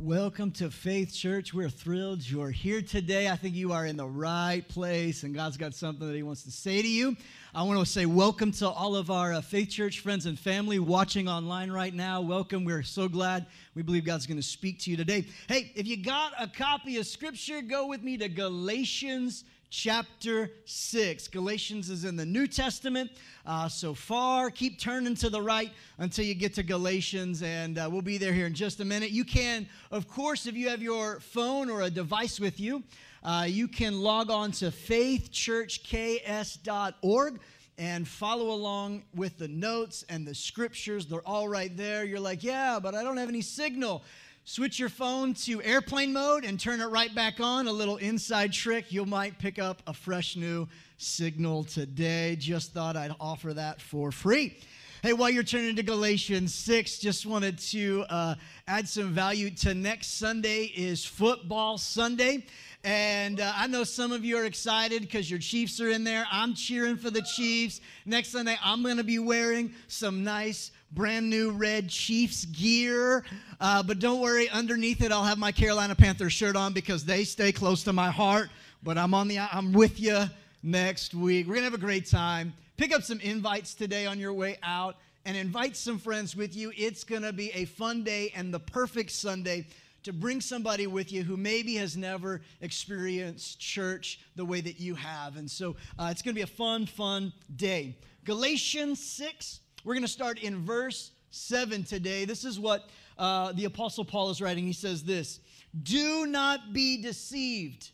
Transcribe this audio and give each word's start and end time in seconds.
Welcome 0.00 0.50
to 0.52 0.70
Faith 0.70 1.14
Church. 1.14 1.54
We're 1.54 1.70
thrilled 1.70 2.28
you're 2.28 2.50
here 2.50 2.82
today. 2.82 3.30
I 3.30 3.36
think 3.36 3.54
you 3.54 3.72
are 3.72 3.86
in 3.86 3.96
the 3.96 4.06
right 4.06 4.62
place, 4.68 5.22
and 5.22 5.34
God's 5.34 5.56
got 5.56 5.72
something 5.72 6.06
that 6.06 6.14
He 6.14 6.22
wants 6.22 6.42
to 6.42 6.50
say 6.50 6.82
to 6.82 6.88
you. 6.88 7.16
I 7.54 7.62
want 7.62 7.80
to 7.80 7.86
say 7.86 8.04
welcome 8.04 8.52
to 8.52 8.68
all 8.68 8.94
of 8.94 9.10
our 9.10 9.32
uh, 9.32 9.40
Faith 9.40 9.70
Church 9.70 10.00
friends 10.00 10.26
and 10.26 10.38
family 10.38 10.78
watching 10.78 11.28
online 11.28 11.70
right 11.70 11.94
now. 11.94 12.20
Welcome. 12.20 12.66
We're 12.66 12.82
so 12.82 13.08
glad. 13.08 13.46
We 13.74 13.80
believe 13.80 14.04
God's 14.04 14.26
going 14.26 14.36
to 14.36 14.42
speak 14.42 14.80
to 14.80 14.90
you 14.90 14.98
today. 14.98 15.24
Hey, 15.48 15.72
if 15.74 15.86
you 15.86 15.96
got 15.96 16.32
a 16.38 16.46
copy 16.46 16.98
of 16.98 17.06
Scripture, 17.06 17.62
go 17.62 17.86
with 17.86 18.02
me 18.02 18.18
to 18.18 18.28
Galatians 18.28 19.44
chapter 19.70 20.50
6. 20.64 21.28
Galatians 21.28 21.88
is 21.90 22.04
in 22.04 22.16
the 22.16 22.26
New 22.26 22.46
Testament. 22.46 23.10
Uh, 23.44 23.68
so 23.68 23.92
far, 23.94 24.50
keep 24.50 24.80
turning 24.80 25.14
to 25.16 25.28
the 25.30 25.42
right 25.42 25.72
until 25.98 26.24
you 26.24 26.34
get 26.34 26.54
to 26.54 26.62
Galatians, 26.62 27.42
and 27.42 27.78
uh, 27.78 27.88
we'll 27.90 28.02
be 28.02 28.18
there 28.18 28.32
here 28.32 28.46
in 28.46 28.54
just 28.54 28.78
a 28.80 28.84
minute. 28.84 29.10
You 29.10 29.24
can, 29.24 29.68
of 29.90 30.06
course, 30.08 30.46
if 30.46 30.54
you 30.54 30.68
have 30.68 30.82
your 30.82 31.18
phone 31.20 31.68
or 31.70 31.82
a 31.82 31.90
device 31.90 32.38
with 32.40 32.60
you, 32.60 32.82
uh, 33.22 33.46
you 33.48 33.68
can 33.68 34.00
log 34.00 34.30
on 34.30 34.52
to 34.52 34.66
faithchurchks.org 34.66 37.40
and 37.78 38.08
follow 38.08 38.52
along 38.52 39.02
with 39.14 39.36
the 39.36 39.48
notes 39.48 40.02
and 40.08 40.26
the 40.26 40.34
scriptures. 40.34 41.04
They're 41.06 41.20
all 41.26 41.48
right 41.48 41.76
there. 41.76 42.04
You're 42.04 42.20
like, 42.20 42.42
yeah, 42.42 42.78
but 42.82 42.94
I 42.94 43.02
don't 43.02 43.18
have 43.18 43.28
any 43.28 43.42
signal. 43.42 44.02
Switch 44.48 44.78
your 44.78 44.88
phone 44.88 45.34
to 45.34 45.60
airplane 45.64 46.12
mode 46.12 46.44
and 46.44 46.60
turn 46.60 46.80
it 46.80 46.86
right 46.86 47.12
back 47.12 47.40
on. 47.40 47.66
A 47.66 47.72
little 47.72 47.96
inside 47.96 48.52
trick. 48.52 48.92
You 48.92 49.04
might 49.04 49.40
pick 49.40 49.58
up 49.58 49.82
a 49.88 49.92
fresh 49.92 50.36
new 50.36 50.68
signal 50.98 51.64
today. 51.64 52.36
Just 52.36 52.72
thought 52.72 52.96
I'd 52.96 53.12
offer 53.18 53.52
that 53.54 53.80
for 53.80 54.12
free. 54.12 54.56
Hey, 55.02 55.14
while 55.14 55.30
you're 55.30 55.42
turning 55.42 55.74
to 55.74 55.82
Galatians 55.82 56.54
6, 56.54 56.98
just 56.98 57.26
wanted 57.26 57.58
to 57.58 58.04
uh, 58.08 58.34
add 58.68 58.88
some 58.88 59.12
value 59.12 59.50
to 59.50 59.74
next 59.74 60.16
Sunday 60.16 60.66
is 60.76 61.04
football 61.04 61.76
Sunday. 61.76 62.46
And 62.84 63.40
uh, 63.40 63.52
I 63.56 63.66
know 63.66 63.82
some 63.82 64.12
of 64.12 64.24
you 64.24 64.36
are 64.36 64.44
excited 64.44 65.02
because 65.02 65.28
your 65.28 65.40
Chiefs 65.40 65.80
are 65.80 65.90
in 65.90 66.04
there. 66.04 66.24
I'm 66.30 66.54
cheering 66.54 66.96
for 66.96 67.10
the 67.10 67.22
Chiefs. 67.22 67.80
Next 68.04 68.28
Sunday, 68.28 68.56
I'm 68.62 68.84
going 68.84 68.98
to 68.98 69.04
be 69.04 69.18
wearing 69.18 69.72
some 69.88 70.22
nice 70.22 70.70
brand 70.92 71.28
new 71.28 71.50
red 71.50 71.88
Chiefs 71.88 72.44
gear. 72.46 73.24
Uh, 73.60 73.82
but 73.82 73.98
don't 73.98 74.20
worry, 74.20 74.48
underneath 74.48 75.02
it, 75.02 75.12
I'll 75.12 75.24
have 75.24 75.38
my 75.38 75.52
Carolina 75.52 75.94
Panthers 75.94 76.32
shirt 76.32 76.56
on 76.56 76.72
because 76.72 77.04
they 77.04 77.24
stay 77.24 77.52
close 77.52 77.82
to 77.84 77.92
my 77.92 78.10
heart. 78.10 78.50
But 78.82 78.98
I'm 78.98 79.14
on 79.14 79.28
the, 79.28 79.38
I'm 79.38 79.72
with 79.72 80.00
you 80.00 80.24
next 80.62 81.14
week. 81.14 81.46
We're 81.46 81.54
gonna 81.54 81.64
have 81.64 81.74
a 81.74 81.78
great 81.78 82.06
time. 82.06 82.52
Pick 82.76 82.94
up 82.94 83.02
some 83.02 83.20
invites 83.20 83.74
today 83.74 84.06
on 84.06 84.18
your 84.18 84.32
way 84.32 84.58
out 84.62 84.96
and 85.24 85.36
invite 85.36 85.76
some 85.76 85.98
friends 85.98 86.36
with 86.36 86.56
you. 86.56 86.72
It's 86.76 87.04
gonna 87.04 87.32
be 87.32 87.50
a 87.52 87.64
fun 87.64 88.04
day 88.04 88.32
and 88.34 88.52
the 88.52 88.60
perfect 88.60 89.10
Sunday 89.10 89.66
to 90.06 90.12
bring 90.12 90.40
somebody 90.40 90.86
with 90.86 91.10
you 91.10 91.24
who 91.24 91.36
maybe 91.36 91.74
has 91.74 91.96
never 91.96 92.40
experienced 92.60 93.58
church 93.58 94.20
the 94.36 94.44
way 94.44 94.60
that 94.60 94.78
you 94.78 94.94
have. 94.94 95.36
And 95.36 95.50
so 95.50 95.74
uh, 95.98 96.10
it's 96.12 96.22
going 96.22 96.32
to 96.32 96.38
be 96.38 96.42
a 96.42 96.46
fun, 96.46 96.86
fun 96.86 97.32
day. 97.56 97.96
Galatians 98.24 99.02
6 99.02 99.58
we're 99.86 99.94
going 99.94 100.02
to 100.02 100.08
start 100.08 100.40
in 100.40 100.64
verse 100.64 101.12
7 101.30 101.84
today. 101.84 102.24
This 102.24 102.44
is 102.44 102.58
what 102.58 102.90
uh, 103.16 103.52
the 103.52 103.66
Apostle 103.66 104.04
Paul 104.04 104.30
is 104.30 104.42
writing. 104.42 104.66
He 104.66 104.72
says 104.72 105.04
this 105.04 105.38
Do 105.80 106.26
not 106.26 106.72
be 106.72 107.00
deceived. 107.00 107.92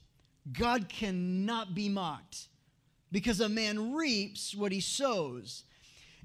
God 0.54 0.88
cannot 0.88 1.74
be 1.74 1.90
mocked 1.90 2.48
because 3.12 3.40
a 3.40 3.48
man 3.48 3.92
reaps 3.92 4.56
what 4.56 4.72
he 4.72 4.80
sows. 4.80 5.64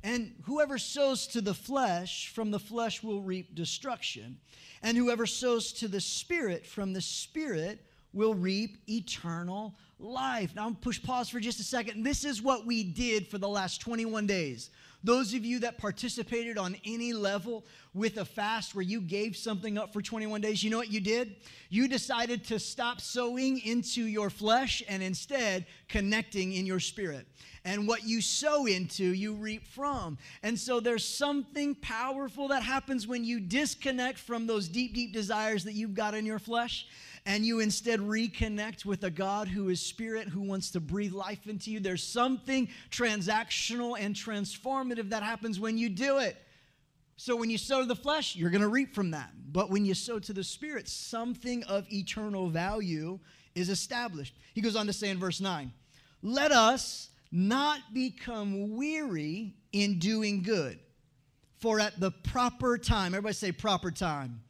And 0.04 0.36
whoever 0.46 0.78
sows 0.78 1.28
to 1.28 1.42
the 1.42 1.54
flesh, 1.54 2.30
from 2.30 2.50
the 2.50 2.60
flesh 2.60 3.04
will 3.04 3.22
reap 3.22 3.54
destruction. 3.54 4.38
And 4.84 4.96
whoever 4.96 5.26
sows 5.26 5.74
to 5.74 5.90
the 5.90 6.00
Spirit, 6.00 6.66
from 6.66 6.94
the 6.94 7.02
Spirit 7.02 7.84
will 8.14 8.34
reap 8.34 8.78
eternal 8.88 9.76
life. 10.00 10.56
Now, 10.56 10.68
I'm 10.68 10.76
push 10.76 11.04
pause 11.04 11.28
for 11.28 11.42
just 11.42 11.60
a 11.60 11.64
second. 11.64 12.04
This 12.04 12.24
is 12.24 12.42
what 12.42 12.66
we 12.66 12.84
did 12.84 13.28
for 13.28 13.38
the 13.38 13.50
last 13.50 13.82
21 13.82 14.28
days. 14.28 14.70
Those 15.04 15.34
of 15.34 15.46
you 15.46 15.60
that 15.60 15.78
participated 15.78 16.58
on 16.58 16.76
any 16.84 17.14
level 17.14 17.66
with 17.98 18.18
a 18.18 18.26
fast 18.26 18.76
where 18.76 18.84
you 18.84 19.02
gave 19.02 19.36
something 19.36 19.78
up 19.78 19.92
for 19.92 20.02
21 20.02 20.42
days, 20.42 20.64
you 20.64 20.70
know 20.70 20.78
what 20.78 20.92
you 20.92 21.02
did? 21.02 21.36
You 21.70 21.88
decided 21.88 22.44
to 22.46 22.60
stop 22.60 23.02
sowing 23.02 23.60
into 23.60 24.04
your 24.04 24.30
flesh 24.30 24.84
and 24.88 25.02
instead 25.02 25.66
connecting 25.90 26.54
in 26.54 26.66
your 26.66 26.80
spirit. 26.80 27.28
And 27.66 27.88
what 27.88 28.06
you 28.06 28.22
sow 28.22 28.66
into, 28.66 29.04
you 29.04 29.34
reap 29.34 29.68
from. 29.68 30.18
And 30.44 30.58
so 30.58 30.80
there's 30.80 31.04
something 31.04 31.76
powerful 31.76 32.48
that 32.50 32.64
happens 32.64 33.08
when 33.08 33.26
you 33.26 33.42
disconnect 33.42 34.20
from 34.20 34.48
those 34.48 34.70
deep, 34.70 34.94
deep 34.94 35.12
desires 35.12 35.66
that 35.66 35.74
you've 35.74 35.94
got 35.94 36.14
in 36.14 36.26
your 36.26 36.40
flesh 36.40 36.88
and 37.26 37.46
you 37.46 37.60
instead 37.60 38.00
reconnect 38.00 38.86
with 38.86 39.04
a 39.04 39.10
God 39.10 39.50
who 39.50 39.68
is 39.68 39.82
spirit, 39.82 40.30
who 40.30 40.40
wants 40.40 40.72
to 40.72 40.80
breathe 40.80 41.12
life 41.12 41.46
into 41.48 41.72
you, 41.72 41.82
there's 41.82 42.02
something 42.02 42.70
transactional 42.90 44.00
and 44.00 44.16
transformative 44.16 45.10
that 45.10 45.24
happens 45.24 45.60
when 45.60 45.78
you 45.78 45.90
do 45.90 46.20
it. 46.20 46.42
So 47.18 47.36
when 47.36 47.50
you 47.50 47.58
sow 47.58 47.82
to 47.82 47.86
the 47.86 47.96
flesh, 47.96 48.36
you're 48.36 48.50
going 48.50 48.62
to 48.62 48.68
reap 48.68 48.94
from 48.96 49.12
that. 49.12 49.32
But 49.52 49.70
when 49.70 49.86
you 49.86 49.94
sow 49.94 50.20
to 50.20 50.34
the 50.34 50.44
spirit, 50.44 50.88
something 50.88 51.64
of 51.64 51.92
eternal 51.92 52.50
value 52.50 53.20
is 53.56 53.70
established. 53.70 54.36
He 54.54 54.62
goes 54.62 54.76
on 54.76 54.88
to 54.88 54.94
say 54.94 55.10
in 55.10 55.20
verse 55.20 55.42
9, 55.42 55.72
let 56.22 56.52
us 56.52 57.10
not 57.32 57.80
become 57.94 58.76
weary 58.76 59.56
in 59.74 60.00
doing 60.00 60.44
good. 60.44 60.80
For 61.60 61.80
at 61.80 62.00
the 62.00 62.12
proper 62.12 62.78
time, 62.78 63.14
everybody 63.16 63.34
say 63.34 63.52
proper 63.52 63.92
time 63.92 64.42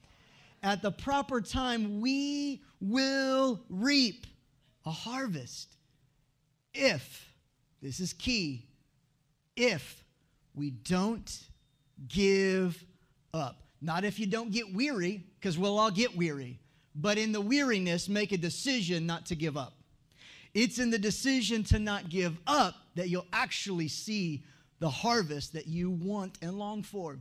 at 0.64 0.82
the 0.82 0.92
proper 0.92 1.42
time, 1.42 2.02
we 2.02 2.62
will 2.82 3.64
reap 3.70 4.26
a 4.86 4.92
harvest. 4.92 5.76
If, 6.74 7.32
this 7.82 8.00
is 8.00 8.14
key, 8.14 8.66
if 9.56 10.04
we 10.54 10.72
don't 10.72 11.32
give 12.08 12.84
up. 13.34 13.64
Not 13.82 14.04
if 14.04 14.20
you 14.20 14.26
don't 14.26 14.52
get 14.52 14.74
weary, 14.74 15.24
because 15.40 15.58
we'll 15.58 15.78
all 15.78 15.92
get 15.92 16.16
weary, 16.16 16.60
but 16.96 17.18
in 17.18 17.32
the 17.32 17.42
weariness, 17.42 18.10
make 18.10 18.32
a 18.32 18.38
decision 18.38 19.06
not 19.06 19.26
to 19.28 19.36
give 19.36 19.56
up. 19.56 19.74
It's 20.54 20.80
in 20.80 20.90
the 20.90 20.98
decision 20.98 21.64
to 21.66 21.80
not 21.80 22.10
give 22.10 22.40
up 22.48 22.76
that 22.96 23.10
you'll 23.10 23.28
actually 23.32 23.88
see 23.88 24.44
the 24.80 24.90
harvest 24.90 25.54
that 25.54 25.68
you 25.68 25.92
want 25.92 26.38
and 26.42 26.58
long 26.58 26.82
for. 26.84 27.20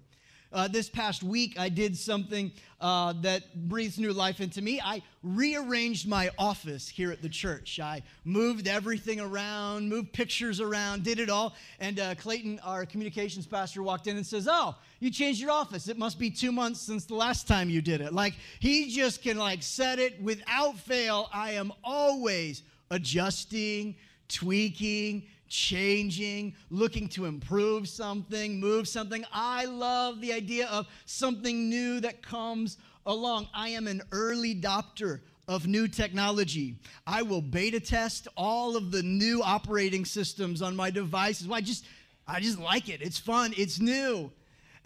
Uh, 0.57 0.67
this 0.67 0.89
past 0.89 1.23
week, 1.23 1.59
I 1.59 1.69
did 1.69 1.95
something 1.95 2.51
uh, 2.81 3.13
that 3.21 3.69
breathes 3.69 3.99
new 3.99 4.15
life 4.15 4.41
into 4.41 4.63
me. 4.63 4.81
I 4.81 5.03
rearranged 5.23 6.09
my 6.09 6.31
office 6.39 6.89
here 6.89 7.13
at 7.13 7.21
the 7.21 7.29
church. 7.29 7.79
I 7.79 8.03
moved 8.25 8.67
everything 8.67 9.21
around, 9.21 9.87
moved 9.87 10.15
pictures 10.15 10.59
around, 10.59 11.05
did 11.05 11.21
it 11.21 11.29
all. 11.29 11.55
And 11.79 12.01
uh, 12.01 12.15
Clayton, 12.15 12.59
our 12.65 12.87
communications 12.87 13.47
pastor, 13.47 13.83
walked 13.83 14.07
in 14.07 14.17
and 14.17 14.25
says, 14.25 14.49
"Oh, 14.51 14.75
you 14.99 15.11
changed 15.11 15.43
your 15.43 15.51
office. 15.51 15.89
It 15.89 15.99
must 15.99 16.19
be 16.19 16.31
two 16.31 16.53
months 16.53 16.81
since 16.81 17.05
the 17.05 17.17
last 17.17 17.47
time 17.47 17.69
you 17.69 17.83
did 17.83 18.01
it." 18.01 18.15
Like 18.15 18.33
he 18.59 18.91
just 18.91 19.21
can 19.21 19.37
like 19.37 19.63
set 19.63 19.99
it 19.99 20.23
without 20.23 20.79
fail. 20.79 21.29
I 21.35 21.51
am 21.51 21.71
always 21.85 22.63
adjusting, 22.91 23.95
tweaking 24.29 25.25
changing, 25.49 26.55
looking 26.71 27.09
to 27.11 27.25
improve 27.25 27.89
something, 27.89 28.61
move 28.61 28.89
something. 28.89 29.25
I 29.33 29.65
love 29.65 30.21
the 30.21 30.33
idea 30.33 30.67
of 30.69 30.87
something 31.05 31.69
new 31.69 32.01
that 32.01 32.23
comes 32.23 32.79
along. 33.07 33.49
I 33.55 33.71
am 33.71 33.87
an 33.87 34.03
early 34.13 34.55
adopter 34.55 35.21
of 35.49 35.67
new 35.67 35.87
technology. 35.87 36.77
I 37.07 37.23
will 37.23 37.43
beta 37.43 37.81
test 37.81 38.29
all 38.37 38.77
of 38.77 38.91
the 38.91 39.03
new 39.03 39.43
operating 39.43 40.05
systems 40.05 40.61
on 40.63 40.75
my 40.75 40.91
devices. 40.91 41.47
Well, 41.47 41.61
just 41.61 41.85
I 42.27 42.41
just 42.41 42.59
like 42.59 42.89
it. 42.89 43.01
It's 43.03 43.19
fun. 43.19 43.55
It's 43.57 43.79
new. 43.79 44.33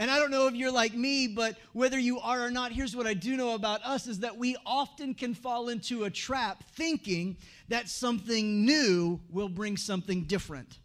And 0.00 0.10
I 0.10 0.18
don't 0.18 0.30
know 0.30 0.46
if 0.46 0.54
you're 0.54 0.72
like 0.72 0.94
me, 0.94 1.26
but 1.26 1.58
whether 1.74 1.98
you 1.98 2.20
are 2.20 2.42
or 2.42 2.50
not, 2.50 2.72
here's 2.72 2.96
what 2.96 3.06
I 3.06 3.12
do 3.12 3.36
know 3.36 3.54
about 3.54 3.84
us 3.84 4.06
is 4.06 4.20
that 4.20 4.34
we 4.34 4.56
often 4.64 5.12
can 5.12 5.34
fall 5.34 5.68
into 5.68 6.04
a 6.04 6.10
trap 6.10 6.64
thinking 6.72 7.36
that 7.68 7.86
something 7.86 8.64
new 8.64 9.20
will 9.28 9.50
bring 9.50 9.76
something 9.76 10.22
different. 10.24 10.78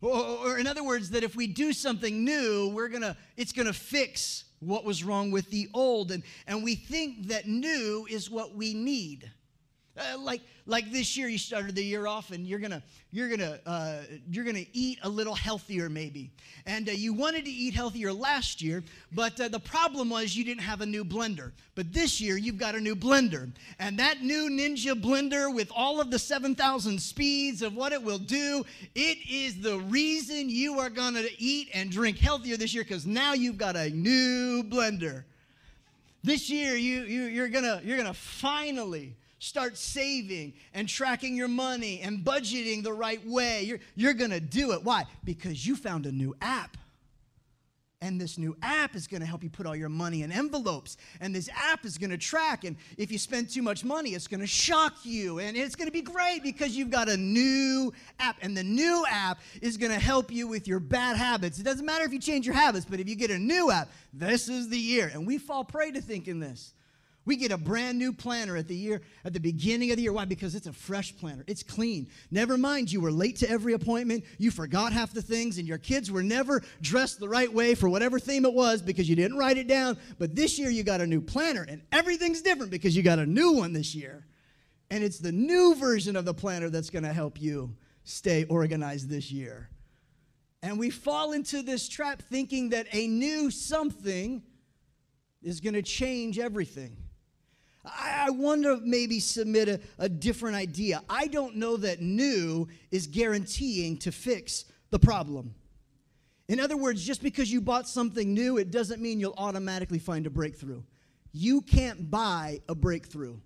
Or, 0.00 0.56
in 0.56 0.68
other 0.68 0.84
words, 0.84 1.10
that 1.10 1.24
if 1.24 1.34
we 1.34 1.48
do 1.48 1.72
something 1.72 2.24
new, 2.24 2.70
we're 2.72 2.90
gonna, 2.90 3.16
it's 3.36 3.50
gonna 3.50 3.72
fix 3.72 4.44
what 4.60 4.84
was 4.84 5.02
wrong 5.02 5.32
with 5.32 5.50
the 5.50 5.68
old. 5.74 6.12
And, 6.12 6.22
and 6.46 6.62
we 6.62 6.76
think 6.76 7.26
that 7.26 7.48
new 7.48 8.06
is 8.08 8.30
what 8.30 8.54
we 8.54 8.72
need. 8.72 9.32
Uh, 9.98 10.18
like 10.18 10.42
like 10.66 10.90
this 10.90 11.16
year 11.16 11.28
you 11.28 11.38
started 11.38 11.74
the 11.74 11.84
year 11.84 12.06
off 12.06 12.30
and 12.30 12.46
you're 12.46 12.58
gonna 12.58 12.82
you're 13.12 13.28
gonna 13.28 13.58
uh, 13.64 13.98
you're 14.30 14.44
gonna 14.44 14.66
eat 14.72 14.98
a 15.02 15.08
little 15.08 15.34
healthier 15.34 15.88
maybe. 15.88 16.30
And 16.66 16.88
uh, 16.88 16.92
you 16.92 17.14
wanted 17.14 17.44
to 17.46 17.50
eat 17.50 17.72
healthier 17.72 18.12
last 18.12 18.60
year 18.60 18.82
but 19.12 19.40
uh, 19.40 19.48
the 19.48 19.60
problem 19.60 20.10
was 20.10 20.36
you 20.36 20.44
didn't 20.44 20.62
have 20.62 20.82
a 20.82 20.86
new 20.86 21.04
blender. 21.04 21.52
But 21.74 21.92
this 21.92 22.20
year 22.20 22.36
you've 22.36 22.58
got 22.58 22.74
a 22.74 22.80
new 22.80 22.94
blender. 22.94 23.50
And 23.78 23.98
that 23.98 24.22
new 24.22 24.50
ninja 24.50 25.00
blender 25.00 25.54
with 25.54 25.70
all 25.74 26.00
of 26.00 26.10
the 26.10 26.18
7000 26.18 27.00
speeds 27.00 27.62
of 27.62 27.74
what 27.74 27.92
it 27.92 28.02
will 28.02 28.18
do 28.18 28.64
it 28.94 29.18
is 29.30 29.60
the 29.60 29.78
reason 29.78 30.50
you 30.50 30.78
are 30.78 30.90
gonna 30.90 31.22
eat 31.38 31.70
and 31.72 31.90
drink 31.90 32.18
healthier 32.18 32.58
this 32.58 32.74
year 32.74 32.84
because 32.84 33.06
now 33.06 33.32
you've 33.32 33.58
got 33.58 33.76
a 33.76 33.88
new 33.90 34.62
blender. 34.62 35.24
This 36.22 36.50
year, 36.50 36.74
you, 36.74 37.02
you, 37.04 37.22
you're 37.26 37.48
gonna, 37.48 37.80
you're 37.84 37.96
gonna 37.96 38.12
finally 38.12 39.14
start 39.38 39.76
saving 39.76 40.54
and 40.72 40.88
tracking 40.88 41.36
your 41.36 41.48
money 41.48 42.00
and 42.00 42.24
budgeting 42.24 42.82
the 42.82 42.92
right 42.92 43.24
way. 43.26 43.62
You're, 43.62 43.80
you're 43.94 44.14
going 44.14 44.30
to 44.30 44.40
do 44.40 44.72
it. 44.72 44.82
Why? 44.82 45.04
Because 45.24 45.66
you 45.66 45.76
found 45.76 46.06
a 46.06 46.12
new 46.12 46.34
app. 46.40 46.76
And 48.02 48.20
this 48.20 48.36
new 48.36 48.54
app 48.60 48.94
is 48.94 49.06
going 49.06 49.22
to 49.22 49.26
help 49.26 49.42
you 49.42 49.48
put 49.48 49.64
all 49.64 49.74
your 49.74 49.88
money 49.88 50.22
in 50.22 50.30
envelopes. 50.30 50.98
And 51.18 51.34
this 51.34 51.48
app 51.48 51.86
is 51.86 51.96
going 51.96 52.10
to 52.10 52.18
track. 52.18 52.64
And 52.64 52.76
if 52.98 53.10
you 53.10 53.16
spend 53.16 53.48
too 53.48 53.62
much 53.62 53.84
money, 53.84 54.10
it's 54.10 54.26
going 54.26 54.40
to 54.40 54.46
shock 54.46 54.94
you. 55.02 55.38
And 55.38 55.56
it's 55.56 55.74
going 55.74 55.88
to 55.88 55.92
be 55.92 56.02
great 56.02 56.42
because 56.42 56.76
you've 56.76 56.90
got 56.90 57.08
a 57.08 57.16
new 57.16 57.94
app. 58.20 58.36
And 58.42 58.54
the 58.54 58.62
new 58.62 59.04
app 59.08 59.38
is 59.62 59.78
going 59.78 59.92
to 59.92 59.98
help 59.98 60.30
you 60.30 60.46
with 60.46 60.68
your 60.68 60.78
bad 60.78 61.16
habits. 61.16 61.58
It 61.58 61.62
doesn't 61.62 61.86
matter 61.86 62.04
if 62.04 62.12
you 62.12 62.18
change 62.18 62.44
your 62.44 62.54
habits, 62.54 62.84
but 62.84 63.00
if 63.00 63.08
you 63.08 63.16
get 63.16 63.30
a 63.30 63.38
new 63.38 63.70
app, 63.70 63.88
this 64.12 64.50
is 64.50 64.68
the 64.68 64.78
year. 64.78 65.10
And 65.12 65.26
we 65.26 65.38
fall 65.38 65.64
prey 65.64 65.90
to 65.92 66.02
thinking 66.02 66.38
this. 66.38 66.74
We 67.26 67.34
get 67.36 67.50
a 67.50 67.58
brand 67.58 67.98
new 67.98 68.12
planner 68.12 68.56
at 68.56 68.68
the 68.68 68.76
year 68.76 69.02
at 69.24 69.32
the 69.32 69.40
beginning 69.40 69.90
of 69.90 69.96
the 69.96 70.04
year. 70.04 70.12
Why? 70.12 70.24
Because 70.24 70.54
it's 70.54 70.68
a 70.68 70.72
fresh 70.72 71.14
planner. 71.16 71.44
It's 71.48 71.64
clean. 71.64 72.06
Never 72.30 72.56
mind 72.56 72.90
you 72.90 73.00
were 73.00 73.10
late 73.10 73.36
to 73.38 73.50
every 73.50 73.72
appointment, 73.72 74.24
you 74.38 74.52
forgot 74.52 74.92
half 74.92 75.12
the 75.12 75.20
things 75.20 75.58
and 75.58 75.66
your 75.66 75.76
kids 75.76 76.10
were 76.10 76.22
never 76.22 76.62
dressed 76.80 77.18
the 77.18 77.28
right 77.28 77.52
way 77.52 77.74
for 77.74 77.88
whatever 77.88 78.20
theme 78.20 78.44
it 78.44 78.54
was 78.54 78.80
because 78.80 79.08
you 79.08 79.16
didn't 79.16 79.36
write 79.36 79.58
it 79.58 79.66
down. 79.66 79.98
But 80.18 80.36
this 80.36 80.56
year 80.56 80.70
you 80.70 80.84
got 80.84 81.00
a 81.00 81.06
new 81.06 81.20
planner 81.20 81.66
and 81.68 81.82
everything's 81.90 82.42
different 82.42 82.70
because 82.70 82.96
you 82.96 83.02
got 83.02 83.18
a 83.18 83.26
new 83.26 83.52
one 83.52 83.72
this 83.72 83.92
year. 83.92 84.24
And 84.88 85.02
it's 85.02 85.18
the 85.18 85.32
new 85.32 85.74
version 85.74 86.14
of 86.14 86.24
the 86.24 86.34
planner 86.34 86.70
that's 86.70 86.90
going 86.90 87.02
to 87.02 87.12
help 87.12 87.40
you 87.42 87.74
stay 88.04 88.44
organized 88.44 89.10
this 89.10 89.32
year. 89.32 89.68
And 90.62 90.78
we 90.78 90.90
fall 90.90 91.32
into 91.32 91.62
this 91.62 91.88
trap 91.88 92.22
thinking 92.22 92.68
that 92.68 92.86
a 92.92 93.08
new 93.08 93.50
something 93.50 94.44
is 95.42 95.60
going 95.60 95.74
to 95.74 95.82
change 95.82 96.38
everything. 96.38 96.96
I, 97.86 98.30
want 98.30 98.64
to 98.64 98.80
maybe 98.82 99.20
submit 99.20 99.68
a, 99.68 99.80
a 99.98 100.08
different 100.08 100.56
idea. 100.56 101.02
I 101.08 101.26
don't 101.28 101.56
know 101.56 101.76
that 101.76 102.00
new 102.00 102.68
is 102.90 103.06
guaranteeing 103.06 103.98
to 103.98 104.12
fix 104.12 104.64
the 104.90 104.98
problem. 104.98 105.54
In 106.48 106.60
other 106.60 106.76
words, 106.76 107.04
just 107.04 107.22
because 107.22 107.50
you 107.50 107.60
bought 107.60 107.88
something 107.88 108.32
new, 108.32 108.56
it 108.56 108.70
doesn't 108.70 109.00
mean 109.00 109.20
you'll 109.20 109.34
automatically 109.36 109.98
find 109.98 110.26
a 110.26 110.30
breakthrough. 110.30 110.82
You 111.32 111.60
can't 111.60 112.10
buy 112.10 112.60
a 112.68 112.74
breakthrough. 112.74 113.36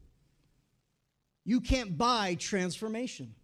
You 1.44 1.60
can't 1.60 1.96
buy 1.96 2.36
transformation. 2.36 3.34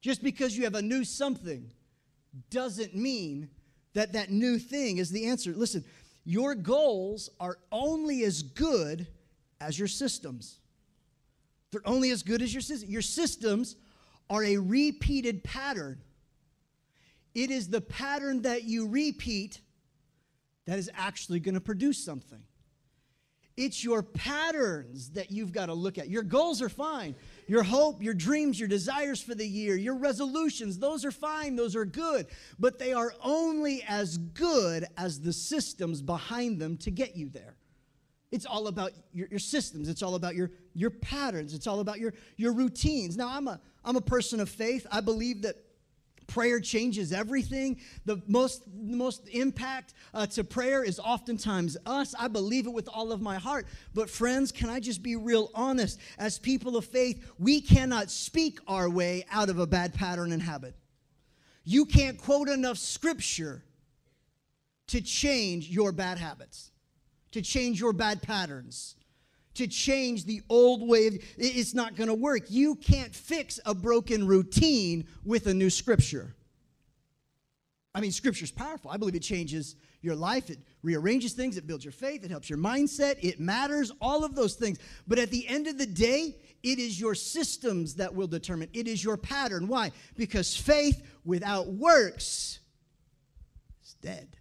Just 0.00 0.22
because 0.22 0.56
you 0.56 0.64
have 0.64 0.74
a 0.74 0.82
new 0.82 1.04
something 1.04 1.72
doesn't 2.50 2.94
mean 2.94 3.48
that 3.94 4.12
that 4.12 4.30
new 4.30 4.58
thing 4.58 4.98
is 4.98 5.10
the 5.10 5.26
answer. 5.26 5.52
Listen, 5.52 5.84
your 6.24 6.54
goals 6.54 7.30
are 7.40 7.58
only 7.70 8.24
as 8.24 8.42
good 8.42 9.06
as 9.60 9.78
your 9.78 9.88
systems. 9.88 10.60
They're 11.70 11.86
only 11.86 12.10
as 12.10 12.22
good 12.22 12.42
as 12.42 12.52
your 12.54 12.60
systems. 12.60 12.90
Your 12.90 13.02
systems 13.02 13.76
are 14.30 14.44
a 14.44 14.56
repeated 14.56 15.44
pattern. 15.44 16.00
It 17.34 17.50
is 17.50 17.68
the 17.68 17.80
pattern 17.80 18.42
that 18.42 18.64
you 18.64 18.88
repeat 18.88 19.60
that 20.66 20.78
is 20.78 20.90
actually 20.94 21.40
going 21.40 21.54
to 21.54 21.60
produce 21.60 22.02
something. 22.04 22.42
It's 23.56 23.82
your 23.82 24.02
patterns 24.02 25.10
that 25.10 25.30
you've 25.30 25.52
got 25.52 25.66
to 25.66 25.74
look 25.74 25.96
at. 25.96 26.08
Your 26.08 26.22
goals 26.22 26.60
are 26.60 26.68
fine. 26.68 27.14
Your 27.46 27.62
hope, 27.62 28.02
your 28.02 28.12
dreams, 28.12 28.58
your 28.58 28.68
desires 28.68 29.22
for 29.22 29.34
the 29.34 29.46
year, 29.46 29.76
your 29.76 29.94
resolutions, 29.96 30.78
those 30.78 31.06
are 31.06 31.10
fine, 31.10 31.56
those 31.56 31.74
are 31.74 31.86
good. 31.86 32.26
But 32.58 32.78
they 32.78 32.92
are 32.92 33.14
only 33.22 33.82
as 33.88 34.18
good 34.18 34.84
as 34.98 35.20
the 35.20 35.32
systems 35.32 36.02
behind 36.02 36.60
them 36.60 36.76
to 36.78 36.90
get 36.90 37.16
you 37.16 37.30
there. 37.30 37.56
It's 38.32 38.46
all 38.46 38.66
about 38.66 38.92
your, 39.12 39.28
your, 39.30 39.38
systems. 39.38 39.88
It's 39.88 40.02
all 40.02 40.16
about 40.16 40.34
your, 40.34 40.50
your 40.74 40.90
patterns. 40.90 41.54
It's 41.54 41.66
all 41.66 41.80
about 41.80 42.00
your, 42.00 42.12
your 42.36 42.52
routines. 42.52 43.16
Now, 43.16 43.28
I'm 43.28 43.46
a, 43.46 43.60
I'm 43.84 43.96
a 43.96 44.00
person 44.00 44.40
of 44.40 44.48
faith. 44.48 44.86
I 44.90 45.00
believe 45.00 45.42
that 45.42 45.56
prayer 46.26 46.58
changes 46.58 47.12
everything. 47.12 47.80
The 48.04 48.20
most, 48.26 48.64
most 48.74 49.28
impact 49.28 49.94
uh, 50.12 50.26
to 50.26 50.42
prayer 50.42 50.82
is 50.82 50.98
oftentimes 50.98 51.76
us. 51.86 52.14
I 52.18 52.26
believe 52.26 52.66
it 52.66 52.72
with 52.72 52.88
all 52.92 53.12
of 53.12 53.20
my 53.20 53.36
heart. 53.36 53.66
But, 53.94 54.10
friends, 54.10 54.50
can 54.50 54.68
I 54.68 54.80
just 54.80 55.04
be 55.04 55.14
real 55.14 55.50
honest? 55.54 56.00
As 56.18 56.38
people 56.38 56.76
of 56.76 56.84
faith, 56.84 57.32
we 57.38 57.60
cannot 57.60 58.10
speak 58.10 58.58
our 58.66 58.90
way 58.90 59.24
out 59.30 59.48
of 59.50 59.60
a 59.60 59.66
bad 59.68 59.94
pattern 59.94 60.32
and 60.32 60.42
habit. 60.42 60.74
You 61.64 61.84
can't 61.84 62.18
quote 62.18 62.48
enough 62.48 62.78
scripture 62.78 63.62
to 64.88 65.00
change 65.00 65.68
your 65.68 65.92
bad 65.92 66.18
habits 66.18 66.70
to 67.36 67.42
change 67.42 67.78
your 67.78 67.92
bad 67.92 68.22
patterns, 68.22 68.96
to 69.52 69.66
change 69.66 70.24
the 70.24 70.40
old 70.48 70.88
way. 70.88 71.08
Of, 71.08 71.14
it's 71.36 71.74
not 71.74 71.94
going 71.94 72.08
to 72.08 72.14
work. 72.14 72.44
You 72.48 72.76
can't 72.76 73.14
fix 73.14 73.60
a 73.66 73.74
broken 73.74 74.26
routine 74.26 75.06
with 75.22 75.46
a 75.46 75.52
new 75.52 75.68
scripture. 75.68 76.34
I 77.94 78.00
mean, 78.00 78.10
scripture's 78.10 78.50
powerful. 78.50 78.90
I 78.90 78.96
believe 78.96 79.14
it 79.14 79.20
changes 79.20 79.76
your 80.00 80.14
life. 80.14 80.48
It 80.48 80.58
rearranges 80.82 81.34
things. 81.34 81.58
It 81.58 81.66
builds 81.66 81.84
your 81.84 81.92
faith. 81.92 82.24
It 82.24 82.30
helps 82.30 82.48
your 82.48 82.58
mindset. 82.58 83.16
It 83.22 83.38
matters. 83.38 83.92
All 84.00 84.24
of 84.24 84.34
those 84.34 84.54
things. 84.54 84.78
But 85.06 85.18
at 85.18 85.30
the 85.30 85.46
end 85.46 85.66
of 85.66 85.76
the 85.76 85.86
day, 85.86 86.36
it 86.62 86.78
is 86.78 86.98
your 86.98 87.14
systems 87.14 87.96
that 87.96 88.14
will 88.14 88.28
determine. 88.28 88.70
It 88.72 88.88
is 88.88 89.04
your 89.04 89.18
pattern. 89.18 89.68
Why? 89.68 89.92
Because 90.16 90.56
faith 90.56 91.06
without 91.26 91.66
works 91.66 92.60
is 93.84 93.94
dead. 94.00 94.38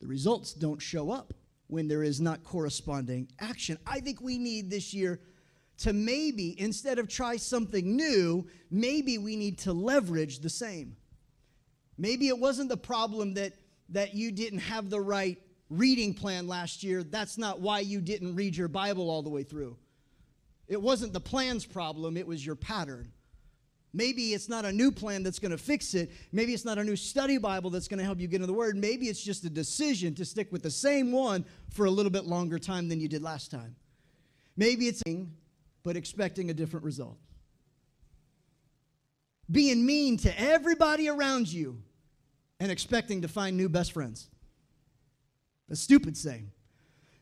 The 0.00 0.06
results 0.06 0.54
don't 0.54 0.80
show 0.80 1.10
up 1.10 1.34
when 1.70 1.88
there 1.88 2.02
is 2.02 2.20
not 2.20 2.42
corresponding 2.44 3.28
action. 3.38 3.78
I 3.86 4.00
think 4.00 4.20
we 4.20 4.38
need 4.38 4.70
this 4.70 4.92
year 4.92 5.20
to 5.78 5.92
maybe, 5.92 6.60
instead 6.60 6.98
of 6.98 7.08
try 7.08 7.36
something 7.36 7.96
new, 7.96 8.46
maybe 8.70 9.18
we 9.18 9.36
need 9.36 9.58
to 9.60 9.72
leverage 9.72 10.40
the 10.40 10.50
same. 10.50 10.96
Maybe 11.96 12.28
it 12.28 12.38
wasn't 12.38 12.68
the 12.68 12.76
problem 12.76 13.34
that, 13.34 13.54
that 13.90 14.14
you 14.14 14.30
didn't 14.32 14.58
have 14.60 14.90
the 14.90 15.00
right 15.00 15.38
reading 15.70 16.12
plan 16.12 16.46
last 16.46 16.82
year. 16.82 17.02
That's 17.02 17.38
not 17.38 17.60
why 17.60 17.80
you 17.80 18.00
didn't 18.00 18.34
read 18.34 18.56
your 18.56 18.68
Bible 18.68 19.08
all 19.08 19.22
the 19.22 19.30
way 19.30 19.42
through. 19.42 19.76
It 20.66 20.80
wasn't 20.80 21.12
the 21.12 21.20
plan's 21.20 21.64
problem, 21.64 22.16
it 22.16 22.26
was 22.26 22.44
your 22.44 22.56
pattern. 22.56 23.12
Maybe 23.92 24.34
it's 24.34 24.48
not 24.48 24.64
a 24.64 24.72
new 24.72 24.92
plan 24.92 25.22
that's 25.22 25.38
going 25.40 25.50
to 25.50 25.58
fix 25.58 25.94
it. 25.94 26.12
Maybe 26.30 26.54
it's 26.54 26.64
not 26.64 26.78
a 26.78 26.84
new 26.84 26.94
study 26.94 27.38
Bible 27.38 27.70
that's 27.70 27.88
going 27.88 27.98
to 27.98 28.04
help 28.04 28.20
you 28.20 28.28
get 28.28 28.36
into 28.36 28.46
the 28.46 28.52
Word. 28.52 28.76
Maybe 28.76 29.06
it's 29.06 29.22
just 29.22 29.44
a 29.44 29.50
decision 29.50 30.14
to 30.14 30.24
stick 30.24 30.52
with 30.52 30.62
the 30.62 30.70
same 30.70 31.10
one 31.10 31.44
for 31.70 31.86
a 31.86 31.90
little 31.90 32.10
bit 32.10 32.24
longer 32.24 32.58
time 32.58 32.88
than 32.88 33.00
you 33.00 33.08
did 33.08 33.22
last 33.22 33.50
time. 33.50 33.74
Maybe 34.56 34.86
it's 34.86 35.02
but 35.82 35.96
expecting 35.96 36.50
a 36.50 36.54
different 36.54 36.84
result. 36.84 37.18
Being 39.50 39.84
mean 39.84 40.16
to 40.18 40.40
everybody 40.40 41.08
around 41.08 41.52
you 41.52 41.82
and 42.60 42.70
expecting 42.70 43.22
to 43.22 43.28
find 43.28 43.56
new 43.56 43.68
best 43.68 43.92
friends. 43.92 44.28
A 45.70 45.76
stupid 45.76 46.16
saying. 46.16 46.50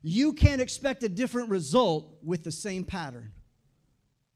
You 0.02 0.32
can't 0.32 0.60
expect 0.60 1.02
a 1.02 1.08
different 1.08 1.48
result 1.48 2.18
with 2.22 2.44
the 2.44 2.52
same 2.52 2.84
pattern. 2.84 3.32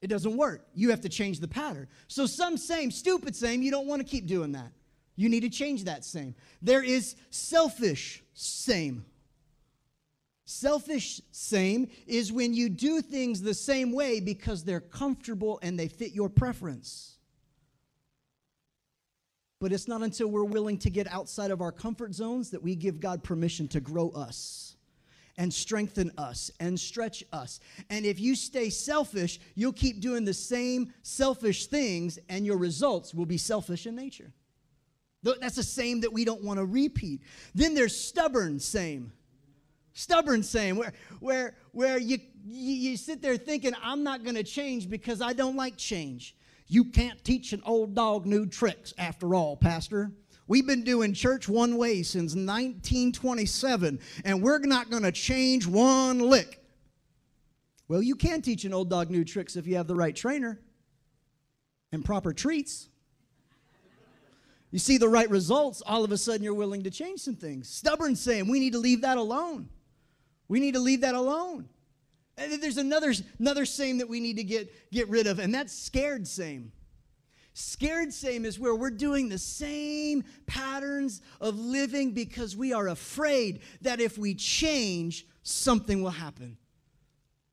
It 0.03 0.09
doesn't 0.09 0.37
work. 0.37 0.67
You 0.75 0.91
have 0.91 1.01
to 1.03 1.09
change 1.09 1.39
the 1.39 1.49
pattern. 1.49 1.87
So, 2.09 2.27
some 2.27 2.57
same, 2.57 2.91
stupid 2.91 3.37
same, 3.37 3.63
you 3.63 3.71
don't 3.71 3.87
want 3.87 4.03
to 4.03 4.07
keep 4.07 4.27
doing 4.27 4.53
that. 4.53 4.73
You 5.15 5.29
need 5.29 5.41
to 5.41 5.49
change 5.49 5.85
that 5.85 6.05
same. 6.05 6.35
There 6.61 6.83
is 6.83 7.15
selfish 7.31 8.23
same. 8.35 9.05
Selfish 10.45 11.23
same 11.31 11.89
is 12.09 12.33
when 12.33 12.53
you 12.53 12.69
do 12.69 13.01
things 13.01 13.41
the 13.41 13.55
same 13.55 13.93
way 13.93 14.19
because 14.19 14.65
they're 14.65 14.81
comfortable 14.81 15.61
and 15.63 15.79
they 15.79 15.87
fit 15.87 16.13
your 16.13 16.29
preference. 16.29 17.17
But 19.61 19.73
it's 19.73 19.87
not 19.87 20.03
until 20.03 20.27
we're 20.27 20.43
willing 20.43 20.79
to 20.79 20.91
get 20.91 21.07
outside 21.07 21.53
of 21.53 21.61
our 21.61 21.71
comfort 21.71 22.13
zones 22.13 22.51
that 22.51 22.63
we 22.63 22.75
give 22.75 22.99
God 22.99 23.23
permission 23.23 23.69
to 23.69 23.81
grow 23.81 24.11
us 24.11 24.72
and 25.37 25.53
strengthen 25.53 26.12
us 26.19 26.51
and 26.61 26.79
stretch 26.79 27.25
us. 27.33 27.61
And 27.91 28.05
if 28.05 28.21
you 28.21 28.35
stay 28.35 28.71
selfish, 28.71 29.41
you'll 29.55 29.73
keep 29.73 30.01
doing 30.01 30.25
the 30.25 30.35
same 30.35 30.93
selfish 31.03 31.67
things, 31.67 32.19
and 32.29 32.45
your 32.45 32.59
results 32.59 33.15
will 33.15 33.27
be 33.27 33.39
selfish 33.39 33.87
in 33.87 33.97
nature. 33.97 34.33
That's 35.23 35.57
the 35.57 35.62
same 35.62 36.01
that 36.01 36.12
we 36.12 36.25
don't 36.25 36.43
want 36.43 36.59
to 36.59 36.65
repeat. 36.65 37.23
Then 37.55 37.75
there's 37.75 37.97
stubborn 37.97 38.59
same. 38.59 39.12
Stubborn 39.95 40.43
same, 40.43 40.77
where, 40.77 40.93
where, 41.21 41.57
where 41.73 41.99
you, 41.99 42.19
you, 42.47 42.91
you 42.91 42.97
sit 42.97 43.21
there 43.21 43.37
thinking, 43.37 43.73
I'm 43.83 44.03
not 44.03 44.25
going 44.25 44.37
to 44.37 44.43
change 44.43 44.89
because 44.89 45.21
I 45.21 45.33
don't 45.35 45.57
like 45.57 45.77
change. 45.77 46.35
You 46.67 46.85
can't 46.85 47.23
teach 47.23 47.53
an 47.53 47.62
old 47.67 47.95
dog 47.95 48.25
new 48.25 48.47
tricks 48.47 48.95
after 48.97 49.35
all, 49.35 49.57
Pastor. 49.57 50.11
We've 50.53 50.67
been 50.67 50.85
doing 50.85 51.15
church 51.15 51.49
one 51.49 51.79
way 51.79 52.03
since 52.03 52.35
1927, 52.35 53.99
and 54.23 54.43
we're 54.43 54.59
not 54.59 54.91
going 54.91 55.03
to 55.03 55.11
change 55.11 55.67
one 55.67 56.19
lick. 56.19 56.63
Well, 57.89 58.03
you 58.03 58.15
can 58.15 58.43
teach 58.43 58.67
an 58.67 58.75
old 58.75 58.91
dog 58.91 59.09
new 59.09 59.25
tricks 59.25 59.57
if 59.57 59.67
you 59.67 59.77
have 59.77 59.87
the 59.87 59.95
right 59.95 60.15
trainer 60.15 60.61
and 61.91 62.05
proper 62.05 62.35
treats. 62.35 62.91
You 64.71 64.79
see 64.79 64.99
the 64.99 65.09
right 65.09 65.31
results, 65.31 65.83
all 65.87 66.05
of 66.05 66.13
a 66.13 66.19
sudden 66.19 66.43
you're 66.43 66.53
willing 66.53 66.83
to 66.83 66.91
change 66.91 67.21
some 67.21 67.35
things. 67.37 67.67
Stubborn 67.71 68.15
saying, 68.15 68.47
we 68.47 68.61
need 68.61 68.75
to 68.75 68.79
leave 68.79 69.01
that 69.01 69.17
alone. 69.17 69.71
We 70.49 70.61
need 70.61 70.75
to 70.75 70.81
leave 70.81 71.01
that 71.01 71.15
alone. 71.15 71.67
And 72.37 72.63
there's 72.63 72.77
another, 72.77 73.15
another 73.39 73.65
same 73.65 73.97
that 73.97 74.09
we 74.11 74.21
need 74.21 74.37
to 74.37 74.45
get, 74.45 74.71
get 74.93 75.09
rid 75.09 75.27
of, 75.27 75.39
and 75.39 75.55
that's 75.55 75.73
scared 75.73 76.29
same. 76.29 76.73
Scared 77.55 78.13
same 78.13 78.45
is 78.45 78.59
where 78.59 78.75
we're 78.75 78.91
doing 78.91 79.29
the 79.29 79.39
same 79.39 80.25
patterns 80.47 81.21
of 81.41 81.59
living 81.59 82.13
because 82.13 82.57
we 82.57 82.73
are 82.73 82.89
afraid 82.89 83.61
that 83.83 84.01
if 84.01 84.17
we 84.17 84.35
change, 84.35 85.27
something 85.43 86.03
will 86.03 86.11
happen. 86.11 86.57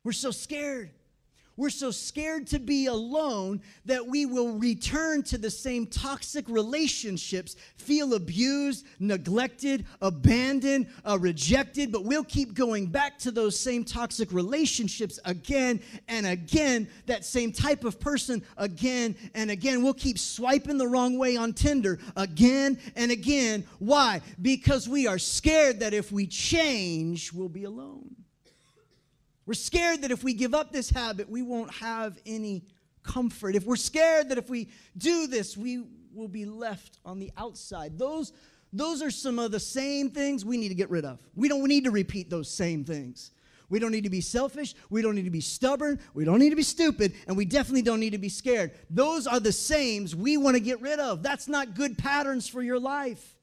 We're 0.04 0.14
so 0.14 0.32
scared. 0.32 0.92
We're 1.60 1.70
so 1.70 1.92
scared 1.92 2.48
to 2.48 2.60
be 2.60 2.86
alone 2.86 3.62
that 3.84 4.08
we 4.08 4.26
will 4.26 4.54
return 4.54 5.24
to 5.24 5.38
the 5.38 5.52
same 5.52 5.88
toxic 5.88 6.48
relationships, 6.48 7.58
feel 7.76 8.14
abused, 8.14 8.86
neglected, 8.98 9.86
abandoned, 10.02 10.88
uh, 11.06 11.20
rejected, 11.20 11.92
but 11.92 12.06
we'll 12.06 12.24
keep 12.24 12.54
going 12.54 12.86
back 12.86 13.20
to 13.20 13.32
those 13.32 13.60
same 13.60 13.84
toxic 13.84 14.32
relationships 14.32 15.20
again 15.26 15.82
and 16.08 16.26
again, 16.26 16.88
that 17.08 17.26
same 17.26 17.52
type 17.52 17.84
of 17.84 18.00
person 18.00 18.42
again 18.56 19.14
and 19.36 19.52
again. 19.52 19.84
We'll 19.84 19.94
keep 19.94 20.18
swiping 20.18 20.78
the 20.78 20.88
wrong 20.88 21.18
way 21.18 21.36
on 21.36 21.52
Tinder 21.52 22.00
again 22.16 22.80
and 22.96 23.12
again. 23.12 23.66
Why? 23.80 24.22
Because 24.42 24.88
we 24.88 25.08
are 25.08 25.20
scared 25.20 25.82
that 25.82 25.94
if 25.94 26.10
we 26.10 26.26
change, 26.26 27.34
we'll 27.34 27.50
be 27.50 27.66
alone. 27.66 28.16
We're 29.50 29.56
scared 29.56 30.04
that 30.04 30.12
if 30.12 30.24
we 30.24 30.36
give 30.36 30.54
up 30.54 30.72
this 30.72 30.92
habit, 30.92 31.28
we 31.28 31.42
won't 31.42 31.74
have 31.74 32.20
any 32.24 32.66
comfort. 33.02 33.56
If 33.56 33.66
we're 33.66 33.78
scared 33.78 34.30
that 34.30 34.38
if 34.38 34.48
we 34.48 34.70
do 34.96 35.26
this, 35.26 35.58
we 35.58 35.86
will 36.14 36.28
be 36.28 36.46
left 36.46 37.00
on 37.04 37.18
the 37.18 37.32
outside. 37.36 37.98
Those, 37.98 38.32
those 38.72 39.02
are 39.02 39.10
some 39.10 39.40
of 39.40 39.50
the 39.50 39.60
same 39.60 40.12
things 40.12 40.46
we 40.46 40.58
need 40.58 40.70
to 40.70 40.76
get 40.76 40.92
rid 40.92 41.04
of. 41.04 41.20
We 41.34 41.50
don't 41.50 41.68
need 41.68 41.86
to 41.86 41.90
repeat 41.90 42.30
those 42.30 42.48
same 42.48 42.86
things. 42.86 43.32
We 43.70 43.80
don't 43.80 43.92
need 43.92 44.04
to 44.04 44.12
be 44.12 44.22
selfish. 44.22 44.76
We 44.92 45.02
don't 45.02 45.16
need 45.16 45.26
to 45.26 45.32
be 45.32 45.42
stubborn. 45.42 46.00
We 46.14 46.26
don't 46.26 46.38
need 46.38 46.52
to 46.52 46.56
be 46.56 46.62
stupid. 46.62 47.16
And 47.28 47.36
we 47.36 47.46
definitely 47.46 47.82
don't 47.82 48.00
need 48.00 48.12
to 48.12 48.20
be 48.20 48.30
scared. 48.30 48.74
Those 48.92 49.26
are 49.26 49.40
the 49.40 49.52
sames 49.52 50.16
we 50.16 50.38
want 50.38 50.58
to 50.58 50.62
get 50.62 50.80
rid 50.80 51.00
of. 51.00 51.24
That's 51.24 51.48
not 51.48 51.74
good 51.74 51.98
patterns 51.98 52.48
for 52.48 52.62
your 52.62 52.80
life. 52.80 53.36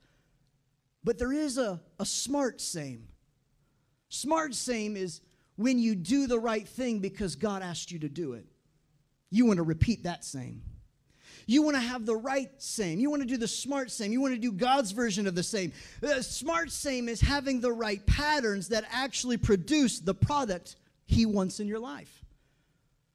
But 1.02 1.18
there 1.18 1.32
is 1.32 1.58
a, 1.58 1.80
a 1.98 2.06
smart 2.06 2.60
same. 2.60 3.08
Smart 4.08 4.54
same 4.54 4.96
is 4.96 5.20
when 5.56 5.78
you 5.78 5.94
do 5.94 6.26
the 6.26 6.38
right 6.38 6.66
thing 6.66 7.00
because 7.00 7.36
God 7.36 7.62
asked 7.62 7.90
you 7.90 7.98
to 8.00 8.08
do 8.08 8.34
it. 8.34 8.46
You 9.30 9.46
want 9.46 9.56
to 9.58 9.62
repeat 9.62 10.04
that 10.04 10.24
same. 10.24 10.62
You 11.46 11.62
want 11.62 11.76
to 11.76 11.80
have 11.80 12.06
the 12.06 12.16
right 12.16 12.50
same. 12.58 12.98
You 12.98 13.08
want 13.08 13.22
to 13.22 13.28
do 13.28 13.36
the 13.36 13.48
smart 13.48 13.90
same. 13.90 14.12
You 14.12 14.20
want 14.20 14.34
to 14.34 14.40
do 14.40 14.50
God's 14.50 14.90
version 14.90 15.26
of 15.26 15.34
the 15.34 15.42
same. 15.42 15.72
The 16.00 16.22
smart 16.22 16.72
same 16.72 17.08
is 17.08 17.20
having 17.20 17.60
the 17.60 17.72
right 17.72 18.04
patterns 18.04 18.68
that 18.68 18.84
actually 18.90 19.36
produce 19.36 20.00
the 20.00 20.14
product 20.14 20.76
He 21.04 21.24
wants 21.24 21.60
in 21.60 21.68
your 21.68 21.78
life. 21.78 22.24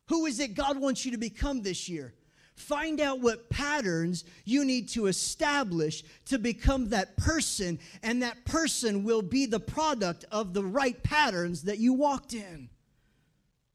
Who 0.07 0.25
is 0.25 0.39
it 0.39 0.55
God 0.55 0.79
wants 0.79 1.05
you 1.05 1.11
to 1.11 1.17
become 1.17 1.61
this 1.61 1.89
year? 1.89 2.13
Find 2.61 3.01
out 3.01 3.19
what 3.19 3.49
patterns 3.49 4.23
you 4.45 4.63
need 4.63 4.89
to 4.89 5.07
establish 5.07 6.03
to 6.25 6.37
become 6.37 6.89
that 6.89 7.17
person, 7.17 7.79
and 8.03 8.21
that 8.21 8.45
person 8.45 9.03
will 9.03 9.21
be 9.21 9.45
the 9.45 9.59
product 9.59 10.25
of 10.31 10.53
the 10.53 10.63
right 10.63 11.01
patterns 11.03 11.63
that 11.63 11.79
you 11.79 11.93
walked 11.93 12.33
in. 12.33 12.69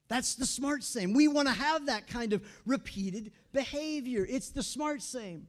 That's 0.07 0.35
the 0.35 0.45
smart 0.45 0.83
same. 0.83 1.13
We 1.13 1.27
want 1.27 1.49
to 1.49 1.53
have 1.53 1.87
that 1.87 2.07
kind 2.07 2.31
of 2.31 2.41
repeated 2.65 3.33
behavior. 3.51 4.25
It's 4.27 4.49
the 4.49 4.63
smart 4.63 5.01
same. 5.01 5.47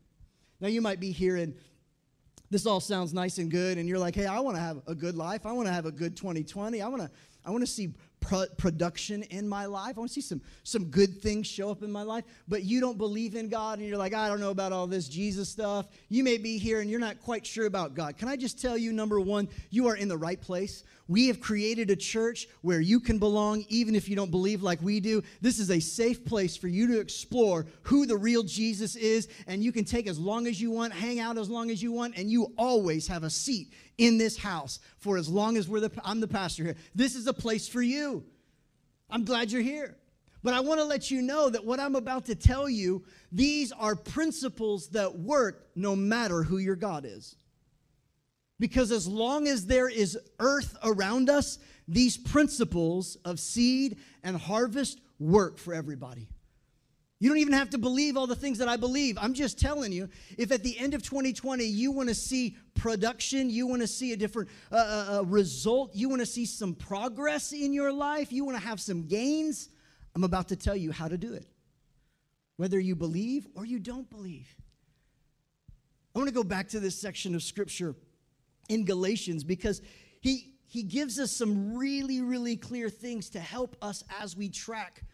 Now, 0.61 0.68
you 0.68 0.80
might 0.80 0.99
be 0.99 1.12
hearing, 1.12 1.54
this 2.50 2.66
all 2.66 2.80
sounds 2.80 3.14
nice 3.14 3.38
and 3.38 3.50
good, 3.50 3.78
and 3.78 3.88
you're 3.88 4.00
like, 4.00 4.16
hey, 4.16 4.26
I 4.26 4.40
want 4.40 4.57
to 4.57 4.61
have 4.61 4.83
a 4.88 4.95
good 4.95 5.16
life. 5.16 5.47
I 5.47 5.52
want 5.52 5.68
to 5.68 5.73
have 5.73 5.87
a 5.87 5.92
good 5.92 6.16
2020. 6.16 6.83
I 6.83 6.88
want 6.88 7.02
to, 7.02 7.11
I 7.45 7.50
want 7.50 7.62
to 7.62 7.66
see 7.66 7.95
pro- 8.21 8.47
production 8.57 9.23
in 9.25 9.49
my 9.49 9.67
life. 9.67 9.97
I 9.97 10.01
want 10.01 10.11
to 10.11 10.15
see 10.15 10.21
some, 10.21 10.41
some 10.63 10.87
good 10.87 11.21
things 11.21 11.47
show 11.47 11.71
up 11.71 11.83
in 11.83 11.91
my 11.91 12.03
life. 12.03 12.25
But 12.47 12.65
you 12.65 12.81
don't 12.81 12.99
believe 12.99 13.35
in 13.35 13.49
God 13.49 13.79
and 13.79 13.89
you're 13.89 13.99
like, 13.99 14.15
I 14.15 14.29
don't 14.29 14.41
know 14.41 14.51
about 14.51 14.73
all 14.73 14.87
this 14.87 15.09
Jesus 15.09 15.49
stuff. 15.49 15.87
You 16.09 16.25
may 16.25 16.39
be 16.39 16.59
here 16.59 16.81
and 16.81 16.91
you're 16.91 17.01
not 17.01 17.21
quite 17.21 17.47
sure 17.47 17.67
about 17.67 17.95
God. 17.95 18.17
Can 18.17 18.29
I 18.29 18.37
just 18.37 18.61
tell 18.61 18.77
you, 18.77 18.93
number 18.93 19.21
one, 19.21 19.49
you 19.71 19.87
are 19.89 19.97
in 19.97 20.09
the 20.09 20.17
right 20.17 20.41
place. 20.41 20.85
We 21.09 21.27
have 21.29 21.41
created 21.41 21.91
a 21.91 21.97
church 21.97 22.49
where 22.61 22.81
you 22.81 23.01
can 23.01 23.19
belong 23.19 23.65
even 23.69 23.95
if 23.95 24.09
you 24.09 24.17
don't 24.17 24.31
believe 24.31 24.63
like 24.63 24.81
we 24.83 25.01
do. 25.01 25.23
This 25.41 25.59
is 25.59 25.71
a 25.71 25.81
safe 25.81 26.25
place 26.25 26.57
for 26.57 26.69
you 26.69 26.87
to 26.89 27.01
explore 27.01 27.67
who 27.83 28.05
the 28.05 28.17
real 28.17 28.43
Jesus 28.43 28.95
is, 28.95 29.29
and 29.47 29.65
you 29.65 29.73
can 29.73 29.87
take 29.87 30.07
as 30.07 30.19
long 30.19 30.47
as 30.47 30.61
you 30.61 30.71
want, 30.71 30.93
hang 30.93 31.19
out 31.19 31.39
as 31.39 31.49
long 31.49 31.71
as 31.71 31.83
you 31.83 31.93
want, 31.93 32.17
and 32.19 32.31
you 32.31 32.53
always 32.59 33.07
have 33.07 33.23
a 33.23 33.31
seat 33.31 33.73
in 33.97 34.19
this 34.19 34.37
house 34.37 34.81
for 34.99 35.17
as 35.17 35.29
long 35.29 35.57
as 35.57 35.69
we're 35.69 35.81
the, 35.81 35.91
I'm 36.05 36.21
the 36.21 36.29
pastor 36.29 36.63
here. 36.63 36.77
This 36.95 37.15
is 37.15 37.27
a 37.27 37.33
place 37.33 37.67
for 37.67 37.83
you. 37.83 38.18
I'm 39.11 39.25
glad 39.25 39.50
you're 39.50 39.62
here. 39.62 39.97
But 40.43 40.55
I 40.55 40.61
want 40.61 40.81
to 40.81 40.85
let 40.85 41.11
you 41.11 41.21
know 41.21 41.50
that 41.50 41.65
what 41.65 41.81
I'm 41.81 41.97
about 41.97 42.27
to 42.27 42.35
tell 42.35 42.69
you, 42.69 43.05
these 43.33 43.73
are 43.73 43.97
principles 43.97 44.88
that 44.91 45.19
work 45.19 45.69
no 45.75 45.97
matter 45.97 46.43
who 46.43 46.59
your 46.59 46.77
God 46.77 47.05
is. 47.05 47.37
Because 48.61 48.93
as 48.93 49.07
long 49.07 49.49
as 49.49 49.67
there 49.67 49.88
is 49.88 50.19
earth 50.38 50.77
around 50.83 51.29
us, 51.29 51.59
these 51.87 52.17
principles 52.17 53.17
of 53.25 53.41
seed 53.41 53.99
and 54.23 54.37
harvest 54.37 55.00
work 55.19 55.59
for 55.59 55.75
everybody. 55.75 56.29
You 57.21 57.29
don't 57.29 57.39
even 57.39 57.55
have 57.55 57.71
to 57.71 57.79
believe 57.79 58.17
all 58.17 58.29
the 58.29 58.37
things 58.37 58.59
that 58.59 58.69
I 58.69 58.77
believe. 58.77 59.19
I'm 59.21 59.35
just 59.35 59.59
telling 59.59 59.91
you, 59.93 60.09
if 60.37 60.53
at 60.53 60.63
the 60.63 60.79
end 60.79 60.95
of 60.95 61.03
2020 61.03 61.65
you 61.65 61.91
want 61.91 62.09
to 62.09 62.15
see 62.15 62.57
production, 62.75 63.51
you 63.51 63.67
want 63.67 63.83
to 63.83 63.89
see 63.89 64.13
a 64.13 64.17
different 64.17 64.49
uh, 64.71 64.77
uh, 64.77 65.19
uh 65.19 65.25
result, 65.25 65.91
you 65.95 66.09
want 66.09 66.21
to 66.21 66.27
see 66.27 66.47
some 66.47 66.75
progress 66.75 67.53
in 67.53 67.73
your 67.73 67.93
life, 67.93 68.33
you 68.33 68.45
want 68.45 68.57
to 68.57 68.63
have 68.63 68.81
some 68.81 69.07
gains, 69.09 69.69
I'm 70.15 70.23
about 70.23 70.49
to 70.49 70.57
tell 70.57 70.77
you 70.77 70.93
how 70.93 71.09
to 71.09 71.19
do 71.19 71.35
it. 71.35 71.47
Whether 72.57 72.79
you 72.79 72.95
believe 72.95 73.47
or 73.55 73.65
you 73.65 73.79
don't 73.79 74.09
believe. 74.11 74.55
I 76.15 76.19
want 76.19 76.29
to 76.29 76.35
go 76.35 76.45
back 76.45 76.69
to 76.71 76.81
this 76.81 77.01
section 77.01 77.35
of 77.35 77.43
scripture 77.43 77.95
in 78.69 78.85
Galatians 78.85 79.45
because 79.45 79.83
he, 80.21 80.55
he 80.67 80.83
gives 80.83 81.19
us 81.19 81.33
some 81.33 81.77
really, 81.77 82.21
really 82.21 82.57
clear 82.57 82.91
things 82.91 83.31
to 83.31 83.41
help 83.41 83.77
us 83.83 84.03
as 84.21 84.37
we 84.37 84.49
track 84.49 85.05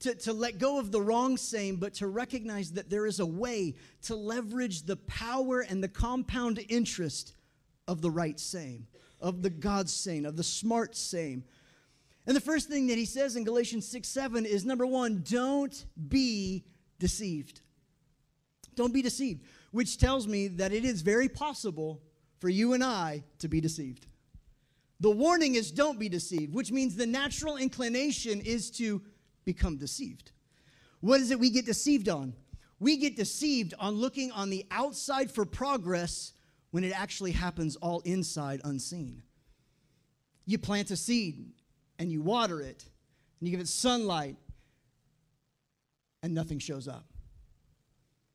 to, 0.00 0.14
to 0.14 0.32
let 0.32 0.58
go 0.58 0.78
of 0.78 0.92
the 0.92 1.00
wrong 1.00 1.36
same, 1.36 1.76
but 1.76 1.94
to 1.94 2.06
recognize 2.06 2.72
that 2.72 2.90
there 2.90 3.06
is 3.06 3.20
a 3.20 3.26
way 3.26 3.74
to 4.02 4.16
leverage 4.16 4.82
the 4.82 4.96
power 4.96 5.60
and 5.60 5.82
the 5.82 5.88
compound 5.88 6.58
interest 6.68 7.34
of 7.86 8.00
the 8.00 8.10
right 8.10 8.40
same, 8.40 8.86
of 9.20 9.42
the 9.42 9.50
God 9.50 9.88
same, 9.88 10.24
of 10.24 10.36
the 10.36 10.42
smart 10.42 10.96
same. 10.96 11.44
And 12.26 12.34
the 12.34 12.40
first 12.40 12.68
thing 12.68 12.86
that 12.88 12.98
he 12.98 13.04
says 13.04 13.36
in 13.36 13.44
Galatians 13.44 13.86
6 13.88 14.08
7 14.08 14.46
is 14.46 14.64
number 14.64 14.86
one, 14.86 15.22
don't 15.28 15.84
be 16.08 16.64
deceived. 16.98 17.60
Don't 18.76 18.94
be 18.94 19.02
deceived, 19.02 19.44
which 19.72 19.98
tells 19.98 20.26
me 20.26 20.48
that 20.48 20.72
it 20.72 20.84
is 20.84 21.02
very 21.02 21.28
possible 21.28 22.00
for 22.38 22.48
you 22.48 22.72
and 22.72 22.82
I 22.82 23.24
to 23.40 23.48
be 23.48 23.60
deceived. 23.60 24.06
The 25.00 25.10
warning 25.10 25.54
is 25.54 25.70
don't 25.70 25.98
be 25.98 26.08
deceived, 26.08 26.54
which 26.54 26.70
means 26.70 26.94
the 26.94 27.06
natural 27.06 27.56
inclination 27.56 28.40
is 28.40 28.70
to 28.72 29.02
become 29.44 29.76
deceived. 29.76 30.32
What 31.00 31.20
is 31.20 31.30
it 31.30 31.38
we 31.38 31.50
get 31.50 31.66
deceived 31.66 32.08
on? 32.08 32.34
We 32.78 32.96
get 32.96 33.16
deceived 33.16 33.74
on 33.78 33.94
looking 33.94 34.30
on 34.30 34.50
the 34.50 34.66
outside 34.70 35.30
for 35.30 35.44
progress 35.44 36.32
when 36.70 36.84
it 36.84 36.98
actually 36.98 37.32
happens 37.32 37.76
all 37.76 38.00
inside 38.00 38.60
unseen. 38.64 39.22
You 40.46 40.58
plant 40.58 40.90
a 40.90 40.96
seed 40.96 41.52
and 41.98 42.10
you 42.10 42.22
water 42.22 42.60
it 42.60 42.84
and 43.38 43.48
you 43.48 43.50
give 43.50 43.60
it 43.60 43.68
sunlight 43.68 44.36
and 46.22 46.34
nothing 46.34 46.58
shows 46.58 46.88
up. 46.88 47.04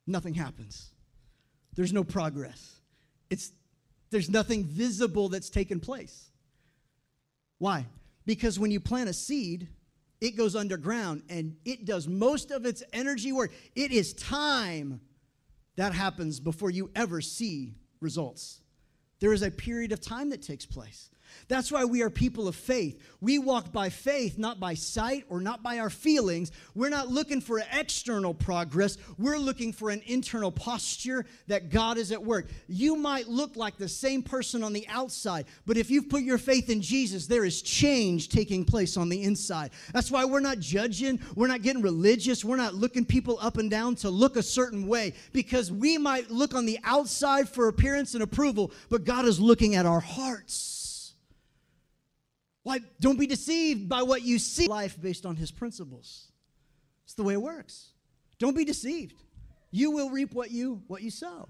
Nothing 0.08 0.34
happens. 0.34 0.92
There's 1.76 1.94
no 1.94 2.04
progress. 2.04 2.76
It's 3.30 3.52
there's 4.12 4.30
nothing 4.30 4.64
visible 4.64 5.30
that's 5.30 5.50
taken 5.50 5.80
place. 5.80 6.30
Why? 7.58 7.88
Because 8.26 8.60
when 8.60 8.72
you 8.72 8.80
plant 8.80 9.10
a 9.10 9.14
seed, 9.14 9.68
it 10.22 10.38
goes 10.38 10.56
underground 10.56 11.24
and 11.30 11.56
it 11.66 11.86
does 11.86 12.08
most 12.08 12.52
of 12.52 12.66
its 12.66 12.84
energy 12.94 13.32
work. 13.32 13.52
It 13.76 13.92
is 13.92 14.14
time 14.14 15.02
that 15.76 15.94
happens 15.94 16.40
before 16.40 16.70
you 16.70 16.90
ever 16.96 17.22
see 17.22 17.76
results. 18.00 18.62
There 19.20 19.34
is 19.34 19.42
a 19.42 19.52
period 19.52 19.92
of 19.92 20.02
time 20.02 20.30
that 20.30 20.42
takes 20.42 20.66
place. 20.66 21.10
That's 21.48 21.72
why 21.72 21.86
we 21.86 22.02
are 22.02 22.10
people 22.10 22.48
of 22.48 22.56
faith. 22.56 23.02
We 23.22 23.40
walk 23.40 23.72
by 23.72 23.90
faith, 23.90 24.38
not 24.38 24.60
by 24.60 24.74
sight 24.74 25.26
or 25.30 25.42
not 25.42 25.64
by 25.64 25.80
our 25.80 25.90
feelings. 25.90 26.52
We're 26.74 26.90
not 26.90 27.08
looking 27.08 27.42
for 27.42 27.62
external 27.72 28.34
progress. 28.34 28.98
We're 29.18 29.38
looking 29.38 29.74
for 29.74 29.90
an 29.90 30.02
internal 30.06 30.52
posture 30.52 31.26
that 31.48 31.70
God 31.70 31.98
is 31.98 32.12
at 32.12 32.24
work. 32.24 32.48
You 32.68 32.96
might 32.96 33.28
look 33.28 33.56
like 33.56 33.78
the 33.78 33.88
same 33.88 34.22
person 34.22 34.64
on 34.64 34.74
the 34.74 34.88
outside, 34.88 35.46
but 35.66 35.78
if 35.78 35.90
you've 35.90 36.10
put 36.10 36.24
your 36.24 36.38
faith 36.38 36.70
in 36.70 36.82
Jesus, 36.82 37.28
there 37.28 37.46
is 37.46 37.62
change 37.62 38.30
taking 38.30 38.66
place 38.66 38.98
on 38.98 39.10
the 39.10 39.24
inside. 39.24 39.72
That's 39.94 40.12
why 40.12 40.26
we're 40.26 40.40
not 40.40 40.60
judging. 40.60 41.20
We're 41.36 41.48
not 41.48 41.62
getting 41.62 41.82
religious. 41.82 42.46
We're 42.46 42.58
not 42.58 42.76
looking 42.76 43.06
people 43.06 43.38
up 43.42 43.58
and 43.58 43.70
down 43.70 43.96
to 43.96 44.10
look 44.10 44.36
a 44.36 44.44
certain 44.44 44.88
way 44.88 45.14
because 45.34 45.72
we 45.72 45.98
might 45.98 46.30
look 46.30 46.54
on 46.54 46.66
the 46.66 46.80
outside 46.84 47.50
for 47.50 47.68
appearance 47.68 48.14
and 48.14 48.24
approval, 48.24 48.72
but 48.90 49.04
God 49.04 49.26
is 49.26 49.40
looking 49.40 49.76
at 49.76 49.86
our 49.86 50.00
hearts. 50.00 50.85
Why? 52.66 52.80
Don't 53.00 53.20
be 53.20 53.28
deceived 53.28 53.88
by 53.88 54.02
what 54.02 54.24
you 54.24 54.40
see. 54.40 54.68
Life 54.68 55.00
based 55.00 55.24
on 55.24 55.36
his 55.36 55.52
principles. 55.52 56.32
It's 57.04 57.14
the 57.14 57.22
way 57.22 57.34
it 57.34 57.42
works. 57.42 57.92
Don't 58.40 58.58
be 58.58 58.66
deceived. 58.66 59.22
You 59.70 59.92
will 59.92 60.10
reap 60.10 60.34
what 60.34 60.50
you 60.50 60.82
what 60.88 61.04
you 61.04 61.12
sow. 61.12 61.48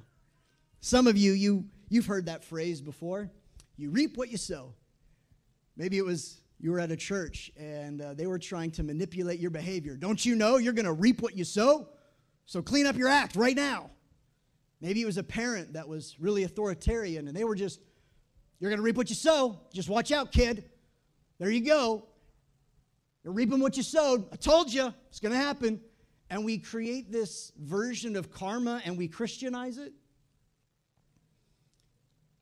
Some 0.81 1.07
of 1.07 1.15
you, 1.17 1.31
you 1.31 1.63
you've 1.88 2.05
heard 2.05 2.25
that 2.25 2.43
phrase 2.43 2.81
before. 2.81 3.31
You 3.77 3.91
reap 3.91 4.17
what 4.17 4.29
you 4.29 4.36
sow. 4.36 4.74
Maybe 5.77 5.98
it 5.98 6.03
was 6.03 6.41
you 6.60 6.72
were 6.72 6.81
at 6.81 6.91
a 6.91 6.98
church 6.98 7.50
and 7.55 8.01
uh, 8.01 8.13
they 8.13 8.27
were 8.27 8.38
trying 8.38 8.72
to 8.72 8.84
manipulate 8.84 9.39
your 9.39 9.51
behavior. 9.51 9.95
Don't 9.95 10.25
you 10.25 10.36
know 10.36 10.57
you're 10.57 10.74
going 10.74 10.86
to 10.86 10.93
reap 10.93 11.22
what 11.22 11.38
you 11.38 11.45
sow? 11.45 11.88
So 12.45 12.62
clean 12.62 12.88
up 12.88 12.98
your 12.98 13.07
act 13.07 13.38
right 13.38 13.55
now. 13.55 13.89
Maybe 14.81 15.01
it 15.01 15.05
was 15.05 15.17
a 15.17 15.24
parent 15.24 15.74
that 15.74 15.88
was 15.88 16.17
really 16.19 16.43
authoritarian 16.43 17.29
and 17.29 17.38
they 17.38 17.45
were 17.45 17.55
just, 17.55 17.79
you're 18.60 18.69
going 18.69 18.79
to 18.79 18.84
reap 18.84 18.98
what 18.98 19.10
you 19.10 19.15
sow. 19.15 19.62
Just 19.74 19.88
watch 19.88 20.12
out, 20.12 20.34
kid. 20.34 20.69
There 21.39 21.49
you 21.49 21.61
go. 21.61 22.05
You're 23.23 23.33
reaping 23.33 23.59
what 23.59 23.75
you 23.77 23.83
sowed. 23.83 24.25
I 24.31 24.35
told 24.35 24.73
you 24.73 24.93
it's 25.09 25.19
going 25.19 25.31
to 25.33 25.37
happen. 25.37 25.81
And 26.29 26.43
we 26.43 26.57
create 26.57 27.11
this 27.11 27.51
version 27.59 28.15
of 28.15 28.31
karma 28.31 28.81
and 28.85 28.97
we 28.97 29.07
Christianize 29.07 29.77
it. 29.77 29.93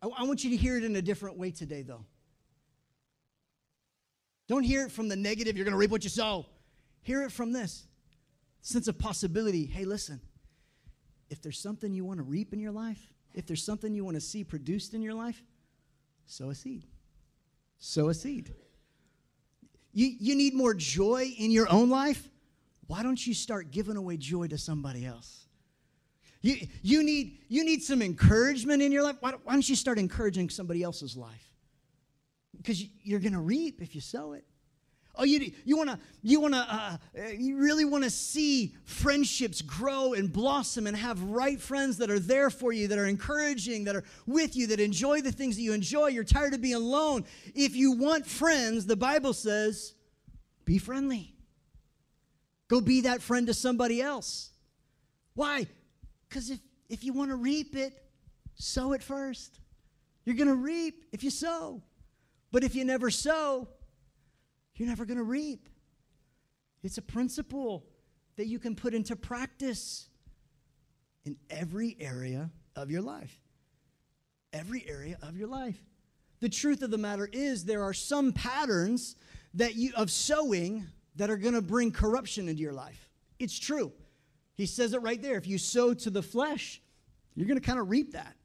I, 0.01 0.07
I 0.07 0.23
want 0.23 0.43
you 0.43 0.49
to 0.51 0.57
hear 0.57 0.77
it 0.77 0.83
in 0.83 0.95
a 0.95 1.01
different 1.01 1.37
way 1.37 1.51
today, 1.51 1.81
though. 1.81 2.05
Don't 4.47 4.63
hear 4.63 4.85
it 4.85 4.91
from 4.91 5.07
the 5.07 5.15
negative, 5.15 5.55
you're 5.55 5.65
going 5.65 5.73
to 5.73 5.77
reap 5.77 5.91
what 5.91 6.03
you 6.03 6.09
sow. 6.09 6.45
Hear 7.01 7.23
it 7.23 7.31
from 7.31 7.53
this 7.53 7.87
sense 8.61 8.87
of 8.87 8.97
possibility. 8.97 9.65
Hey, 9.65 9.85
listen, 9.85 10.21
if 11.29 11.41
there's 11.41 11.59
something 11.59 11.93
you 11.93 12.05
want 12.05 12.19
to 12.19 12.23
reap 12.23 12.53
in 12.53 12.59
your 12.59 12.71
life, 12.71 13.13
if 13.33 13.45
there's 13.45 13.63
something 13.63 13.93
you 13.93 14.05
want 14.05 14.15
to 14.15 14.21
see 14.21 14.43
produced 14.43 14.93
in 14.93 15.01
your 15.01 15.13
life, 15.13 15.41
sow 16.25 16.49
a 16.49 16.55
seed. 16.55 16.85
Sow 17.77 18.09
a 18.09 18.13
seed. 18.13 18.53
You, 19.93 20.11
you 20.19 20.35
need 20.35 20.53
more 20.53 20.73
joy 20.73 21.33
in 21.37 21.51
your 21.51 21.71
own 21.71 21.89
life? 21.89 22.27
Why 22.87 23.03
don't 23.03 23.25
you 23.25 23.33
start 23.33 23.71
giving 23.71 23.95
away 23.95 24.17
joy 24.17 24.47
to 24.47 24.57
somebody 24.57 25.05
else? 25.05 25.45
You, 26.41 26.67
you, 26.81 27.03
need, 27.03 27.39
you 27.47 27.63
need 27.63 27.83
some 27.83 28.01
encouragement 28.01 28.81
in 28.81 28.91
your 28.91 29.03
life? 29.03 29.15
Why, 29.21 29.31
why 29.43 29.53
don't 29.53 29.67
you 29.67 29.75
start 29.75 29.97
encouraging 29.97 30.49
somebody 30.49 30.83
else's 30.83 31.15
life? 31.15 31.53
Because 32.57 32.83
you're 33.03 33.21
going 33.21 33.33
to 33.33 33.39
reap 33.39 33.81
if 33.81 33.95
you 33.95 34.01
sow 34.01 34.33
it. 34.33 34.43
Oh, 35.15 35.23
you, 35.25 35.51
you 35.63 35.77
want 35.77 35.91
to, 35.91 35.99
you 36.23 36.39
want 36.39 36.55
to, 36.55 36.59
uh, 36.59 36.97
you 37.37 37.57
really 37.57 37.85
want 37.85 38.03
to 38.03 38.09
see 38.09 38.75
friendships 38.83 39.61
grow 39.61 40.13
and 40.13 40.33
blossom 40.33 40.87
and 40.87 40.97
have 40.97 41.21
right 41.21 41.59
friends 41.59 41.97
that 41.97 42.09
are 42.09 42.17
there 42.17 42.49
for 42.49 42.73
you, 42.73 42.87
that 42.87 42.97
are 42.97 43.05
encouraging, 43.05 43.83
that 43.83 43.95
are 43.95 44.03
with 44.25 44.55
you, 44.55 44.65
that 44.67 44.79
enjoy 44.79 45.21
the 45.21 45.31
things 45.31 45.55
that 45.55 45.61
you 45.61 45.73
enjoy. 45.73 46.07
You're 46.07 46.23
tired 46.23 46.55
of 46.55 46.61
being 46.61 46.73
alone. 46.73 47.25
If 47.53 47.75
you 47.75 47.91
want 47.91 48.25
friends, 48.25 48.87
the 48.87 48.95
Bible 48.95 49.33
says, 49.33 49.93
be 50.65 50.79
friendly. 50.79 51.35
Go 52.67 52.81
be 52.81 53.01
that 53.01 53.21
friend 53.21 53.45
to 53.45 53.53
somebody 53.53 54.01
else. 54.01 54.49
Why? 55.35 55.67
Because 56.27 56.49
if, 56.49 56.59
if 56.89 57.03
you 57.03 57.13
want 57.13 57.29
to 57.29 57.35
reap 57.35 57.75
it, 57.75 57.93
sow 58.55 58.93
it 58.93 59.03
first. 59.03 59.59
You're 60.25 60.35
going 60.35 60.47
to 60.47 60.55
reap 60.55 61.03
if 61.11 61.23
you 61.23 61.29
sow. 61.29 61.83
But 62.51 62.63
if 62.63 62.73
you 62.73 62.83
never 62.83 63.11
sow, 63.11 63.67
you're 64.75 64.87
never 64.87 65.05
going 65.05 65.17
to 65.17 65.23
reap. 65.23 65.69
It's 66.83 66.97
a 66.97 67.01
principle 67.01 67.85
that 68.35 68.47
you 68.47 68.59
can 68.59 68.75
put 68.75 68.93
into 68.93 69.15
practice 69.15 70.09
in 71.25 71.37
every 71.49 71.95
area 71.99 72.49
of 72.75 72.91
your 72.91 73.01
life. 73.01 73.39
Every 74.51 74.87
area 74.87 75.17
of 75.21 75.37
your 75.37 75.47
life. 75.47 75.81
The 76.39 76.49
truth 76.49 76.81
of 76.81 76.91
the 76.91 76.97
matter 76.97 77.29
is 77.31 77.63
there 77.63 77.83
are 77.83 77.93
some 77.93 78.33
patterns 78.33 79.15
that 79.53 79.75
you 79.75 79.93
of 79.95 80.11
sowing 80.11 80.85
that 81.15 81.29
are 81.29 81.37
going 81.37 81.53
to 81.53 81.61
bring 81.61 81.91
corruption 81.91 82.49
into 82.49 82.61
your 82.61 82.73
life. 82.73 83.09
It's 83.39 83.57
true. 83.57 83.93
He 84.55 84.65
says 84.65 84.93
it 84.93 85.01
right 85.01 85.21
there. 85.21 85.37
If 85.37 85.47
you 85.47 85.57
sow 85.57 85.93
to 85.93 86.09
the 86.09 86.21
flesh, 86.21 86.81
you're 87.35 87.47
going 87.47 87.59
to 87.59 87.65
kind 87.65 87.79
of 87.79 87.89
reap 87.89 88.13
that. 88.13 88.35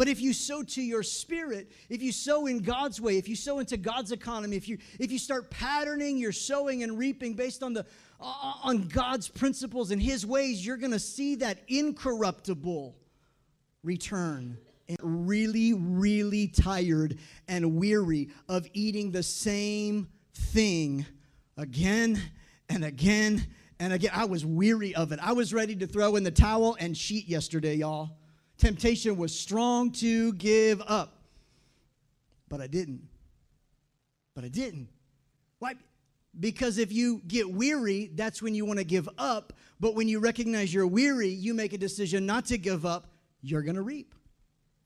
But 0.00 0.08
if 0.08 0.18
you 0.18 0.32
sow 0.32 0.62
to 0.62 0.80
your 0.80 1.02
spirit, 1.02 1.70
if 1.90 2.00
you 2.00 2.10
sow 2.10 2.46
in 2.46 2.60
God's 2.60 3.02
way, 3.02 3.18
if 3.18 3.28
you 3.28 3.36
sow 3.36 3.58
into 3.58 3.76
God's 3.76 4.12
economy, 4.12 4.56
if 4.56 4.66
you 4.66 4.78
if 4.98 5.12
you 5.12 5.18
start 5.18 5.50
patterning 5.50 6.16
your 6.16 6.32
sowing 6.32 6.82
and 6.82 6.96
reaping 6.96 7.34
based 7.34 7.62
on 7.62 7.74
the 7.74 7.84
uh, 8.18 8.54
on 8.62 8.88
God's 8.88 9.28
principles 9.28 9.90
and 9.90 10.00
his 10.00 10.24
ways, 10.24 10.64
you're 10.64 10.78
going 10.78 10.92
to 10.92 10.98
see 10.98 11.34
that 11.34 11.58
incorruptible 11.68 12.96
return. 13.84 14.56
Really 15.02 15.74
really 15.74 16.48
tired 16.48 17.18
and 17.46 17.76
weary 17.76 18.30
of 18.48 18.66
eating 18.72 19.10
the 19.10 19.22
same 19.22 20.08
thing 20.32 21.04
again 21.58 22.18
and 22.70 22.86
again 22.86 23.46
and 23.78 23.92
again. 23.92 24.12
I 24.14 24.24
was 24.24 24.46
weary 24.46 24.94
of 24.94 25.12
it. 25.12 25.18
I 25.22 25.34
was 25.34 25.52
ready 25.52 25.76
to 25.76 25.86
throw 25.86 26.16
in 26.16 26.24
the 26.24 26.30
towel 26.30 26.74
and 26.80 26.96
cheat 26.96 27.28
yesterday, 27.28 27.74
y'all 27.74 28.16
temptation 28.60 29.16
was 29.16 29.36
strong 29.36 29.90
to 29.92 30.32
give 30.34 30.80
up. 30.86 31.16
But 32.48 32.60
I 32.60 32.66
didn't. 32.66 33.08
But 34.34 34.44
I 34.44 34.48
didn't. 34.48 34.88
Why? 35.58 35.74
Because 36.38 36.78
if 36.78 36.92
you 36.92 37.22
get 37.26 37.50
weary, 37.50 38.10
that's 38.14 38.40
when 38.40 38.54
you 38.54 38.64
want 38.64 38.78
to 38.78 38.84
give 38.84 39.08
up. 39.18 39.52
But 39.80 39.94
when 39.94 40.08
you 40.08 40.20
recognize 40.20 40.72
you're 40.72 40.86
weary, 40.86 41.28
you 41.28 41.54
make 41.54 41.72
a 41.72 41.78
decision 41.78 42.26
not 42.26 42.44
to 42.46 42.58
give 42.58 42.86
up, 42.86 43.10
you're 43.42 43.62
going 43.62 43.76
to 43.76 43.82
reap. 43.82 44.14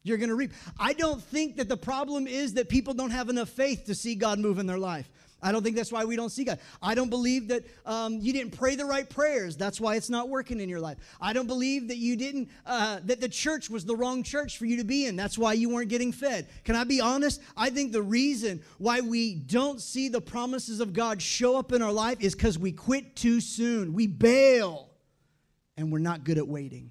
You're 0.03 0.19
going 0.19 0.29
to 0.29 0.35
reap. 0.35 0.53
I 0.79 0.93
don't 0.93 1.23
think 1.23 1.57
that 1.57 1.69
the 1.69 1.77
problem 1.77 2.27
is 2.27 2.55
that 2.55 2.69
people 2.69 2.93
don't 2.95 3.11
have 3.11 3.31
enough 3.31 3.49
faith 3.49 3.85
to 3.87 3.95
see 3.95 4.15
God 4.15 4.39
move 4.39 4.59
in 4.59 4.67
their 4.67 4.79
life. 4.79 5.11
I 5.45 5.53
don't 5.53 5.63
think 5.63 5.77
that's 5.77 5.93
why 5.93 6.07
we 6.07 6.17
don't 6.17 6.31
see 6.31 6.43
God. 6.43 6.59
I 6.83 6.95
don't 6.95 7.11
believe 7.11 7.49
that 7.49 7.65
um, 7.85 8.19
you 8.19 8.33
didn't 8.33 8.57
pray 8.57 8.77
the 8.77 8.87
right 8.87 9.09
prayers. 9.09 9.59
That's 9.59 9.79
why 9.79 9.97
it's 9.97 10.09
not 10.09 10.31
working 10.31 10.59
in 10.59 10.71
your 10.71 10.81
life. 10.81 10.97
I 11.21 11.35
don't 11.35 11.47
believe 11.47 11.89
that 11.89 11.99
you 11.99 12.17
didn't, 12.17 12.49
uh, 12.65 13.01
that 13.05 13.21
the 13.21 13.29
church 13.29 13.69
was 13.69 13.85
the 13.85 13.95
wrong 13.95 14.23
church 14.23 14.57
for 14.57 14.65
you 14.65 14.79
to 14.79 14.85
be 14.85 15.05
in. 15.05 15.17
That's 15.17 15.37
why 15.37 15.53
you 15.53 15.69
weren't 15.69 15.91
getting 15.91 16.13
fed. 16.13 16.49
Can 16.65 16.77
I 16.77 16.85
be 16.85 17.03
honest? 17.03 17.43
I 17.59 17.69
think 17.69 17.93
the 17.93 18.03
reason 18.03 18.63
why 18.79 19.03
we 19.03 19.35
don't 19.35 19.83
see 19.83 20.09
the 20.09 20.21
promises 20.21 20.81
of 20.81 20.95
God 20.95 21.21
show 21.21 21.59
up 21.59 21.73
in 21.73 21.83
our 21.83 21.93
life 21.93 22.17
is 22.21 22.35
because 22.35 22.59
we 22.59 22.73
quit 22.73 23.15
too 23.15 23.43
soon. 23.43 23.93
We 23.93 24.07
bail 24.07 24.89
and 25.77 25.93
we're 25.93 25.99
not 25.99 26.25
good 26.25 26.39
at 26.39 26.49
waiting. 26.49 26.91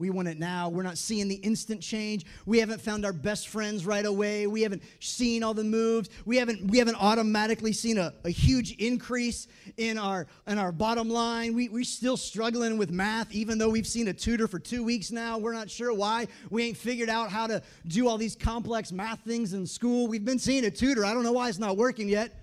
We 0.00 0.08
want 0.08 0.28
it 0.28 0.38
now. 0.38 0.70
We're 0.70 0.82
not 0.82 0.96
seeing 0.96 1.28
the 1.28 1.34
instant 1.36 1.82
change. 1.82 2.24
We 2.46 2.58
haven't 2.58 2.80
found 2.80 3.04
our 3.04 3.12
best 3.12 3.48
friends 3.48 3.84
right 3.84 4.06
away. 4.06 4.46
We 4.46 4.62
haven't 4.62 4.82
seen 4.98 5.42
all 5.42 5.52
the 5.52 5.62
moves. 5.62 6.08
We 6.24 6.38
haven't 6.38 6.70
we 6.70 6.78
haven't 6.78 6.94
automatically 6.94 7.74
seen 7.74 7.98
a, 7.98 8.14
a 8.24 8.30
huge 8.30 8.72
increase 8.76 9.46
in 9.76 9.98
our 9.98 10.26
in 10.46 10.56
our 10.56 10.72
bottom 10.72 11.10
line. 11.10 11.54
We, 11.54 11.68
we're 11.68 11.84
still 11.84 12.16
struggling 12.16 12.78
with 12.78 12.90
math, 12.90 13.30
even 13.30 13.58
though 13.58 13.68
we've 13.68 13.86
seen 13.86 14.08
a 14.08 14.14
tutor 14.14 14.48
for 14.48 14.58
two 14.58 14.82
weeks 14.82 15.10
now. 15.10 15.36
We're 15.36 15.52
not 15.52 15.68
sure 15.68 15.92
why. 15.92 16.28
We 16.48 16.64
ain't 16.64 16.78
figured 16.78 17.10
out 17.10 17.28
how 17.28 17.46
to 17.48 17.62
do 17.86 18.08
all 18.08 18.16
these 18.16 18.34
complex 18.34 18.92
math 18.92 19.20
things 19.20 19.52
in 19.52 19.66
school. 19.66 20.08
We've 20.08 20.24
been 20.24 20.38
seeing 20.38 20.64
a 20.64 20.70
tutor. 20.70 21.04
I 21.04 21.12
don't 21.12 21.24
know 21.24 21.32
why 21.32 21.50
it's 21.50 21.58
not 21.58 21.76
working 21.76 22.08
yet. 22.08 22.42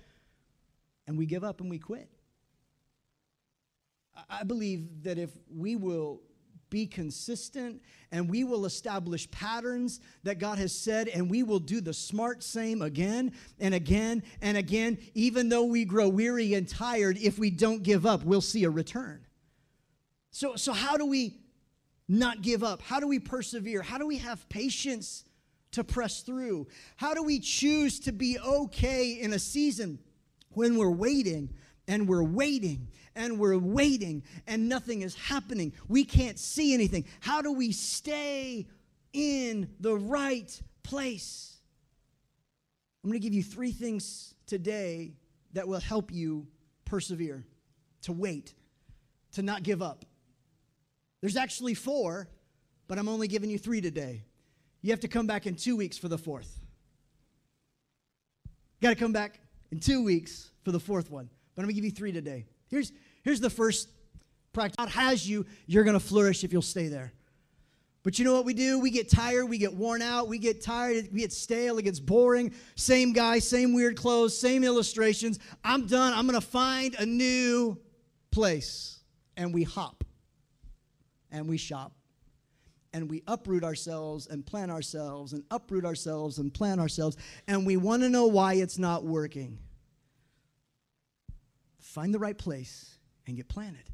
And 1.08 1.18
we 1.18 1.26
give 1.26 1.42
up 1.42 1.60
and 1.60 1.68
we 1.68 1.80
quit. 1.80 2.08
I 4.30 4.44
believe 4.44 5.02
that 5.02 5.18
if 5.18 5.30
we 5.52 5.74
will 5.74 6.20
be 6.70 6.86
consistent 6.86 7.82
and 8.10 8.28
we 8.28 8.44
will 8.44 8.64
establish 8.64 9.30
patterns 9.30 10.00
that 10.22 10.38
God 10.38 10.58
has 10.58 10.72
said 10.72 11.08
and 11.08 11.30
we 11.30 11.42
will 11.42 11.58
do 11.58 11.80
the 11.80 11.92
smart 11.92 12.42
same 12.42 12.82
again 12.82 13.32
and 13.58 13.74
again 13.74 14.22
and 14.40 14.56
again. 14.56 14.98
Even 15.14 15.48
though 15.48 15.64
we 15.64 15.84
grow 15.84 16.08
weary 16.08 16.54
and 16.54 16.68
tired 16.68 17.18
if 17.18 17.38
we 17.38 17.50
don't 17.50 17.82
give 17.82 18.06
up 18.06 18.24
we'll 18.24 18.40
see 18.40 18.64
a 18.64 18.70
return. 18.70 19.24
So 20.30 20.56
so 20.56 20.72
how 20.72 20.96
do 20.96 21.06
we 21.06 21.40
not 22.08 22.42
give 22.42 22.64
up? 22.64 22.80
How 22.80 23.00
do 23.00 23.06
we 23.06 23.18
persevere? 23.18 23.82
How 23.82 23.98
do 23.98 24.06
we 24.06 24.18
have 24.18 24.48
patience 24.48 25.24
to 25.72 25.84
press 25.84 26.22
through? 26.22 26.66
How 26.96 27.14
do 27.14 27.22
we 27.22 27.38
choose 27.38 28.00
to 28.00 28.12
be 28.12 28.38
okay 28.38 29.12
in 29.20 29.34
a 29.34 29.38
season 29.38 29.98
when 30.50 30.76
we're 30.76 30.90
waiting 30.90 31.50
and 31.86 32.08
we're 32.08 32.22
waiting 32.22 32.88
and 33.18 33.38
we're 33.38 33.58
waiting 33.58 34.22
and 34.46 34.68
nothing 34.68 35.02
is 35.02 35.14
happening. 35.16 35.72
We 35.88 36.04
can't 36.04 36.38
see 36.38 36.72
anything. 36.72 37.04
How 37.20 37.42
do 37.42 37.52
we 37.52 37.72
stay 37.72 38.68
in 39.12 39.68
the 39.80 39.96
right 39.96 40.62
place? 40.84 41.56
I'm 43.02 43.10
going 43.10 43.20
to 43.20 43.24
give 43.24 43.34
you 43.34 43.42
three 43.42 43.72
things 43.72 44.34
today 44.46 45.14
that 45.52 45.66
will 45.66 45.80
help 45.80 46.12
you 46.12 46.46
persevere, 46.84 47.44
to 48.02 48.12
wait, 48.12 48.54
to 49.32 49.42
not 49.42 49.64
give 49.64 49.82
up. 49.82 50.04
There's 51.20 51.36
actually 51.36 51.74
four, 51.74 52.28
but 52.86 52.98
I'm 52.98 53.08
only 53.08 53.26
giving 53.26 53.50
you 53.50 53.58
three 53.58 53.80
today. 53.80 54.22
You 54.80 54.92
have 54.92 55.00
to 55.00 55.08
come 55.08 55.26
back 55.26 55.46
in 55.46 55.56
two 55.56 55.76
weeks 55.76 55.98
for 55.98 56.06
the 56.06 56.18
fourth. 56.18 56.60
Got 58.80 58.90
to 58.90 58.94
come 58.94 59.12
back 59.12 59.40
in 59.72 59.80
two 59.80 60.04
weeks 60.04 60.52
for 60.64 60.70
the 60.70 60.78
fourth 60.78 61.10
one. 61.10 61.28
But 61.56 61.62
I'm 61.62 61.66
going 61.66 61.74
to 61.74 61.80
give 61.80 61.84
you 61.84 61.90
three 61.90 62.12
today. 62.12 62.46
Here's, 62.68 62.92
Here's 63.22 63.40
the 63.40 63.50
first 63.50 63.88
practice 64.52 64.76
God 64.76 64.88
has 64.90 65.28
you, 65.28 65.46
you're 65.66 65.84
going 65.84 65.98
to 65.98 66.00
flourish 66.00 66.44
if 66.44 66.52
you'll 66.52 66.62
stay 66.62 66.88
there. 66.88 67.12
But 68.02 68.18
you 68.18 68.24
know 68.24 68.32
what 68.32 68.44
we 68.44 68.54
do? 68.54 68.78
We 68.78 68.90
get 68.90 69.10
tired, 69.10 69.46
we 69.46 69.58
get 69.58 69.74
worn 69.74 70.02
out, 70.02 70.28
we 70.28 70.38
get 70.38 70.62
tired, 70.62 71.08
we 71.12 71.20
get 71.20 71.32
stale, 71.32 71.78
it 71.78 71.82
gets 71.82 72.00
boring. 72.00 72.54
Same 72.74 73.12
guy, 73.12 73.38
same 73.38 73.74
weird 73.74 73.96
clothes, 73.96 74.38
same 74.38 74.64
illustrations. 74.64 75.38
I'm 75.64 75.86
done. 75.86 76.12
I'm 76.14 76.26
going 76.26 76.40
to 76.40 76.46
find 76.46 76.94
a 76.98 77.04
new 77.04 77.76
place. 78.30 79.00
And 79.36 79.52
we 79.52 79.62
hop 79.62 80.04
and 81.30 81.48
we 81.48 81.58
shop 81.58 81.92
and 82.92 83.10
we 83.10 83.22
uproot 83.26 83.62
ourselves 83.62 84.26
and 84.26 84.44
plan 84.44 84.70
ourselves 84.70 85.32
and 85.32 85.44
uproot 85.50 85.84
ourselves 85.84 86.38
and 86.38 86.52
plan 86.52 86.80
ourselves 86.80 87.16
and 87.46 87.66
we 87.66 87.76
want 87.76 88.02
to 88.02 88.08
know 88.08 88.26
why 88.26 88.54
it's 88.54 88.78
not 88.78 89.04
working. 89.04 89.58
Find 91.78 92.12
the 92.12 92.18
right 92.18 92.36
place 92.36 92.97
and 93.28 93.36
get 93.36 93.48
planted. 93.48 93.84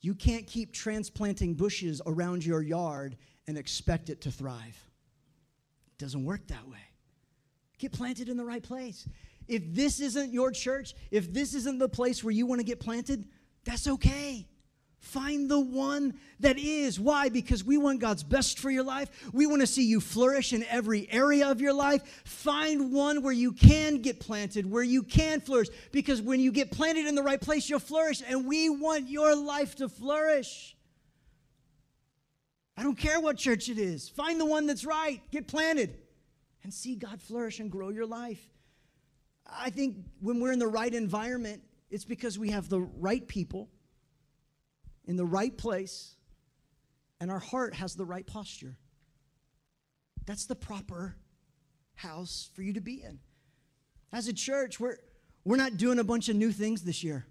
You 0.00 0.14
can't 0.14 0.46
keep 0.46 0.72
transplanting 0.72 1.54
bushes 1.54 2.00
around 2.06 2.44
your 2.44 2.62
yard 2.62 3.16
and 3.46 3.58
expect 3.58 4.10
it 4.10 4.20
to 4.22 4.30
thrive. 4.30 4.90
It 5.86 5.98
doesn't 5.98 6.24
work 6.24 6.46
that 6.48 6.66
way. 6.68 6.78
Get 7.78 7.92
planted 7.92 8.28
in 8.28 8.36
the 8.36 8.44
right 8.44 8.62
place. 8.62 9.06
If 9.48 9.62
this 9.74 10.00
isn't 10.00 10.32
your 10.32 10.50
church, 10.50 10.94
if 11.10 11.32
this 11.32 11.54
isn't 11.54 11.78
the 11.78 11.88
place 11.88 12.24
where 12.24 12.32
you 12.32 12.46
want 12.46 12.60
to 12.60 12.64
get 12.64 12.80
planted, 12.80 13.26
that's 13.64 13.86
okay. 13.88 14.46
Find 15.04 15.50
the 15.50 15.60
one 15.60 16.14
that 16.40 16.58
is. 16.58 16.98
Why? 16.98 17.28
Because 17.28 17.62
we 17.62 17.76
want 17.76 18.00
God's 18.00 18.22
best 18.22 18.58
for 18.58 18.70
your 18.70 18.82
life. 18.82 19.10
We 19.34 19.46
want 19.46 19.60
to 19.60 19.66
see 19.66 19.84
you 19.84 20.00
flourish 20.00 20.54
in 20.54 20.64
every 20.64 21.06
area 21.12 21.50
of 21.50 21.60
your 21.60 21.74
life. 21.74 22.02
Find 22.24 22.90
one 22.90 23.22
where 23.22 23.32
you 23.32 23.52
can 23.52 24.00
get 24.00 24.18
planted, 24.18 24.68
where 24.68 24.82
you 24.82 25.02
can 25.02 25.40
flourish. 25.40 25.68
Because 25.92 26.22
when 26.22 26.40
you 26.40 26.50
get 26.50 26.70
planted 26.70 27.06
in 27.06 27.14
the 27.14 27.22
right 27.22 27.40
place, 27.40 27.68
you'll 27.68 27.80
flourish. 27.80 28.22
And 28.26 28.46
we 28.46 28.70
want 28.70 29.10
your 29.10 29.36
life 29.36 29.74
to 29.76 29.90
flourish. 29.90 30.74
I 32.76 32.82
don't 32.82 32.98
care 32.98 33.20
what 33.20 33.36
church 33.36 33.68
it 33.68 33.78
is. 33.78 34.08
Find 34.08 34.40
the 34.40 34.46
one 34.46 34.66
that's 34.66 34.86
right. 34.86 35.20
Get 35.30 35.46
planted 35.46 35.98
and 36.62 36.72
see 36.72 36.96
God 36.96 37.20
flourish 37.20 37.60
and 37.60 37.70
grow 37.70 37.90
your 37.90 38.06
life. 38.06 38.42
I 39.48 39.68
think 39.68 39.98
when 40.20 40.40
we're 40.40 40.52
in 40.52 40.58
the 40.58 40.66
right 40.66 40.92
environment, 40.92 41.62
it's 41.90 42.06
because 42.06 42.38
we 42.38 42.50
have 42.50 42.70
the 42.70 42.80
right 42.80 43.28
people 43.28 43.68
in 45.06 45.16
the 45.16 45.24
right 45.24 45.56
place 45.56 46.14
and 47.20 47.30
our 47.30 47.38
heart 47.38 47.74
has 47.74 47.94
the 47.94 48.04
right 48.04 48.26
posture. 48.26 48.76
That's 50.26 50.46
the 50.46 50.54
proper 50.54 51.16
house 51.94 52.50
for 52.54 52.62
you 52.62 52.72
to 52.74 52.80
be 52.80 53.02
in. 53.02 53.18
As 54.12 54.28
a 54.28 54.32
church, 54.32 54.80
we're, 54.80 54.96
we're 55.44 55.56
not 55.56 55.76
doing 55.76 55.98
a 55.98 56.04
bunch 56.04 56.28
of 56.28 56.36
new 56.36 56.52
things 56.52 56.82
this 56.82 57.02
year. 57.04 57.26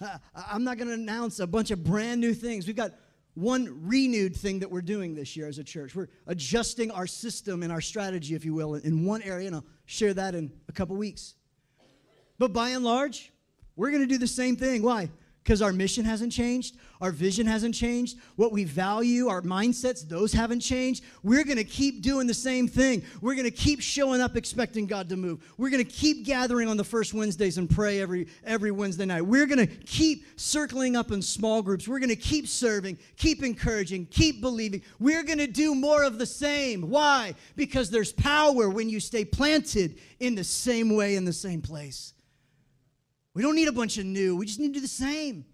Uh, 0.00 0.18
I'm 0.34 0.64
not 0.64 0.76
going 0.76 0.88
to 0.88 0.94
announce 0.94 1.40
a 1.40 1.46
bunch 1.46 1.70
of 1.70 1.84
brand 1.84 2.20
new 2.20 2.34
things. 2.34 2.66
We've 2.66 2.76
got 2.76 2.92
one 3.34 3.86
renewed 3.86 4.36
thing 4.36 4.60
that 4.60 4.70
we're 4.70 4.82
doing 4.82 5.14
this 5.14 5.36
year 5.36 5.48
as 5.48 5.58
a 5.58 5.64
church. 5.64 5.94
We're 5.94 6.08
adjusting 6.26 6.90
our 6.90 7.06
system 7.06 7.62
and 7.62 7.72
our 7.72 7.80
strategy, 7.80 8.34
if 8.34 8.44
you 8.44 8.54
will, 8.54 8.74
in 8.74 9.04
one 9.04 9.22
area, 9.22 9.46
and 9.46 9.56
I'll 9.56 9.64
share 9.86 10.14
that 10.14 10.34
in 10.34 10.52
a 10.68 10.72
couple 10.72 10.96
weeks. 10.96 11.34
But 12.38 12.52
by 12.52 12.70
and 12.70 12.84
large, 12.84 13.32
we're 13.76 13.90
going 13.90 14.02
to 14.02 14.08
do 14.08 14.18
the 14.18 14.26
same 14.26 14.56
thing. 14.56 14.82
Why? 14.82 15.10
Because 15.44 15.60
our 15.60 15.74
mission 15.74 16.06
hasn't 16.06 16.32
changed, 16.32 16.76
our 17.02 17.10
vision 17.10 17.46
hasn't 17.46 17.74
changed, 17.74 18.16
what 18.36 18.50
we 18.50 18.64
value, 18.64 19.28
our 19.28 19.42
mindsets, 19.42 20.08
those 20.08 20.32
haven't 20.32 20.60
changed. 20.60 21.04
We're 21.22 21.44
going 21.44 21.58
to 21.58 21.64
keep 21.64 22.00
doing 22.00 22.26
the 22.26 22.32
same 22.32 22.66
thing. 22.66 23.02
We're 23.20 23.34
going 23.34 23.44
to 23.44 23.50
keep 23.50 23.82
showing 23.82 24.22
up 24.22 24.38
expecting 24.38 24.86
God 24.86 25.10
to 25.10 25.18
move. 25.18 25.44
We're 25.58 25.68
going 25.68 25.84
to 25.84 25.90
keep 25.90 26.24
gathering 26.24 26.66
on 26.66 26.78
the 26.78 26.84
first 26.84 27.12
Wednesdays 27.12 27.58
and 27.58 27.68
pray 27.68 28.00
every 28.00 28.26
every 28.42 28.70
Wednesday 28.70 29.04
night. 29.04 29.20
We're 29.20 29.44
going 29.44 29.58
to 29.58 29.66
keep 29.66 30.24
circling 30.40 30.96
up 30.96 31.10
in 31.10 31.20
small 31.20 31.60
groups. 31.60 31.86
We're 31.86 31.98
going 31.98 32.08
to 32.08 32.16
keep 32.16 32.48
serving, 32.48 32.96
keep 33.18 33.42
encouraging, 33.42 34.06
keep 34.06 34.40
believing. 34.40 34.80
We're 34.98 35.24
going 35.24 35.38
to 35.38 35.46
do 35.46 35.74
more 35.74 36.04
of 36.04 36.18
the 36.18 36.26
same. 36.26 36.88
Why? 36.88 37.34
Because 37.54 37.90
there's 37.90 38.12
power 38.12 38.70
when 38.70 38.88
you 38.88 38.98
stay 38.98 39.26
planted 39.26 39.98
in 40.20 40.34
the 40.34 40.44
same 40.44 40.96
way 40.96 41.16
in 41.16 41.26
the 41.26 41.34
same 41.34 41.60
place. 41.60 42.13
We 43.34 43.42
don't 43.42 43.56
need 43.56 43.68
a 43.68 43.72
bunch 43.72 43.98
of 43.98 44.06
new. 44.06 44.36
We 44.36 44.46
just 44.46 44.60
need 44.60 44.68
to 44.68 44.74
do 44.74 44.80
the 44.80 44.88
same. 44.88 45.44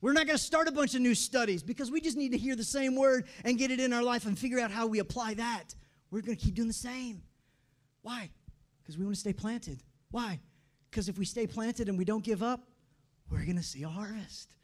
We're 0.00 0.12
not 0.12 0.26
going 0.26 0.38
to 0.38 0.42
start 0.42 0.68
a 0.68 0.72
bunch 0.72 0.94
of 0.94 1.00
new 1.00 1.14
studies 1.14 1.64
because 1.64 1.90
we 1.90 2.00
just 2.00 2.16
need 2.16 2.30
to 2.30 2.38
hear 2.38 2.54
the 2.54 2.64
same 2.64 2.94
word 2.94 3.26
and 3.44 3.58
get 3.58 3.72
it 3.72 3.80
in 3.80 3.92
our 3.92 4.02
life 4.02 4.26
and 4.26 4.38
figure 4.38 4.60
out 4.60 4.70
how 4.70 4.86
we 4.86 5.00
apply 5.00 5.34
that. 5.34 5.74
We're 6.10 6.20
going 6.20 6.36
to 6.36 6.42
keep 6.42 6.54
doing 6.54 6.68
the 6.68 6.74
same. 6.74 7.22
Why? 8.02 8.30
Because 8.80 8.96
we 8.96 9.04
want 9.04 9.16
to 9.16 9.20
stay 9.20 9.32
planted. 9.32 9.82
Why? 10.12 10.38
Because 10.90 11.08
if 11.08 11.18
we 11.18 11.24
stay 11.24 11.48
planted 11.48 11.88
and 11.88 11.98
we 11.98 12.04
don't 12.04 12.22
give 12.22 12.42
up, 12.44 12.62
we're 13.28 13.44
going 13.44 13.56
to 13.56 13.62
see 13.62 13.82
a 13.82 13.88
harvest. 13.88 14.54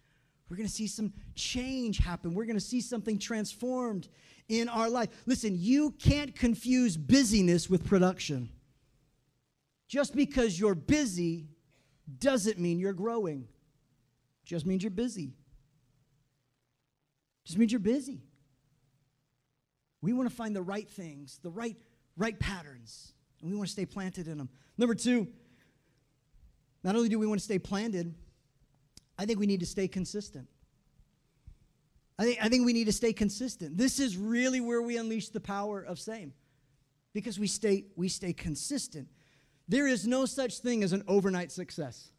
We're 0.48 0.56
going 0.56 0.68
to 0.68 0.72
see 0.72 0.86
some 0.86 1.12
change 1.34 1.98
happen. 1.98 2.32
We're 2.32 2.44
going 2.44 2.56
to 2.56 2.64
see 2.64 2.80
something 2.80 3.18
transformed 3.18 4.08
in 4.48 4.68
our 4.68 4.88
life. 4.88 5.08
Listen, 5.26 5.56
you 5.58 5.90
can't 5.92 6.36
confuse 6.36 6.96
busyness 6.96 7.68
with 7.68 7.84
production. 7.84 8.50
Just 9.88 10.14
because 10.14 10.58
you're 10.58 10.74
busy 10.74 11.48
doesn't 12.18 12.58
mean 12.58 12.78
you're 12.78 12.92
growing. 12.92 13.48
Just 14.44 14.66
means 14.66 14.82
you're 14.82 14.90
busy. 14.90 15.32
Just 17.44 17.58
means 17.58 17.72
you're 17.72 17.78
busy. 17.78 18.22
We 20.02 20.12
want 20.12 20.28
to 20.28 20.34
find 20.34 20.54
the 20.54 20.62
right 20.62 20.88
things, 20.88 21.40
the 21.42 21.50
right 21.50 21.76
right 22.16 22.38
patterns, 22.38 23.12
and 23.40 23.50
we 23.50 23.56
want 23.56 23.68
to 23.68 23.72
stay 23.72 23.86
planted 23.86 24.28
in 24.28 24.38
them. 24.38 24.48
Number 24.78 24.94
2, 24.94 25.26
not 26.82 26.94
only 26.96 27.08
do 27.08 27.18
we 27.18 27.26
want 27.26 27.40
to 27.40 27.44
stay 27.44 27.58
planted, 27.58 28.14
I 29.18 29.26
think 29.26 29.38
we 29.38 29.46
need 29.46 29.60
to 29.60 29.66
stay 29.66 29.88
consistent. 29.88 30.48
I 32.18 32.24
think, 32.24 32.38
I 32.42 32.48
think 32.48 32.64
we 32.64 32.72
need 32.72 32.84
to 32.84 32.92
stay 32.92 33.12
consistent. 33.12 33.76
This 33.76 33.98
is 33.98 34.16
really 34.16 34.60
where 34.60 34.82
we 34.82 34.96
unleash 34.96 35.30
the 35.30 35.40
power 35.40 35.82
of 35.82 35.98
same. 35.98 36.32
Because 37.12 37.38
we 37.38 37.46
stay, 37.46 37.84
we 37.96 38.08
stay 38.08 38.32
consistent. 38.32 39.08
There 39.68 39.86
is 39.86 40.06
no 40.06 40.26
such 40.26 40.58
thing 40.58 40.82
as 40.82 40.92
an 40.92 41.02
overnight 41.08 41.50
success. 41.50 42.10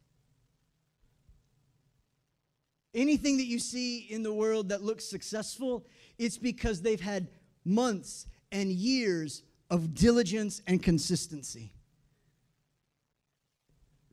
Anything 2.93 3.37
that 3.37 3.45
you 3.45 3.59
see 3.59 3.99
in 3.99 4.23
the 4.23 4.33
world 4.33 4.69
that 4.69 4.81
looks 4.81 5.05
successful, 5.05 5.85
it's 6.17 6.37
because 6.37 6.81
they've 6.81 7.01
had 7.01 7.27
months 7.65 8.25
and 8.51 8.71
years 8.71 9.43
of 9.69 9.93
diligence 9.93 10.61
and 10.65 10.81
consistency. 10.81 11.73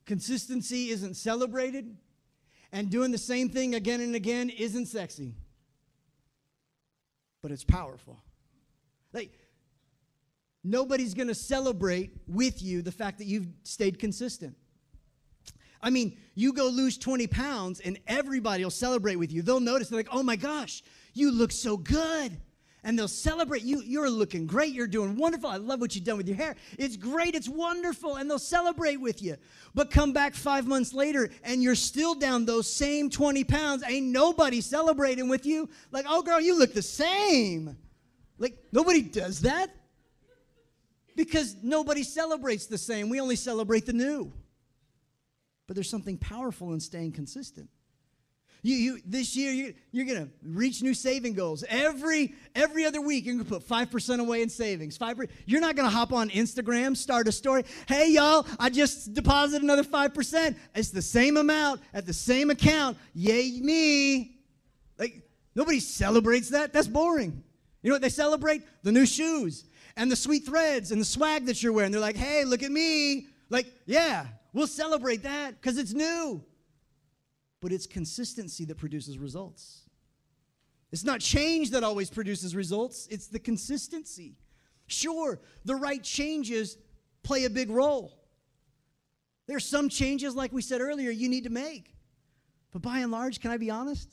Consistency 0.04 0.90
isn't 0.90 1.14
celebrated, 1.14 1.96
and 2.72 2.90
doing 2.90 3.12
the 3.12 3.18
same 3.18 3.48
thing 3.48 3.74
again 3.74 4.00
and 4.00 4.14
again 4.14 4.50
isn't 4.50 4.86
sexy, 4.86 5.36
but 7.40 7.52
it's 7.52 7.64
powerful. 7.64 8.18
Like, 9.12 9.32
nobody's 10.64 11.14
going 11.14 11.28
to 11.28 11.34
celebrate 11.34 12.12
with 12.26 12.62
you 12.62 12.82
the 12.82 12.92
fact 12.92 13.18
that 13.18 13.26
you've 13.26 13.48
stayed 13.64 13.98
consistent. 13.98 14.56
I 15.82 15.90
mean, 15.90 16.16
you 16.34 16.52
go 16.52 16.68
lose 16.68 16.96
20 16.96 17.26
pounds 17.26 17.80
and 17.80 17.98
everybody 18.06 18.62
will 18.62 18.70
celebrate 18.70 19.16
with 19.16 19.32
you. 19.32 19.42
They'll 19.42 19.60
notice, 19.60 19.88
they're 19.88 19.98
like, 19.98 20.08
oh 20.12 20.22
my 20.22 20.36
gosh, 20.36 20.82
you 21.12 21.32
look 21.32 21.50
so 21.50 21.76
good. 21.76 22.38
And 22.84 22.98
they'll 22.98 23.06
celebrate 23.06 23.62
you. 23.62 23.80
You're 23.80 24.10
looking 24.10 24.44
great. 24.44 24.74
You're 24.74 24.88
doing 24.88 25.16
wonderful. 25.16 25.48
I 25.48 25.56
love 25.56 25.80
what 25.80 25.94
you've 25.94 26.02
done 26.02 26.16
with 26.16 26.26
your 26.26 26.36
hair. 26.36 26.56
It's 26.78 26.96
great. 26.96 27.36
It's 27.36 27.48
wonderful. 27.48 28.16
And 28.16 28.28
they'll 28.28 28.40
celebrate 28.40 28.96
with 28.96 29.22
you. 29.22 29.36
But 29.72 29.92
come 29.92 30.12
back 30.12 30.34
five 30.34 30.66
months 30.66 30.92
later 30.92 31.30
and 31.44 31.62
you're 31.62 31.76
still 31.76 32.16
down 32.16 32.44
those 32.44 32.72
same 32.72 33.08
20 33.08 33.44
pounds. 33.44 33.84
Ain't 33.86 34.06
nobody 34.06 34.60
celebrating 34.60 35.28
with 35.28 35.46
you. 35.46 35.68
Like, 35.92 36.06
oh, 36.08 36.22
girl, 36.22 36.40
you 36.40 36.58
look 36.58 36.74
the 36.74 36.82
same. 36.82 37.76
Like, 38.38 38.58
nobody 38.72 39.00
does 39.00 39.42
that 39.42 39.70
because 41.16 41.56
nobody 41.62 42.02
celebrates 42.02 42.66
the 42.66 42.78
same. 42.78 43.08
We 43.08 43.20
only 43.20 43.36
celebrate 43.36 43.86
the 43.86 43.92
new. 43.92 44.32
But 45.66 45.76
there's 45.76 45.88
something 45.88 46.18
powerful 46.18 46.72
in 46.72 46.80
staying 46.80 47.12
consistent. 47.12 47.68
You, 48.64 48.76
you, 48.76 49.00
this 49.04 49.34
year, 49.34 49.52
you, 49.52 49.74
you're 49.90 50.04
to 50.24 50.30
reach 50.44 50.82
new 50.82 50.94
saving 50.94 51.34
goals. 51.34 51.64
Every, 51.68 52.34
every 52.54 52.84
other 52.84 53.00
week, 53.00 53.24
you're 53.24 53.34
to 53.44 53.50
put 53.50 53.66
5% 53.66 54.20
away 54.20 54.42
in 54.42 54.48
savings. 54.48 54.96
5%. 54.96 55.28
You're 55.46 55.60
not 55.60 55.74
to 55.88 55.94
hop 55.94 56.12
on 56.12 56.30
Instagram, 56.30 56.96
start 56.96 57.26
a 57.26 57.32
story. 57.32 57.64
Hey, 57.88 58.12
y'all, 58.12 58.46
I 58.60 58.70
just 58.70 59.14
deposited 59.14 59.64
another 59.64 59.82
5%. 59.82 60.54
It's 60.76 60.90
the 60.90 61.02
same 61.02 61.36
amount 61.38 61.80
at 61.92 62.06
the 62.06 62.12
same 62.12 62.50
account. 62.50 62.98
Yay, 63.14 63.58
me. 63.60 64.36
Like, 64.96 65.22
nobody 65.56 65.80
celebrates 65.80 66.50
that. 66.50 66.72
That's 66.72 66.86
boring. 66.86 67.42
You 67.82 67.90
know 67.90 67.96
what 67.96 68.02
they 68.02 68.10
celebrate? 68.10 68.62
The 68.84 68.92
new 68.92 69.06
shoes 69.06 69.64
and 69.96 70.10
the 70.10 70.16
sweet 70.16 70.44
threads 70.44 70.92
and 70.92 71.00
the 71.00 71.04
swag 71.04 71.46
that 71.46 71.62
you're 71.62 71.72
wearing. 71.72 71.92
They're 71.92 72.00
like, 72.00 72.16
hey, 72.16 72.44
look 72.44 72.62
at 72.62 72.70
me. 72.70 73.26
Like, 73.50 73.66
yeah, 73.86 74.26
we'll 74.52 74.66
celebrate 74.66 75.22
that 75.24 75.60
because 75.60 75.78
it's 75.78 75.92
new. 75.92 76.42
But 77.60 77.72
it's 77.72 77.86
consistency 77.86 78.64
that 78.64 78.78
produces 78.78 79.18
results. 79.18 79.82
It's 80.90 81.04
not 81.04 81.20
change 81.20 81.70
that 81.70 81.84
always 81.84 82.10
produces 82.10 82.54
results, 82.54 83.08
it's 83.10 83.26
the 83.26 83.38
consistency. 83.38 84.36
Sure, 84.86 85.40
the 85.64 85.74
right 85.74 86.02
changes 86.02 86.76
play 87.22 87.44
a 87.44 87.50
big 87.50 87.70
role. 87.70 88.18
There's 89.46 89.64
some 89.64 89.88
changes, 89.88 90.34
like 90.34 90.52
we 90.52 90.62
said 90.62 90.80
earlier, 90.80 91.10
you 91.10 91.28
need 91.28 91.44
to 91.44 91.50
make. 91.50 91.94
But 92.72 92.82
by 92.82 92.98
and 92.98 93.10
large, 93.10 93.40
can 93.40 93.50
I 93.50 93.56
be 93.56 93.70
honest? 93.70 94.08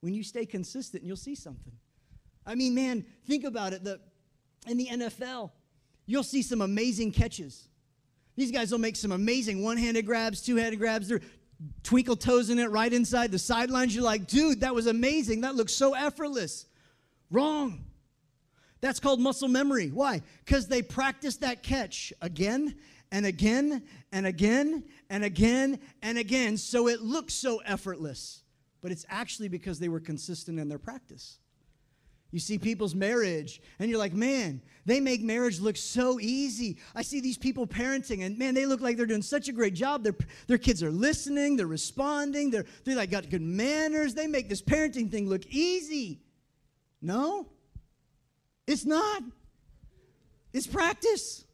When 0.00 0.14
you 0.14 0.22
stay 0.22 0.46
consistent, 0.46 1.04
you'll 1.04 1.16
see 1.16 1.34
something. 1.34 1.72
I 2.46 2.54
mean, 2.54 2.74
man, 2.74 3.04
think 3.26 3.44
about 3.44 3.72
it. 3.72 3.84
The, 3.84 4.00
in 4.66 4.76
the 4.76 4.86
NFL, 4.86 5.50
you'll 6.06 6.22
see 6.22 6.42
some 6.42 6.60
amazing 6.60 7.12
catches. 7.12 7.68
These 8.36 8.50
guys 8.50 8.72
will 8.72 8.78
make 8.78 8.96
some 8.96 9.12
amazing 9.12 9.62
one 9.62 9.76
handed 9.76 10.06
grabs, 10.06 10.40
two 10.40 10.56
handed 10.56 10.78
grabs. 10.78 11.08
They're 11.08 11.20
twinkle 11.82 12.16
toes 12.16 12.50
in 12.50 12.58
it 12.58 12.70
right 12.70 12.92
inside 12.92 13.30
the 13.30 13.38
sidelines. 13.38 13.94
You're 13.94 14.04
like, 14.04 14.26
dude, 14.26 14.60
that 14.60 14.74
was 14.74 14.86
amazing. 14.86 15.42
That 15.42 15.54
looks 15.54 15.74
so 15.74 15.94
effortless. 15.94 16.66
Wrong. 17.30 17.84
That's 18.80 18.98
called 18.98 19.20
muscle 19.20 19.48
memory. 19.48 19.88
Why? 19.88 20.22
Because 20.44 20.68
they 20.68 20.82
practice 20.82 21.36
that 21.36 21.62
catch 21.62 22.12
again 22.22 22.76
and 23.12 23.26
again 23.26 23.82
and 24.12 24.26
again 24.26 24.84
and 25.10 25.24
again 25.24 25.78
and 26.02 26.16
again. 26.16 26.56
So 26.56 26.88
it 26.88 27.02
looks 27.02 27.34
so 27.34 27.58
effortless. 27.58 28.42
But 28.80 28.90
it's 28.90 29.04
actually 29.10 29.48
because 29.48 29.78
they 29.78 29.88
were 29.88 30.00
consistent 30.00 30.58
in 30.58 30.68
their 30.68 30.78
practice. 30.78 31.38
You 32.32 32.38
see 32.38 32.58
people's 32.58 32.94
marriage, 32.94 33.60
and 33.78 33.90
you're 33.90 33.98
like, 33.98 34.12
man, 34.12 34.62
they 34.86 35.00
make 35.00 35.20
marriage 35.20 35.58
look 35.58 35.76
so 35.76 36.20
easy. 36.20 36.78
I 36.94 37.02
see 37.02 37.20
these 37.20 37.36
people 37.36 37.66
parenting, 37.66 38.24
and 38.24 38.38
man, 38.38 38.54
they 38.54 38.66
look 38.66 38.80
like 38.80 38.96
they're 38.96 39.06
doing 39.06 39.22
such 39.22 39.48
a 39.48 39.52
great 39.52 39.74
job. 39.74 40.04
Their, 40.04 40.14
their 40.46 40.58
kids 40.58 40.82
are 40.82 40.92
listening, 40.92 41.56
they're 41.56 41.66
responding, 41.66 42.50
they're, 42.50 42.66
they 42.84 42.94
like 42.94 43.10
got 43.10 43.28
good 43.30 43.42
manners. 43.42 44.14
They 44.14 44.28
make 44.28 44.48
this 44.48 44.62
parenting 44.62 45.10
thing 45.10 45.28
look 45.28 45.44
easy. 45.46 46.20
No, 47.02 47.48
it's 48.66 48.84
not. 48.84 49.22
It's 50.52 50.66
practice. 50.66 51.44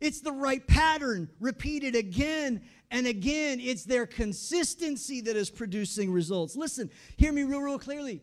It's 0.00 0.20
the 0.20 0.32
right 0.32 0.64
pattern, 0.66 1.28
repeated 1.40 1.96
again 1.96 2.62
and 2.90 3.06
again. 3.06 3.58
It's 3.60 3.84
their 3.84 4.06
consistency 4.06 5.20
that 5.22 5.36
is 5.36 5.50
producing 5.50 6.12
results. 6.12 6.54
Listen, 6.54 6.90
hear 7.16 7.32
me 7.32 7.44
real, 7.44 7.60
real 7.60 7.78
clearly. 7.78 8.22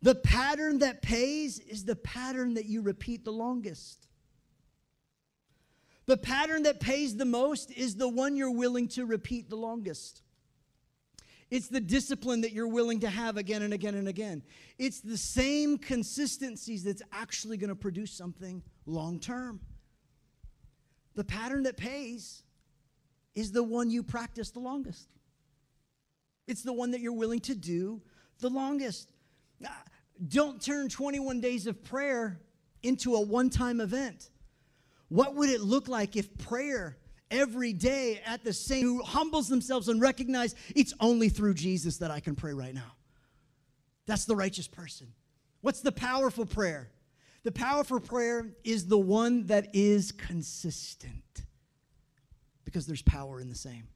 The 0.00 0.14
pattern 0.14 0.78
that 0.78 1.02
pays 1.02 1.58
is 1.58 1.84
the 1.84 1.96
pattern 1.96 2.54
that 2.54 2.66
you 2.66 2.82
repeat 2.82 3.24
the 3.24 3.32
longest. 3.32 4.06
The 6.06 6.16
pattern 6.16 6.62
that 6.62 6.80
pays 6.80 7.16
the 7.16 7.24
most 7.24 7.70
is 7.72 7.96
the 7.96 8.08
one 8.08 8.36
you're 8.36 8.50
willing 8.50 8.88
to 8.88 9.04
repeat 9.04 9.50
the 9.50 9.56
longest. 9.56 10.22
It's 11.50 11.68
the 11.68 11.80
discipline 11.80 12.42
that 12.42 12.52
you're 12.52 12.68
willing 12.68 13.00
to 13.00 13.10
have 13.10 13.36
again 13.36 13.62
and 13.62 13.72
again 13.72 13.94
and 13.94 14.06
again. 14.06 14.42
It's 14.78 15.00
the 15.00 15.16
same 15.16 15.78
consistencies 15.78 16.84
that's 16.84 17.02
actually 17.12 17.56
going 17.56 17.70
to 17.70 17.76
produce 17.76 18.12
something 18.12 18.62
long 18.86 19.18
term. 19.18 19.60
The 21.14 21.24
pattern 21.24 21.64
that 21.64 21.76
pays 21.76 22.42
is 23.34 23.50
the 23.52 23.62
one 23.62 23.90
you 23.90 24.02
practice 24.02 24.50
the 24.50 24.60
longest. 24.60 25.08
It's 26.46 26.62
the 26.62 26.72
one 26.72 26.92
that 26.92 27.00
you're 27.00 27.12
willing 27.12 27.40
to 27.40 27.54
do 27.54 28.02
the 28.40 28.50
longest. 28.50 29.08
Uh, 29.64 29.68
don't 30.26 30.62
turn 30.62 30.88
21 30.88 31.40
days 31.40 31.66
of 31.66 31.82
prayer 31.84 32.40
into 32.82 33.14
a 33.14 33.20
one 33.20 33.50
time 33.50 33.80
event. 33.80 34.30
What 35.08 35.34
would 35.34 35.48
it 35.48 35.60
look 35.60 35.88
like 35.88 36.16
if 36.16 36.36
prayer 36.38 36.98
every 37.30 37.72
day 37.72 38.20
at 38.26 38.44
the 38.44 38.52
same 38.52 38.84
who 38.84 39.02
humbles 39.02 39.48
themselves 39.48 39.88
and 39.88 40.00
recognize 40.00 40.54
it's 40.74 40.94
only 41.00 41.28
through 41.28 41.54
Jesus 41.54 41.98
that 41.98 42.10
I 42.10 42.20
can 42.20 42.34
pray 42.34 42.52
right 42.52 42.74
now? 42.74 42.92
That's 44.06 44.24
the 44.24 44.36
righteous 44.36 44.68
person. 44.68 45.08
What's 45.60 45.80
the 45.80 45.92
powerful 45.92 46.46
prayer? 46.46 46.90
The 47.44 47.52
powerful 47.52 48.00
prayer 48.00 48.50
is 48.64 48.86
the 48.86 48.98
one 48.98 49.46
that 49.46 49.68
is 49.74 50.12
consistent 50.12 51.44
because 52.64 52.86
there's 52.86 53.02
power 53.02 53.40
in 53.40 53.48
the 53.48 53.54
same. 53.54 53.88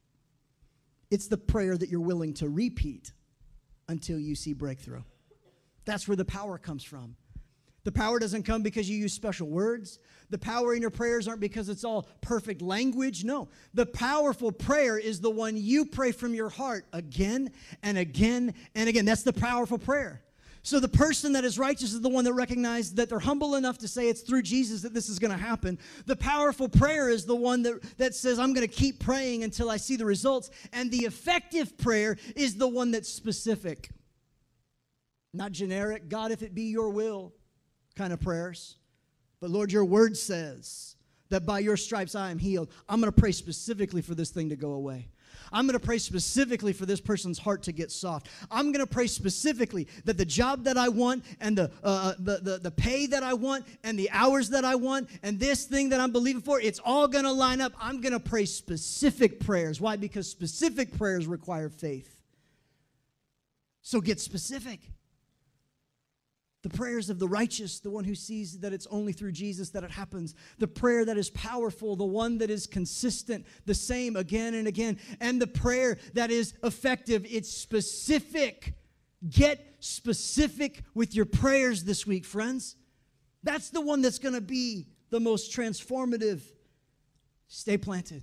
It's 1.11 1.29
the 1.29 1.37
prayer 1.37 1.77
that 1.77 1.88
you're 1.90 2.01
willing 2.01 2.33
to 2.35 2.48
repeat 2.48 3.12
until 3.88 4.18
you 4.18 4.35
see 4.35 4.55
breakthrough. 4.55 5.03
That's 5.85 6.07
where 6.07 6.16
the 6.16 6.25
power 6.25 6.59
comes 6.59 6.85
from. 6.85 7.16
The 7.85 7.92
power 7.92 8.18
doesn't 8.18 8.45
come 8.45 8.62
because 8.62 8.88
you 8.88 8.97
use 8.97 9.12
special 9.12 9.49
words. 9.49 9.99
The 10.31 10.38
power 10.38 10.75
in 10.75 10.81
your 10.81 10.90
prayers 10.90 11.27
aren't 11.27 11.40
because 11.40 11.68
it's 11.68 11.85
all 11.85 12.09
perfect 12.21 12.62
language. 12.62 13.25
No. 13.25 13.49
The 13.75 13.87
powerful 13.87 14.53
prayer 14.53 14.99
is 14.99 15.21
the 15.21 15.31
one 15.31 15.57
you 15.57 15.85
pray 15.85 16.12
from 16.12 16.33
your 16.33 16.49
heart 16.49 16.87
again 16.92 17.51
and 17.83 17.99
again 17.99 18.55
and 18.75 18.88
again. 18.88 19.05
That's 19.05 19.25
the 19.25 19.33
powerful 19.33 19.79
prayer. 19.79 20.23
So 20.64 20.79
the 20.79 20.88
person 20.88 21.33
that 21.33 21.45
is 21.45 21.59
righteous 21.59 21.92
is 21.92 22.01
the 22.01 22.09
one 22.09 22.25
that 22.25 22.35
recognizes 22.35 22.95
that 22.95 23.09
they're 23.09 23.18
humble 23.18 23.57
enough 23.57 23.79
to 23.79 23.88
say 23.88 24.09
it's 24.09 24.21
through 24.21 24.42
Jesus 24.42 24.83
that 24.83 24.95
this 24.95 25.09
is 25.09 25.18
going 25.18 25.33
to 25.33 25.37
happen. 25.37 25.77
The 26.07 26.14
powerful 26.14 26.68
prayer 26.68 27.09
is 27.09 27.27
the 27.27 27.35
one 27.35 27.64
that, 27.64 27.83
that 27.99 28.14
says, 28.14 28.38
I'm 28.38 28.53
going 28.53 28.66
to 28.66 28.73
keep 28.73 29.01
praying 29.01 29.42
until 29.42 29.68
I 29.68 29.77
see 29.77 29.97
the 29.97 30.07
results. 30.07 30.51
And 30.73 30.88
the 30.88 31.05
effective 31.05 31.77
prayer 31.79 32.16
is 32.37 32.55
the 32.55 32.68
one 32.68 32.92
that's 32.92 33.09
specific 33.09 33.90
not 35.33 35.53
generic, 35.53 36.09
God, 36.09 36.31
if 36.31 36.42
it 36.42 36.55
be 36.55 36.64
your 36.64 36.90
will 36.90 37.33
kind 37.97 38.12
of 38.12 38.21
prayers. 38.21 38.77
But 39.40 39.51
Lord, 39.51 39.73
your 39.73 39.85
word 39.85 40.16
says 40.16 40.97
that 41.31 41.47
by 41.47 41.61
your 41.61 41.77
stripes 41.77 42.14
I 42.14 42.31
am 42.31 42.38
healed. 42.38 42.71
I'm 42.88 43.01
going 43.01 43.12
to 43.12 43.21
pray 43.21 43.33
specifically 43.33 44.03
for 44.03 44.14
this 44.14 44.31
thing 44.31 44.51
to 44.51 44.57
go 44.57 44.73
away. 44.73 45.09
I'm 45.51 45.66
going 45.66 45.79
to 45.79 45.85
pray 45.85 45.99
specifically 45.99 46.73
for 46.73 46.87
this 46.87 47.01
person's 47.01 47.38
heart 47.38 47.62
to 47.64 47.73
get 47.73 47.90
soft. 47.90 48.29
I'm 48.51 48.73
going 48.73 48.85
to 48.85 48.90
pray 48.90 49.07
specifically 49.07 49.88
that 50.05 50.16
the 50.16 50.25
job 50.25 50.64
that 50.64 50.77
I 50.77 50.88
want 50.88 51.25
and 51.40 51.57
the, 51.57 51.71
uh, 51.83 51.87
uh, 51.87 52.14
the, 52.18 52.38
the, 52.38 52.59
the 52.59 52.71
pay 52.71 53.07
that 53.07 53.23
I 53.23 53.35
want 53.35 53.66
and 53.83 53.99
the 53.99 54.11
hours 54.11 54.51
that 54.51 54.64
I 54.64 54.75
want 54.75 55.09
and 55.23 55.38
this 55.40 55.64
thing 55.64 55.90
that 55.90 56.01
I'm 56.01 56.12
believing 56.12 56.42
for, 56.42 56.61
it's 56.61 56.81
all 56.85 57.09
going 57.09 57.25
to 57.25 57.33
line 57.33 57.61
up. 57.61 57.73
I'm 57.81 58.01
going 58.01 58.12
to 58.12 58.21
pray 58.21 58.45
specific 58.45 59.40
prayers. 59.40 59.81
Why? 59.81 59.97
Because 59.97 60.29
specific 60.29 60.97
prayers 60.97 61.27
require 61.27 61.68
faith. 61.68 62.21
So 63.83 64.01
get 64.01 64.21
specific. 64.21 64.81
The 66.62 66.68
prayers 66.68 67.11
of 67.11 67.18
the 67.18 67.27
righteous, 67.27 67.81
the 67.81 67.90
one 67.90 68.05
who 68.05 68.14
sees 68.14 68.61
that 68.61 68.72
it's 68.72 68.87
only 68.87 69.12
through 69.12 69.33
Jesus 69.33 69.70
that 69.70 69.83
it 69.83 69.90
happens. 69.90 70.37
The 70.59 70.68
prayer 70.68 71.05
that 71.05 71.18
is 71.18 71.29
powerful, 71.31 71.96
the 71.96 72.05
one 72.05 72.38
that 72.38 72.51
is 72.51 72.68
consistent, 72.68 73.46
the 73.66 73.75
same 73.75 74.14
again 74.14 74.55
and 74.55 74.68
again. 74.68 74.98
And 75.20 75.42
the 75.42 75.48
prayer 75.48 75.98
that 76.14 76.31
is 76.31 76.55
effective, 76.62 77.27
it's 77.29 77.51
specific. 77.51 78.75
Get 79.29 79.77
specific 79.81 80.85
with 80.94 81.16
your 81.16 81.25
prayers 81.25 81.83
this 81.83 82.07
week, 82.07 82.25
friends. 82.25 82.77
That's 83.42 83.70
the 83.70 83.81
one 83.81 84.01
that's 84.01 84.20
going 84.20 84.35
to 84.35 84.40
be 84.40 84.87
the 85.11 85.18
most 85.18 85.53
transformative. 85.53 86.42
Stay 87.48 87.77
planted, 87.77 88.22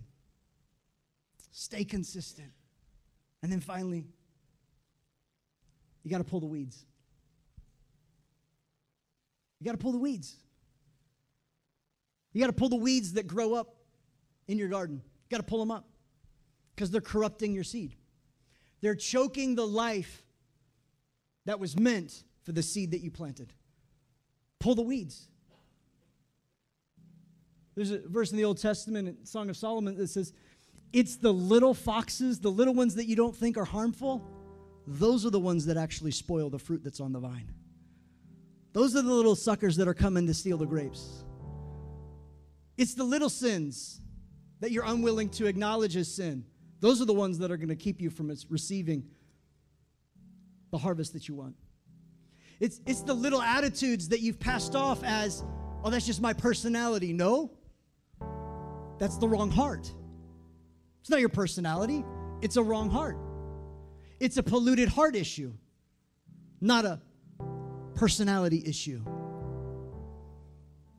stay 1.52 1.84
consistent. 1.84 2.52
And 3.44 3.52
then 3.52 3.60
finally, 3.60 4.06
you 6.04 6.12
got 6.12 6.18
to 6.18 6.24
pull 6.24 6.40
the 6.40 6.46
weeds. 6.46 6.86
You 9.60 9.66
got 9.66 9.74
to 9.74 9.78
pull 9.78 9.92
the 9.92 9.98
weeds. 9.98 10.36
You 12.34 12.42
got 12.42 12.48
to 12.48 12.54
pull 12.54 12.70
the 12.70 12.76
weeds 12.76 13.14
that 13.14 13.28
grow 13.28 13.54
up 13.54 13.76
in 14.48 14.58
your 14.58 14.70
garden. 14.70 15.02
You 15.06 15.38
got 15.38 15.38
to 15.38 15.50
pull 15.50 15.60
them 15.60 15.72
up 15.72 15.86
because 16.76 16.92
they're 16.92 17.02
corrupting 17.02 17.54
your 17.54 17.64
seed. 17.64 17.96
They're 18.82 18.96
choking 18.96 19.56
the 19.56 19.68
life 19.68 20.24
that 21.46 21.60
was 21.60 21.78
meant 21.78 22.24
for 22.44 22.52
the 22.52 22.64
seed 22.64 22.92
that 22.92 23.02
you 23.02 23.12
planted. 23.12 23.52
Pull 24.60 24.76
the 24.76 24.82
weeds. 24.82 25.28
There's 27.76 27.92
a 27.92 28.00
verse 28.08 28.32
in 28.32 28.38
the 28.38 28.46
Old 28.46 28.62
Testament, 28.62 29.28
Song 29.28 29.50
of 29.50 29.58
Solomon, 29.58 29.98
that 29.98 30.08
says, 30.08 30.34
It's 30.92 31.16
the 31.16 31.34
little 31.34 31.74
foxes, 31.74 32.40
the 32.40 32.52
little 32.52 32.74
ones 32.74 32.96
that 32.96 33.06
you 33.06 33.16
don't 33.16 33.36
think 33.36 33.58
are 33.58 33.66
harmful, 33.66 34.26
those 34.86 35.26
are 35.26 35.30
the 35.30 35.40
ones 35.40 35.66
that 35.68 35.78
actually 35.78 36.12
spoil 36.12 36.50
the 36.50 36.60
fruit 36.60 36.84
that's 36.84 37.00
on 37.00 37.14
the 37.14 37.20
vine. 37.20 37.54
Those 38.74 38.96
are 38.96 39.02
the 39.02 39.12
little 39.12 39.36
suckers 39.36 39.76
that 39.78 39.88
are 39.88 39.94
coming 39.94 40.28
to 40.28 40.34
steal 40.34 40.58
the 40.58 40.66
grapes. 40.66 41.24
It's 42.78 42.94
the 42.94 43.04
little 43.04 43.30
sins 43.30 44.00
that 44.60 44.72
you're 44.72 44.86
unwilling 44.86 45.30
to 45.30 45.48
acknowledge 45.48 45.96
as 45.96 46.14
sin. 46.14 46.46
Those 46.80 47.02
are 47.02 47.06
the 47.06 47.14
ones 47.14 47.40
that 47.40 47.52
are 47.52 47.58
going 47.58 47.70
to 47.70 47.76
keep 47.76 48.00
you 48.00 48.10
from 48.10 48.34
receiving 48.50 49.04
the 50.72 50.78
harvest 50.78 51.14
that 51.14 51.28
you 51.28 51.36
want. 51.36 51.56
It's, 52.60 52.80
it's 52.86 53.02
the 53.02 53.14
little 53.14 53.42
attitudes 53.42 54.10
that 54.10 54.20
you've 54.20 54.40
passed 54.40 54.76
off 54.76 55.04
as, 55.04 55.44
oh, 55.84 55.90
that's 55.90 56.06
just 56.06 56.22
my 56.22 56.34
personality. 56.34 57.14
No, 57.14 57.52
that's 58.98 59.18
the 59.18 59.28
wrong 59.28 59.50
heart. 59.50 59.92
It's 61.02 61.10
not 61.10 61.22
your 61.22 61.30
personality, 61.30 62.04
it's 62.42 62.58
a 62.58 62.64
wrong 62.64 62.90
heart. 62.90 63.18
It's 64.20 64.38
a 64.38 64.44
polluted 64.44 64.90
heart 64.90 65.16
issue, 65.16 65.54
not 66.60 66.86
a 66.86 67.02
personality 68.00 68.64
issue. 68.66 69.02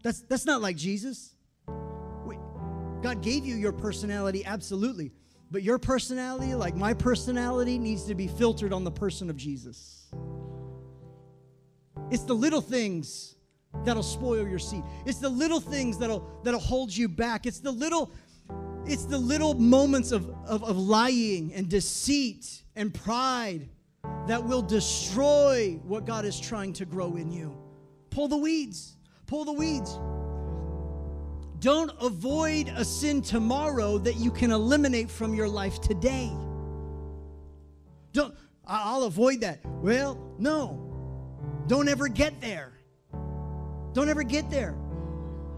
That's, 0.03 0.21
that's 0.21 0.45
not 0.45 0.61
like 0.61 0.77
Jesus. 0.77 1.35
Wait, 2.27 2.39
God 3.03 3.23
gave 3.23 3.47
you 3.47 3.55
your 3.55 3.73
personality, 3.73 4.45
absolutely. 4.45 5.11
But 5.51 5.63
your 5.63 5.79
personality, 5.79 6.55
like 6.55 6.77
my 6.77 6.93
personality, 6.93 7.79
needs 7.79 8.05
to 8.05 8.15
be 8.15 8.29
filtered 8.29 8.75
on 8.75 8.85
the 8.85 8.91
person 8.91 9.31
of 9.31 9.37
Jesus. 9.37 10.11
It's 12.11 12.25
the 12.25 12.35
little 12.35 12.61
things 12.61 13.35
that'll 13.87 14.03
spoil 14.03 14.47
your 14.47 14.59
seed. 14.59 14.83
It's 15.07 15.19
the 15.19 15.29
little 15.29 15.61
things 15.61 15.97
that'll 15.97 16.29
that'll 16.45 16.61
hold 16.61 16.95
you 16.95 17.09
back. 17.09 17.47
It's 17.47 17.61
the 17.61 17.73
little 17.73 18.13
it's 18.85 19.07
the 19.07 19.19
little 19.19 19.55
moments 19.55 20.13
of, 20.13 20.29
of, 20.47 20.65
of 20.65 20.77
lying 20.77 21.55
and 21.55 21.69
deceit 21.69 22.63
and 22.77 22.93
pride 22.93 23.69
that 24.31 24.45
will 24.45 24.62
destroy 24.62 25.81
what 25.83 26.05
God 26.05 26.25
is 26.25 26.38
trying 26.38 26.73
to 26.75 26.85
grow 26.85 27.16
in 27.16 27.33
you. 27.33 27.53
Pull 28.11 28.29
the 28.29 28.37
weeds. 28.37 28.97
Pull 29.27 29.45
the 29.45 29.53
weeds. 29.53 29.99
Don't 31.59 31.90
avoid 32.01 32.69
a 32.77 32.85
sin 32.85 33.23
tomorrow 33.23 33.99
that 33.99 34.16
you 34.16 34.31
can 34.31 34.53
eliminate 34.53 35.11
from 35.11 35.35
your 35.35 35.49
life 35.49 35.81
today. 35.81 36.31
Don't, 38.12 38.33
I'll 38.64 39.03
avoid 39.03 39.40
that. 39.40 39.64
Well, 39.64 40.16
no. 40.38 40.79
Don't 41.66 41.88
ever 41.88 42.07
get 42.07 42.40
there. 42.40 42.73
Don't 43.93 44.09
ever 44.09 44.23
get 44.23 44.49
there. 44.49 44.77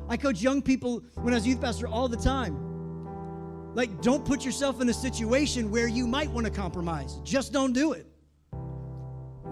I 0.09 0.17
coach 0.17 0.41
young 0.41 0.63
people 0.63 1.03
when 1.17 1.35
I 1.35 1.37
was 1.37 1.47
youth 1.47 1.61
pastor 1.61 1.89
all 1.89 2.09
the 2.09 2.17
time. 2.17 3.75
Like, 3.75 4.01
don't 4.01 4.25
put 4.25 4.47
yourself 4.47 4.81
in 4.81 4.89
a 4.89 4.95
situation 4.95 5.71
where 5.71 5.89
you 5.89 6.07
might 6.07 6.31
want 6.31 6.47
to 6.47 6.53
compromise. 6.53 7.21
Just 7.23 7.53
don't 7.53 7.75
do 7.75 7.93
it. 7.93 8.07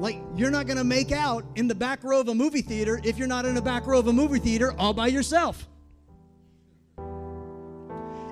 Like, 0.00 0.18
you're 0.34 0.50
not 0.50 0.66
going 0.66 0.78
to 0.78 0.84
make 0.84 1.12
out 1.12 1.44
in 1.56 1.68
the 1.68 1.74
back 1.74 2.02
row 2.02 2.20
of 2.20 2.28
a 2.28 2.34
movie 2.34 2.62
theater 2.62 3.00
if 3.04 3.18
you're 3.18 3.28
not 3.28 3.44
in 3.44 3.54
the 3.54 3.60
back 3.60 3.86
row 3.86 3.98
of 3.98 4.06
a 4.06 4.12
movie 4.12 4.38
theater 4.38 4.74
all 4.78 4.94
by 4.94 5.08
yourself. 5.08 5.68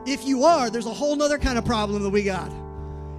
If 0.07 0.27
you 0.27 0.45
are, 0.45 0.71
there's 0.71 0.87
a 0.87 0.95
whole 0.95 1.15
nother 1.15 1.37
kind 1.37 1.59
of 1.59 1.67
problem 1.67 2.03
that 2.03 2.09
we 2.09 2.23
got. 2.23 2.51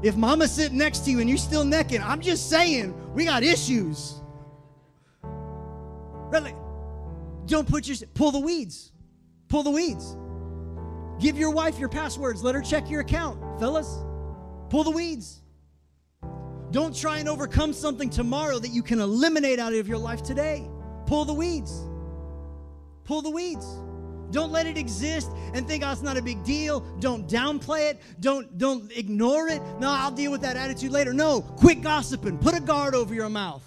If 0.02 0.16
mama's 0.16 0.52
sitting 0.52 0.80
next 0.80 1.06
to 1.06 1.12
you 1.12 1.20
and 1.20 1.30
you're 1.30 1.38
still 1.38 1.64
necking, 1.64 2.02
I'm 2.02 2.22
just 2.22 2.50
saying, 2.50 2.96
we 3.14 3.26
got 3.26 3.44
issues. 3.44 4.16
Really? 5.22 6.56
Don't 7.46 7.68
put 7.68 7.88
your 7.88 7.98
pull 8.16 8.32
the 8.32 8.40
weeds. 8.40 8.92
Pull 9.48 9.62
the 9.62 9.70
weeds. 9.70 10.16
Give 11.20 11.38
your 11.38 11.52
wife 11.52 11.78
your 11.78 11.90
passwords. 11.90 12.44
Let 12.44 12.56
her 12.56 12.62
check 12.62 12.90
your 12.90 13.02
account, 13.02 13.40
fellas. 13.60 14.00
Pull 14.70 14.86
the 14.86 14.92
weeds. 14.92 15.39
Don't 16.72 16.96
try 16.96 17.18
and 17.18 17.28
overcome 17.28 17.74
something 17.74 18.10
tomorrow 18.10 18.60
that 18.60 18.70
you 18.70 18.84
can 18.84 19.00
eliminate 19.00 19.60
out 19.60 19.74
of 19.74 19.88
your 19.88 19.98
life 19.98 20.22
today. 20.22 20.70
Pull 21.08 21.26
the 21.26 21.34
weeds. 21.34 21.86
Pull 23.06 23.24
the 23.24 23.32
weeds. 23.32 23.66
Don't 24.30 24.52
let 24.52 24.68
it 24.68 24.78
exist 24.78 25.32
and 25.56 25.68
think, 25.68 25.84
oh, 25.84 25.92
it's 25.92 26.04
not 26.04 26.16
a 26.18 26.22
big 26.22 26.44
deal. 26.44 26.82
Don't 27.00 27.28
downplay 27.28 27.90
it. 27.90 28.02
Don't, 28.20 28.60
don't 28.60 28.92
ignore 28.92 29.48
it. 29.48 29.60
No, 29.80 29.90
I'll 29.90 30.12
deal 30.12 30.30
with 30.30 30.42
that 30.42 30.56
attitude 30.56 30.92
later. 30.92 31.12
No, 31.12 31.42
quit 31.42 31.82
gossiping. 31.82 32.38
Put 32.38 32.54
a 32.54 32.60
guard 32.60 32.94
over 32.94 33.16
your 33.16 33.30
mouth. 33.30 33.64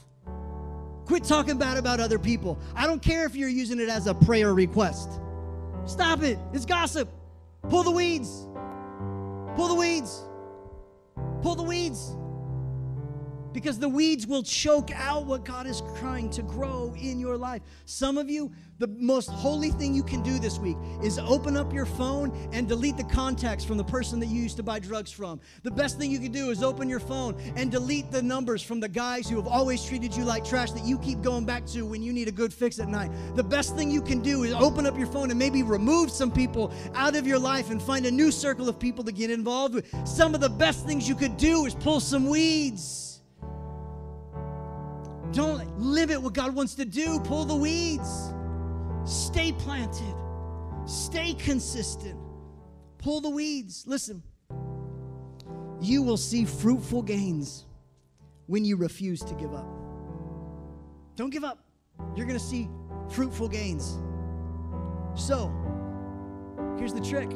Quit 1.06 1.24
talking 1.24 1.58
bad 1.58 1.78
about 1.78 1.98
other 1.98 2.20
people. 2.20 2.60
I 2.76 2.86
don't 2.86 3.02
care 3.02 3.26
if 3.26 3.34
you're 3.34 3.48
using 3.48 3.80
it 3.80 3.88
as 3.88 4.06
a 4.06 4.14
prayer 4.14 4.54
request. 4.54 5.10
Stop 5.84 6.22
it. 6.22 6.38
It's 6.52 6.64
gossip. 6.64 7.08
Pull 7.68 7.82
the 7.82 7.90
weeds. 7.90 8.46
Pull 9.56 9.66
the 9.66 9.74
weeds. 9.74 10.22
Pull 11.42 11.56
the 11.56 11.64
weeds 11.64 12.14
because 13.52 13.78
the 13.78 13.88
weeds 13.88 14.26
will 14.26 14.42
choke 14.42 14.90
out 14.94 15.26
what 15.26 15.44
God 15.44 15.66
is 15.66 15.82
trying 15.98 16.30
to 16.30 16.42
grow 16.42 16.94
in 16.98 17.18
your 17.18 17.36
life. 17.36 17.62
Some 17.84 18.18
of 18.18 18.30
you, 18.30 18.52
the 18.78 18.88
most 18.88 19.30
holy 19.30 19.70
thing 19.70 19.94
you 19.94 20.02
can 20.02 20.22
do 20.22 20.38
this 20.38 20.58
week 20.58 20.76
is 21.02 21.18
open 21.18 21.56
up 21.56 21.72
your 21.72 21.86
phone 21.86 22.36
and 22.52 22.68
delete 22.68 22.96
the 22.96 23.04
contacts 23.04 23.64
from 23.64 23.76
the 23.76 23.84
person 23.84 24.18
that 24.20 24.26
you 24.26 24.42
used 24.42 24.56
to 24.56 24.62
buy 24.62 24.78
drugs 24.78 25.12
from. 25.12 25.40
The 25.62 25.70
best 25.70 25.98
thing 25.98 26.10
you 26.10 26.18
can 26.18 26.32
do 26.32 26.50
is 26.50 26.62
open 26.62 26.88
your 26.88 27.00
phone 27.00 27.36
and 27.56 27.70
delete 27.70 28.10
the 28.10 28.22
numbers 28.22 28.62
from 28.62 28.80
the 28.80 28.88
guys 28.88 29.28
who 29.28 29.36
have 29.36 29.46
always 29.46 29.84
treated 29.84 30.16
you 30.16 30.24
like 30.24 30.44
trash 30.44 30.72
that 30.72 30.84
you 30.84 30.98
keep 30.98 31.22
going 31.22 31.44
back 31.44 31.66
to 31.66 31.86
when 31.86 32.02
you 32.02 32.12
need 32.12 32.28
a 32.28 32.32
good 32.32 32.52
fix 32.52 32.78
at 32.78 32.88
night. 32.88 33.10
The 33.34 33.44
best 33.44 33.76
thing 33.76 33.90
you 33.90 34.02
can 34.02 34.20
do 34.20 34.44
is 34.44 34.52
open 34.54 34.86
up 34.86 34.98
your 34.98 35.06
phone 35.06 35.30
and 35.30 35.38
maybe 35.38 35.62
remove 35.62 36.10
some 36.10 36.30
people 36.30 36.72
out 36.94 37.14
of 37.14 37.26
your 37.26 37.38
life 37.38 37.70
and 37.70 37.80
find 37.80 38.06
a 38.06 38.10
new 38.10 38.30
circle 38.32 38.68
of 38.68 38.78
people 38.78 39.04
to 39.04 39.12
get 39.12 39.30
involved 39.30 39.74
with. 39.74 40.08
Some 40.08 40.34
of 40.34 40.40
the 40.40 40.50
best 40.50 40.86
things 40.86 41.08
you 41.08 41.14
could 41.14 41.36
do 41.36 41.66
is 41.66 41.74
pull 41.74 42.00
some 42.00 42.28
weeds. 42.28 43.11
Don't 45.32 45.80
limit 45.80 46.20
what 46.20 46.34
God 46.34 46.54
wants 46.54 46.74
to 46.74 46.84
do. 46.84 47.18
Pull 47.20 47.46
the 47.46 47.56
weeds. 47.56 48.32
Stay 49.04 49.52
planted. 49.52 50.14
Stay 50.86 51.34
consistent. 51.34 52.18
Pull 52.98 53.20
the 53.20 53.30
weeds. 53.30 53.84
Listen, 53.86 54.22
you 55.80 56.02
will 56.02 56.16
see 56.16 56.44
fruitful 56.44 57.02
gains 57.02 57.64
when 58.46 58.64
you 58.64 58.76
refuse 58.76 59.20
to 59.20 59.34
give 59.34 59.54
up. 59.54 59.66
Don't 61.16 61.30
give 61.30 61.44
up. 61.44 61.64
You're 62.16 62.26
going 62.26 62.38
to 62.38 62.44
see 62.44 62.68
fruitful 63.10 63.48
gains. 63.48 63.98
So, 65.14 65.52
here's 66.78 66.92
the 66.92 67.00
trick 67.00 67.30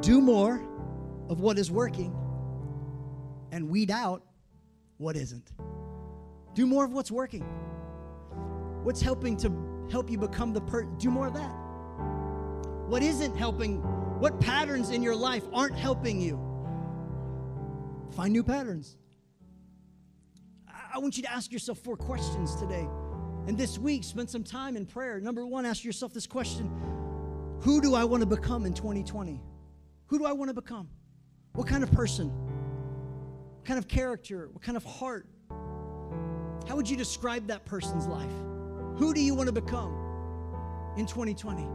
do 0.00 0.20
more 0.20 0.62
of 1.28 1.40
what 1.40 1.58
is 1.58 1.70
working 1.70 2.16
and 3.52 3.68
weed 3.68 3.90
out 3.90 4.22
what 4.96 5.16
isn't. 5.16 5.52
Do 6.54 6.66
more 6.66 6.84
of 6.84 6.92
what's 6.92 7.10
working. 7.10 7.42
What's 8.82 9.00
helping 9.00 9.36
to 9.38 9.52
help 9.90 10.10
you 10.10 10.18
become 10.18 10.52
the 10.52 10.60
person? 10.60 10.96
Do 10.98 11.10
more 11.10 11.26
of 11.26 11.34
that. 11.34 11.54
What 12.88 13.02
isn't 13.02 13.36
helping? 13.36 13.82
What 14.18 14.40
patterns 14.40 14.90
in 14.90 15.02
your 15.02 15.14
life 15.14 15.44
aren't 15.52 15.76
helping 15.76 16.20
you? 16.20 16.38
Find 18.16 18.32
new 18.32 18.42
patterns. 18.42 18.96
I 20.92 20.98
want 20.98 21.16
you 21.16 21.22
to 21.22 21.32
ask 21.32 21.52
yourself 21.52 21.78
four 21.78 21.96
questions 21.96 22.56
today. 22.56 22.88
And 23.46 23.56
this 23.56 23.78
week, 23.78 24.04
spend 24.04 24.28
some 24.28 24.44
time 24.44 24.76
in 24.76 24.86
prayer. 24.86 25.20
Number 25.20 25.46
one, 25.46 25.64
ask 25.64 25.84
yourself 25.84 26.12
this 26.12 26.26
question 26.26 26.68
Who 27.60 27.80
do 27.80 27.94
I 27.94 28.04
want 28.04 28.22
to 28.22 28.26
become 28.26 28.66
in 28.66 28.74
2020? 28.74 29.40
Who 30.06 30.18
do 30.18 30.26
I 30.26 30.32
want 30.32 30.48
to 30.48 30.54
become? 30.54 30.88
What 31.52 31.66
kind 31.66 31.82
of 31.82 31.92
person? 31.92 32.28
What 32.28 33.64
kind 33.64 33.78
of 33.78 33.86
character? 33.86 34.48
What 34.52 34.62
kind 34.62 34.76
of 34.76 34.84
heart? 34.84 35.26
How 36.68 36.76
would 36.76 36.88
you 36.88 36.96
describe 36.96 37.46
that 37.48 37.64
person's 37.64 38.06
life? 38.06 38.30
Who 38.96 39.14
do 39.14 39.20
you 39.20 39.34
want 39.34 39.46
to 39.48 39.52
become 39.52 39.94
in 40.96 41.06
2020? 41.06 41.66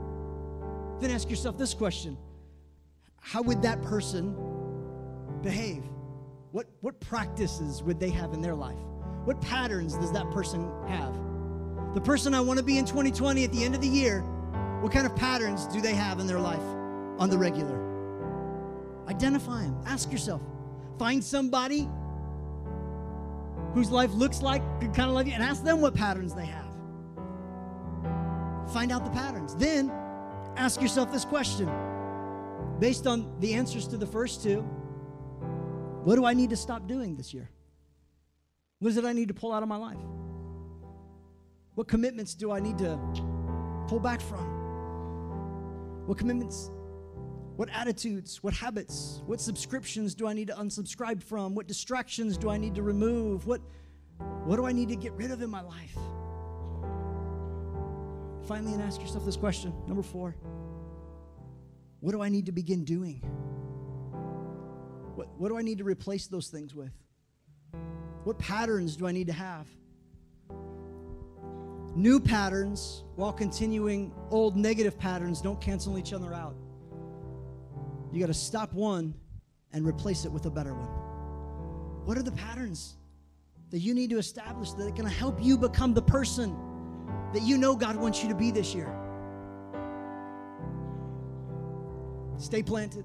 Then 1.00 1.12
ask 1.12 1.30
yourself 1.30 1.58
this 1.58 1.74
question 1.74 2.18
How 3.20 3.42
would 3.42 3.62
that 3.62 3.82
person 3.82 4.36
behave? 5.42 5.84
What, 6.52 6.68
what 6.82 7.00
practices 7.02 7.84
would 7.84 8.00
they 8.00 8.10
have 8.12 8.34
in 8.34 8.42
their 8.42 8.56
life? 8.56 8.80
What 9.26 9.42
patterns 9.42 9.98
does 9.98 10.12
that 10.14 10.30
person 10.32 10.72
have? 10.88 11.14
The 11.94 12.02
person 12.02 12.34
I 12.34 12.42
want 12.42 12.60
to 12.60 12.64
be 12.64 12.78
in 12.78 12.86
2020 12.86 13.44
at 13.44 13.52
the 13.52 13.64
end 13.64 13.76
of 13.76 13.82
the 13.82 13.88
year, 13.88 14.22
what 14.82 14.92
kind 14.92 15.06
of 15.06 15.16
patterns 15.16 15.68
do 15.68 15.82
they 15.82 15.94
have 15.94 16.20
in 16.20 16.28
their 16.28 16.40
life 16.40 16.64
on 17.18 17.30
the 17.30 17.38
regular? 17.38 17.82
Identify 19.08 19.64
them. 19.64 19.82
Ask 19.86 20.12
yourself. 20.12 20.42
Find 20.98 21.24
somebody 21.24 21.90
whose 23.76 23.92
life 23.92 24.12
looks 24.14 24.42
like 24.42 24.64
kind 24.96 25.10
of 25.10 25.12
like 25.12 25.28
you 25.28 25.34
and 25.34 25.44
ask 25.44 25.62
them 25.64 25.82
what 25.82 25.94
patterns 25.94 26.34
they 26.34 26.46
have. 26.46 26.66
Find 28.74 28.90
out 28.92 29.04
the 29.04 29.12
patterns. 29.12 29.54
Then 29.56 29.92
ask 30.56 30.82
yourself 30.82 31.12
this 31.12 31.26
question 31.26 31.70
based 32.80 33.06
on 33.06 33.38
the 33.42 33.54
answers 33.54 33.86
to 33.90 33.98
the 33.98 34.08
first 34.08 34.42
two 34.42 34.62
what 36.06 36.16
do 36.16 36.26
I 36.26 36.34
need 36.34 36.52
to 36.52 36.56
stop 36.56 36.88
doing 36.88 37.16
this 37.18 37.34
year? 37.34 37.50
What 38.80 38.90
is 38.90 38.98
it 38.98 39.06
I 39.06 39.12
need 39.12 39.28
to 39.28 39.34
pull 39.34 39.52
out 39.52 39.64
of 39.64 39.70
my 39.70 39.78
life? 39.78 39.98
What 41.74 41.88
commitments 41.88 42.34
do 42.36 42.52
I 42.52 42.60
need 42.60 42.78
to 42.78 42.98
pull 43.88 44.00
back 44.00 44.22
from? 44.22 46.06
What 46.06 46.18
commitments 46.18 46.70
what 47.56 47.70
attitudes, 47.70 48.44
what 48.44 48.54
habits, 48.54 49.22
what 49.26 49.40
subscriptions 49.40 50.14
do 50.14 50.28
I 50.28 50.34
need 50.34 50.48
to 50.48 50.54
unsubscribe 50.56 51.24
from? 51.24 51.56
What 51.56 51.68
distractions 51.68 52.38
do 52.38 52.50
I 52.50 52.58
need 52.58 52.76
to 52.76 52.84
remove? 52.84 53.48
What, 53.48 53.62
what 54.44 54.58
do 54.58 54.66
I 54.66 54.74
need 54.74 54.90
to 54.90 54.96
get 54.96 55.14
rid 55.14 55.32
of 55.32 55.42
in 55.42 55.50
my 55.50 55.62
life? 55.62 55.96
Finally, 58.46 58.74
and 58.74 58.82
ask 58.82 59.00
yourself 59.00 59.26
this 59.26 59.38
question. 59.38 59.74
Number 59.88 60.04
four 60.04 60.36
What 62.02 62.12
do 62.12 62.22
I 62.22 62.30
need 62.30 62.46
to 62.48 62.52
begin 62.52 62.84
doing? 62.84 63.22
What, 65.16 65.30
what 65.38 65.48
do 65.48 65.58
I 65.58 65.62
need 65.62 65.78
to 65.78 65.86
replace 65.86 66.28
those 66.28 66.50
things 66.50 66.76
with? 66.76 66.92
What 68.26 68.38
patterns 68.38 68.98
do 68.98 69.08
I 69.08 69.14
need 69.14 69.28
to 69.28 69.34
have? 69.34 69.68
New 71.96 72.20
patterns, 72.20 73.06
while 73.16 73.32
continuing 73.32 74.14
old 74.30 74.58
negative 74.58 75.00
patterns, 75.00 75.40
don't 75.40 75.62
cancel 75.62 75.98
each 75.98 76.12
other 76.12 76.34
out. 76.34 76.58
You 78.16 78.22
got 78.22 78.28
to 78.28 78.34
stop 78.34 78.72
one 78.72 79.14
and 79.74 79.86
replace 79.86 80.24
it 80.24 80.32
with 80.32 80.46
a 80.46 80.50
better 80.50 80.74
one. 80.74 80.88
What 82.06 82.18
are 82.18 82.24
the 82.24 82.32
patterns 82.32 82.96
that 83.72 83.80
you 83.80 83.94
need 83.94 84.10
to 84.12 84.18
establish 84.18 84.72
that 84.72 84.88
are 84.88 84.92
going 84.92 85.04
to 85.04 85.10
help 85.10 85.44
you 85.44 85.58
become 85.58 85.94
the 85.94 86.02
person 86.02 86.56
that 87.34 87.42
you 87.42 87.58
know 87.58 87.76
God 87.76 87.98
wants 87.98 88.24
you 88.24 88.30
to 88.30 88.36
be 88.36 88.52
this 88.52 88.74
year? 88.74 88.88
Stay 92.38 92.64
planted, 92.64 93.04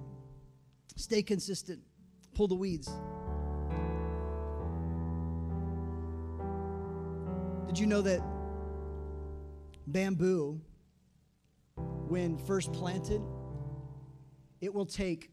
stay 0.94 1.24
consistent, 1.24 1.80
pull 2.36 2.46
the 2.46 2.54
weeds. 2.54 2.88
Did 7.66 7.80
you 7.80 7.86
know 7.86 8.02
that 8.02 8.22
bamboo, 9.88 10.60
when 12.06 12.38
first 12.38 12.72
planted, 12.72 13.20
it 14.60 14.72
will 14.72 14.86
take 14.86 15.30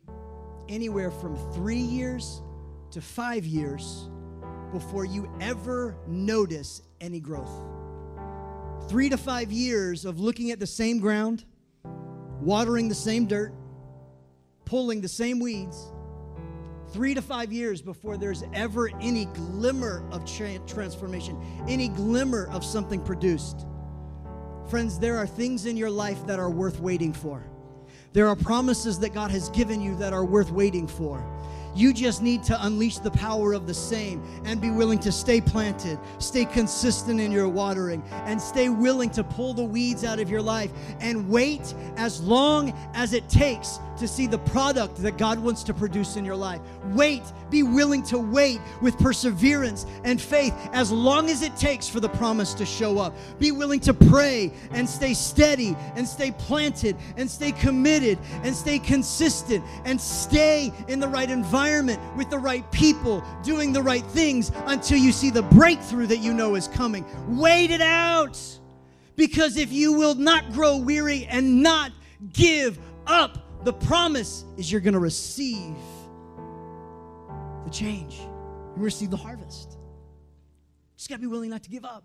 anywhere 0.69 1.11
from 1.11 1.35
three 1.53 1.75
years 1.75 2.41
to 2.91 3.01
five 3.01 3.45
years 3.45 4.09
before 4.71 5.05
you 5.05 5.29
ever 5.41 5.97
notice 6.07 6.81
any 7.01 7.19
growth. 7.19 7.51
Three 8.89 9.09
to 9.09 9.17
five 9.17 9.51
years 9.51 10.05
of 10.05 10.19
looking 10.19 10.51
at 10.51 10.59
the 10.59 10.67
same 10.67 10.99
ground, 10.99 11.43
watering 12.41 12.87
the 12.87 12.95
same 12.95 13.25
dirt, 13.25 13.53
pulling 14.65 15.01
the 15.01 15.09
same 15.09 15.39
weeds. 15.39 15.91
Three 16.93 17.13
to 17.13 17.21
five 17.21 17.51
years 17.51 17.81
before 17.81 18.15
there's 18.15 18.43
ever 18.53 18.89
any 19.01 19.25
glimmer 19.25 20.07
of 20.11 20.25
tra- 20.25 20.59
transformation, 20.59 21.37
any 21.67 21.89
glimmer 21.89 22.47
of 22.49 22.63
something 22.63 23.03
produced. 23.03 23.65
Friends, 24.69 24.97
there 24.97 25.17
are 25.17 25.27
things 25.27 25.65
in 25.65 25.75
your 25.75 25.89
life 25.89 26.25
that 26.27 26.39
are 26.39 26.49
worth 26.49 26.79
waiting 26.79 27.11
for. 27.11 27.43
There 28.13 28.27
are 28.27 28.35
promises 28.35 28.99
that 28.99 29.13
God 29.13 29.31
has 29.31 29.49
given 29.49 29.81
you 29.81 29.95
that 29.97 30.13
are 30.13 30.25
worth 30.25 30.51
waiting 30.51 30.87
for. 30.87 31.23
You 31.75 31.93
just 31.93 32.23
need 32.23 32.41
to 32.45 32.65
unleash 32.65 32.97
the 32.97 33.11
power 33.11 33.53
of 33.53 33.67
the 33.67 33.73
same 33.73 34.23
and 34.45 34.59
be 34.59 34.71
willing 34.71 34.97
to 34.99 35.11
stay 35.11 35.39
planted, 35.39 35.99
stay 36.17 36.45
consistent 36.45 37.19
in 37.19 37.31
your 37.31 37.47
watering, 37.47 38.01
and 38.25 38.41
stay 38.41 38.69
willing 38.69 39.11
to 39.11 39.23
pull 39.23 39.53
the 39.53 39.63
weeds 39.63 40.03
out 40.03 40.19
of 40.19 40.27
your 40.27 40.41
life 40.41 40.71
and 40.99 41.29
wait 41.29 41.75
as 41.95 42.19
long 42.21 42.73
as 42.95 43.13
it 43.13 43.29
takes 43.29 43.79
to 43.97 44.07
see 44.07 44.27
the 44.27 44.37
product 44.37 44.97
that 44.97 45.17
God 45.17 45.39
wants 45.39 45.63
to 45.63 45.73
produce 45.73 46.15
in 46.15 46.25
your 46.25 46.35
life. 46.35 46.61
Wait, 46.93 47.23
be 47.49 47.63
willing 47.63 48.03
to 48.03 48.17
wait 48.17 48.59
with 48.81 48.97
perseverance 48.97 49.85
and 50.03 50.21
faith 50.21 50.53
as 50.73 50.91
long 50.91 51.29
as 51.29 51.41
it 51.41 51.55
takes 51.55 51.87
for 51.87 51.99
the 51.99 52.09
promise 52.09 52.53
to 52.55 52.65
show 52.65 52.99
up. 52.99 53.15
Be 53.39 53.51
willing 53.51 53.79
to 53.81 53.93
pray 53.93 54.53
and 54.71 54.87
stay 54.87 55.13
steady 55.13 55.75
and 55.95 56.07
stay 56.07 56.31
planted 56.31 56.95
and 57.17 57.29
stay 57.29 57.51
committed 57.51 58.19
and 58.43 58.55
stay 58.55 58.79
consistent 58.79 59.63
and 59.85 59.99
stay 59.99 60.71
in 60.87 60.99
the 60.99 61.07
right 61.07 61.29
environment 61.29 61.99
with 62.15 62.29
the 62.29 62.39
right 62.39 62.69
people 62.71 63.23
doing 63.43 63.73
the 63.73 63.81
right 63.81 64.05
things 64.07 64.51
until 64.65 64.97
you 64.97 65.11
see 65.11 65.29
the 65.29 65.43
breakthrough 65.43 66.07
that 66.07 66.17
you 66.17 66.33
know 66.33 66.55
is 66.55 66.67
coming. 66.67 67.05
Wait 67.27 67.71
it 67.71 67.81
out. 67.81 68.39
Because 69.15 69.57
if 69.57 69.71
you 69.73 69.93
will 69.93 70.15
not 70.15 70.51
grow 70.53 70.77
weary 70.77 71.25
and 71.25 71.63
not 71.63 71.91
give 72.33 72.77
up, 73.07 73.46
the 73.63 73.73
promise 73.73 74.45
is 74.57 74.71
you're 74.71 74.81
going 74.81 74.93
to 74.93 74.99
receive 74.99 75.75
the 77.63 77.69
change. 77.71 78.19
You 78.19 78.83
receive 78.83 79.09
the 79.09 79.17
harvest. 79.17 79.77
Just 80.95 81.09
got 81.09 81.15
to 81.15 81.21
be 81.21 81.27
willing 81.27 81.49
not 81.49 81.63
to 81.63 81.69
give 81.69 81.85
up. 81.85 82.03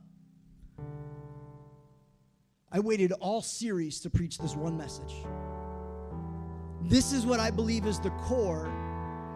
I 2.70 2.80
waited 2.80 3.12
all 3.12 3.42
series 3.42 4.00
to 4.00 4.10
preach 4.10 4.38
this 4.38 4.56
one 4.56 4.76
message. 4.76 5.14
This 6.82 7.12
is 7.12 7.26
what 7.26 7.38
I 7.38 7.50
believe 7.50 7.86
is 7.86 8.00
the 8.00 8.10
core 8.10 8.72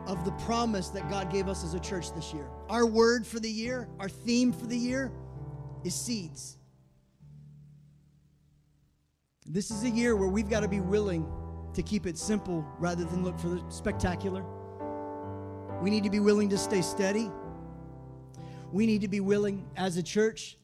of 0.07 0.25
the 0.25 0.33
promise 0.33 0.89
that 0.89 1.09
God 1.11 1.31
gave 1.31 1.49
us 1.49 1.63
as 1.65 1.75
a 1.75 1.81
church 1.81 2.13
this 2.15 2.33
year. 2.33 2.49
Our 2.69 2.87
word 2.87 3.27
for 3.27 3.39
the 3.39 3.51
year, 3.51 3.89
our 4.01 4.09
theme 4.09 4.53
for 4.53 4.67
the 4.67 4.77
year 4.77 5.13
is 5.85 5.95
seeds. 5.95 6.57
This 9.45 9.71
is 9.71 9.85
a 9.85 9.91
year 9.91 10.17
where 10.17 10.29
we've 10.29 10.49
got 10.49 10.61
to 10.61 10.69
be 10.69 10.81
willing 10.81 11.27
to 11.77 11.83
keep 11.83 12.07
it 12.07 12.19
simple 12.19 12.67
rather 12.79 13.05
than 13.05 13.23
look 13.23 13.39
for 13.39 13.49
the 13.49 13.63
spectacular. 13.69 14.45
We 15.81 15.91
need 15.91 16.05
to 16.05 16.11
be 16.11 16.21
willing 16.21 16.49
to 16.51 16.59
stay 16.59 16.83
steady. 16.83 17.31
We 18.73 18.87
need 18.87 19.03
to 19.03 19.09
be 19.09 19.21
willing 19.21 19.67
as 19.77 19.97
a 19.97 20.03
church 20.03 20.59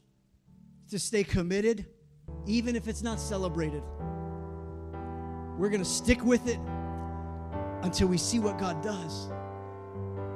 to 0.90 0.98
stay 0.98 1.22
committed, 1.22 1.86
even 2.46 2.76
if 2.76 2.88
it's 2.88 3.02
not 3.02 3.20
celebrated. 3.20 3.82
We're 5.58 5.68
going 5.68 5.82
to 5.82 5.88
stick 5.88 6.24
with 6.24 6.48
it 6.48 6.58
until 7.82 8.08
we 8.08 8.18
see 8.18 8.38
what 8.38 8.58
God 8.58 8.82
does. 8.82 9.30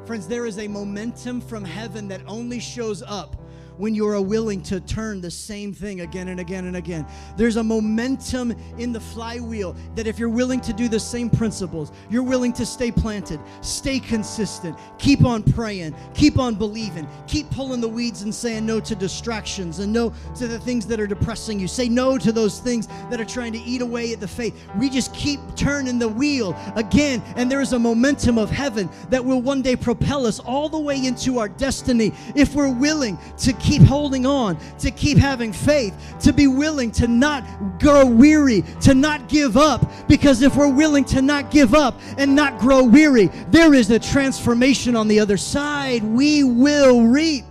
Friends, 0.05 0.29
there 0.29 0.47
is 0.47 0.59
a 0.59 0.69
momentum 0.69 1.41
from 1.41 1.65
heaven 1.65 2.07
that 2.09 2.21
only 2.27 2.61
shows 2.61 3.03
up 3.03 3.43
when 3.79 3.95
you 3.95 4.07
are 4.07 4.21
willing 4.21 4.63
to 4.63 4.81
turn 4.81 5.21
the 5.21 5.31
same 5.31 5.73
thing 5.73 6.01
again 6.01 6.29
and 6.29 6.41
again 6.41 6.67
and 6.67 6.77
again. 6.77 7.07
There's 7.37 7.57
a 7.57 7.63
momentum 7.63 8.55
in 8.79 8.93
the 8.93 9.01
flywheel 9.01 9.77
that 9.95 10.07
if 10.07 10.19
you're 10.19 10.29
willing 10.29 10.61
to 10.63 10.73
do 10.73 10.89
the 10.89 11.01
same 11.01 11.31
principles, 11.31 11.93
you're 12.11 12.23
willing 12.23 12.53
to 12.55 12.67
stay 12.67 12.91
planted, 12.91 13.41
stay 13.61 14.01
consistent, 14.01 14.79
keep 14.99 15.25
on 15.25 15.43
praying, 15.43 15.95
keep 16.15 16.39
on 16.39 16.55
believing, 16.55 17.07
keep 17.27 17.51
pulling 17.51 17.81
the 17.81 17.89
weeds 17.89 18.23
and 18.23 18.35
saying 18.35 18.65
no 18.65 18.81
to 18.81 18.95
distractions 18.95 19.79
and 19.79 19.93
no 19.93 20.13
to 20.37 20.47
the 20.47 20.59
things 20.59 20.87
that 20.87 21.01
are 21.01 21.07
depressing 21.07 21.61
you. 21.61 21.69
Say 21.69 21.89
no 21.89 22.19
to 22.19 22.33
those 22.33 22.61
things 22.61 22.87
that 23.11 23.21
are 23.21 23.25
trying 23.25 23.53
to 23.53 23.59
eat 23.59 23.83
away 23.83 24.13
at 24.13 24.21
the 24.21 24.29
faith. 24.29 24.55
We 24.79 24.89
just 24.89 25.15
keep 25.15 25.41
turning 25.55 25.99
the 25.99 26.09
wheel 26.09 26.57
again, 26.77 27.23
and 27.37 27.51
there 27.51 27.61
is 27.61 27.73
a 27.73 27.79
momentum 27.79 28.39
of 28.39 28.51
heaven 28.51 28.89
that 29.11 29.25
will 29.25 29.43
one 29.43 29.63
day 29.63 29.77
propel 29.77 30.27
us 30.27 30.39
all 30.41 30.69
the 30.69 30.79
way 30.79 31.05
into 31.05 31.39
our 31.39 31.49
destiny 31.49 32.13
if 32.35 32.55
we're 32.55 32.73
willing 32.73 33.19
to 33.39 33.53
keep 33.67 33.83
holding 33.83 34.25
on, 34.25 34.57
to 34.79 34.91
keep 34.91 35.19
having 35.19 35.53
faith, 35.53 35.95
to 36.21 36.33
be 36.33 36.47
willing 36.47 36.91
to 36.93 37.09
not 37.09 37.45
grow 37.81 38.07
weary, 38.07 38.63
to 38.81 38.95
not 38.95 39.29
give 39.29 39.57
up. 39.57 39.91
Because 40.09 40.43
if 40.43 40.55
we're 40.57 40.73
willing 40.73 41.05
to 41.07 41.21
not 41.21 41.51
give 41.51 41.75
up 41.75 42.01
and 42.17 42.35
not 42.35 42.59
grow 42.59 42.85
weary, 42.85 43.27
there 43.51 43.75
is 43.75 43.91
a 43.91 43.99
transformation 43.99 44.95
on 44.95 45.09
the 45.09 45.19
other 45.19 45.37
side. 45.37 46.05
We 46.05 46.45
will 46.45 47.03
reap 47.03 47.45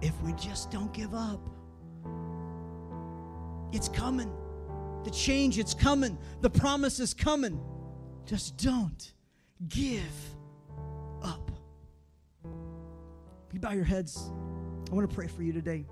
if 0.00 0.18
we 0.22 0.32
just 0.32 0.70
don't 0.70 0.92
give 0.94 1.14
up. 1.14 1.40
It's 3.72 3.88
coming. 3.88 4.32
The 5.04 5.10
change, 5.10 5.58
it's 5.58 5.74
coming. 5.74 6.18
The 6.40 6.50
promise 6.50 7.00
is 7.00 7.14
coming. 7.14 7.60
Just 8.26 8.56
don't 8.56 9.12
give 9.68 10.29
You 13.52 13.58
bow 13.60 13.72
your 13.72 13.84
heads. 13.84 14.30
I 14.90 14.94
want 14.94 15.08
to 15.08 15.14
pray 15.14 15.26
for 15.26 15.42
you 15.42 15.52
today. 15.52 15.84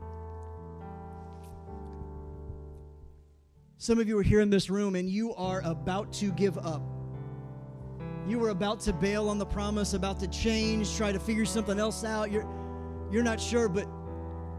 Some 3.79 3.99
of 3.99 4.09
you 4.09 4.19
are 4.19 4.23
here 4.23 4.41
in 4.41 4.51
this 4.51 4.71
room 4.71 4.97
and 4.97 5.09
you 5.09 5.35
are 5.35 5.61
about 5.65 6.13
to 6.15 6.33
give 6.33 6.59
up. 6.59 6.83
You 8.27 8.39
were 8.39 8.51
about 8.51 8.81
to 8.81 8.93
bail 8.93 9.29
on 9.29 9.39
the 9.39 9.47
promise, 9.47 9.95
about 9.95 10.21
to 10.21 10.29
change, 10.29 10.97
try 10.97 11.13
to 11.13 11.19
figure 11.19 11.45
something 11.45 11.79
else 11.79 12.05
out. 12.05 12.31
You're, 12.31 12.47
you're 13.11 13.23
not 13.23 13.41
sure, 13.41 13.69
but, 13.69 13.89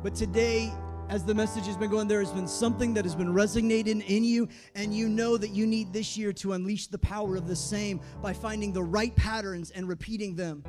but 0.03 0.15
today, 0.15 0.73
as 1.09 1.23
the 1.23 1.35
message 1.35 1.65
has 1.65 1.77
been 1.77 1.89
going, 1.89 2.07
there 2.07 2.19
has 2.19 2.31
been 2.31 2.47
something 2.47 2.93
that 2.93 3.03
has 3.03 3.15
been 3.15 3.33
resonating 3.33 4.01
in 4.01 4.23
you, 4.23 4.47
and 4.75 4.93
you 4.93 5.09
know 5.09 5.37
that 5.37 5.49
you 5.49 5.67
need 5.67 5.91
this 5.91 6.17
year 6.17 6.31
to 6.33 6.53
unleash 6.53 6.87
the 6.87 6.99
power 6.99 7.35
of 7.35 7.47
the 7.47 7.55
same 7.55 7.99
by 8.21 8.31
finding 8.31 8.71
the 8.71 8.83
right 8.83 9.15
patterns 9.15 9.71
and 9.71 9.87
repeating 9.87 10.35
them. 10.35 10.63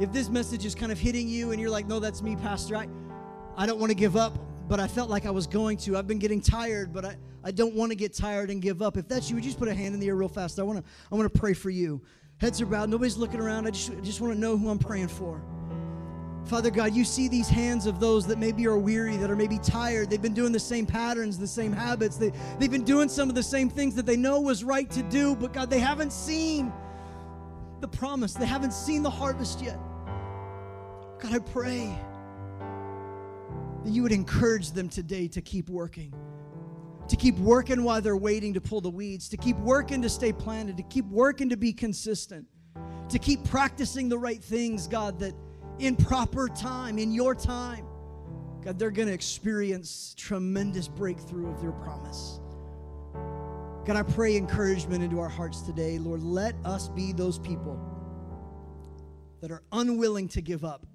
If 0.00 0.12
this 0.12 0.28
message 0.28 0.64
is 0.64 0.74
kind 0.74 0.90
of 0.90 0.98
hitting 0.98 1.28
you 1.28 1.52
and 1.52 1.60
you're 1.60 1.70
like, 1.70 1.86
no, 1.86 2.00
that's 2.00 2.22
me, 2.22 2.36
Pastor, 2.36 2.76
I, 2.76 2.88
I 3.56 3.66
don't 3.66 3.78
want 3.78 3.90
to 3.90 3.94
give 3.94 4.16
up, 4.16 4.38
but 4.68 4.80
I 4.80 4.88
felt 4.88 5.10
like 5.10 5.26
I 5.26 5.30
was 5.30 5.46
going 5.46 5.76
to. 5.78 5.96
I've 5.96 6.06
been 6.06 6.18
getting 6.18 6.40
tired, 6.40 6.92
but 6.92 7.04
I, 7.04 7.16
I 7.44 7.50
don't 7.50 7.74
want 7.74 7.90
to 7.92 7.96
get 7.96 8.14
tired 8.14 8.50
and 8.50 8.62
give 8.62 8.82
up. 8.82 8.96
If 8.96 9.08
that's 9.08 9.28
you, 9.28 9.36
would 9.36 9.44
you 9.44 9.50
just 9.50 9.58
put 9.58 9.68
a 9.68 9.74
hand 9.74 9.94
in 9.94 10.00
the 10.00 10.08
air 10.08 10.16
real 10.16 10.28
fast? 10.28 10.58
I 10.58 10.62
want 10.62 10.78
to 10.78 10.84
I 11.10 11.14
want 11.14 11.32
to 11.32 11.38
pray 11.38 11.52
for 11.52 11.70
you. 11.70 12.00
Heads 12.38 12.60
are 12.60 12.66
bowed, 12.66 12.88
nobody's 12.88 13.16
looking 13.16 13.40
around. 13.40 13.66
I 13.66 13.70
just, 13.70 13.90
I 13.90 14.00
just 14.00 14.20
want 14.20 14.32
to 14.32 14.38
know 14.38 14.56
who 14.56 14.68
I'm 14.68 14.78
praying 14.78 15.08
for. 15.08 15.40
Father 16.46 16.70
God, 16.70 16.92
you 16.92 17.04
see 17.04 17.28
these 17.28 17.48
hands 17.48 17.86
of 17.86 18.00
those 18.00 18.26
that 18.26 18.38
maybe 18.38 18.66
are 18.66 18.76
weary, 18.76 19.16
that 19.16 19.30
are 19.30 19.36
maybe 19.36 19.58
tired. 19.58 20.10
They've 20.10 20.20
been 20.20 20.34
doing 20.34 20.50
the 20.50 20.58
same 20.58 20.86
patterns, 20.86 21.38
the 21.38 21.46
same 21.46 21.72
habits. 21.72 22.16
They, 22.16 22.32
they've 22.58 22.70
been 22.70 22.82
doing 22.84 23.08
some 23.08 23.28
of 23.28 23.36
the 23.36 23.42
same 23.42 23.70
things 23.70 23.94
that 23.94 24.06
they 24.06 24.16
know 24.16 24.40
was 24.40 24.64
right 24.64 24.90
to 24.90 25.02
do, 25.04 25.36
but 25.36 25.52
God, 25.52 25.70
they 25.70 25.78
haven't 25.78 26.12
seen 26.12 26.72
the 27.82 27.88
promise. 27.88 28.32
They 28.32 28.46
haven't 28.46 28.72
seen 28.72 29.02
the 29.02 29.10
harvest 29.10 29.60
yet. 29.60 29.78
God, 31.18 31.34
I 31.34 31.38
pray 31.40 31.94
that 33.84 33.90
you 33.90 34.02
would 34.02 34.12
encourage 34.12 34.70
them 34.70 34.88
today 34.88 35.28
to 35.28 35.42
keep 35.42 35.68
working, 35.68 36.14
to 37.08 37.16
keep 37.16 37.36
working 37.38 37.84
while 37.84 38.00
they're 38.00 38.16
waiting 38.16 38.54
to 38.54 38.60
pull 38.60 38.80
the 38.80 38.90
weeds, 38.90 39.28
to 39.28 39.36
keep 39.36 39.56
working 39.58 40.00
to 40.02 40.08
stay 40.08 40.32
planted, 40.32 40.78
to 40.78 40.82
keep 40.84 41.04
working 41.06 41.50
to 41.50 41.56
be 41.56 41.72
consistent, 41.72 42.46
to 43.10 43.18
keep 43.18 43.44
practicing 43.44 44.08
the 44.08 44.18
right 44.18 44.42
things, 44.42 44.86
God, 44.86 45.18
that 45.18 45.34
in 45.78 45.96
proper 45.96 46.48
time, 46.48 46.98
in 46.98 47.12
your 47.12 47.34
time, 47.34 47.84
God, 48.64 48.78
they're 48.78 48.90
going 48.92 49.08
to 49.08 49.14
experience 49.14 50.14
tremendous 50.16 50.86
breakthrough 50.86 51.52
of 51.52 51.62
your 51.62 51.72
promise. 51.72 52.38
God, 53.84 53.96
I 53.96 54.02
pray 54.04 54.36
encouragement 54.36 55.02
into 55.02 55.18
our 55.18 55.28
hearts 55.28 55.60
today. 55.62 55.98
Lord, 55.98 56.22
let 56.22 56.54
us 56.64 56.88
be 56.88 57.12
those 57.12 57.38
people 57.38 57.80
that 59.40 59.50
are 59.50 59.62
unwilling 59.72 60.28
to 60.28 60.40
give 60.40 60.64
up, 60.64 60.86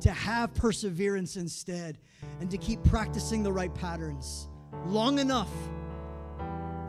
to 0.00 0.12
have 0.12 0.54
perseverance 0.54 1.36
instead, 1.36 1.98
and 2.40 2.48
to 2.50 2.58
keep 2.58 2.82
practicing 2.84 3.42
the 3.42 3.52
right 3.52 3.74
patterns 3.74 4.48
long 4.86 5.18
enough 5.18 5.50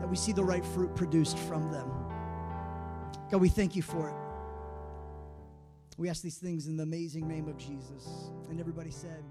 that 0.00 0.08
we 0.08 0.16
see 0.16 0.32
the 0.32 0.44
right 0.44 0.64
fruit 0.64 0.94
produced 0.94 1.36
from 1.36 1.72
them. 1.72 1.90
God, 3.30 3.40
we 3.40 3.48
thank 3.48 3.74
you 3.74 3.82
for 3.82 4.08
it. 4.08 4.14
We 5.98 6.08
ask 6.08 6.22
these 6.22 6.38
things 6.38 6.68
in 6.68 6.76
the 6.76 6.84
amazing 6.84 7.26
name 7.26 7.48
of 7.48 7.58
Jesus. 7.58 8.30
And 8.48 8.60
everybody 8.60 8.92
said. 8.92 9.24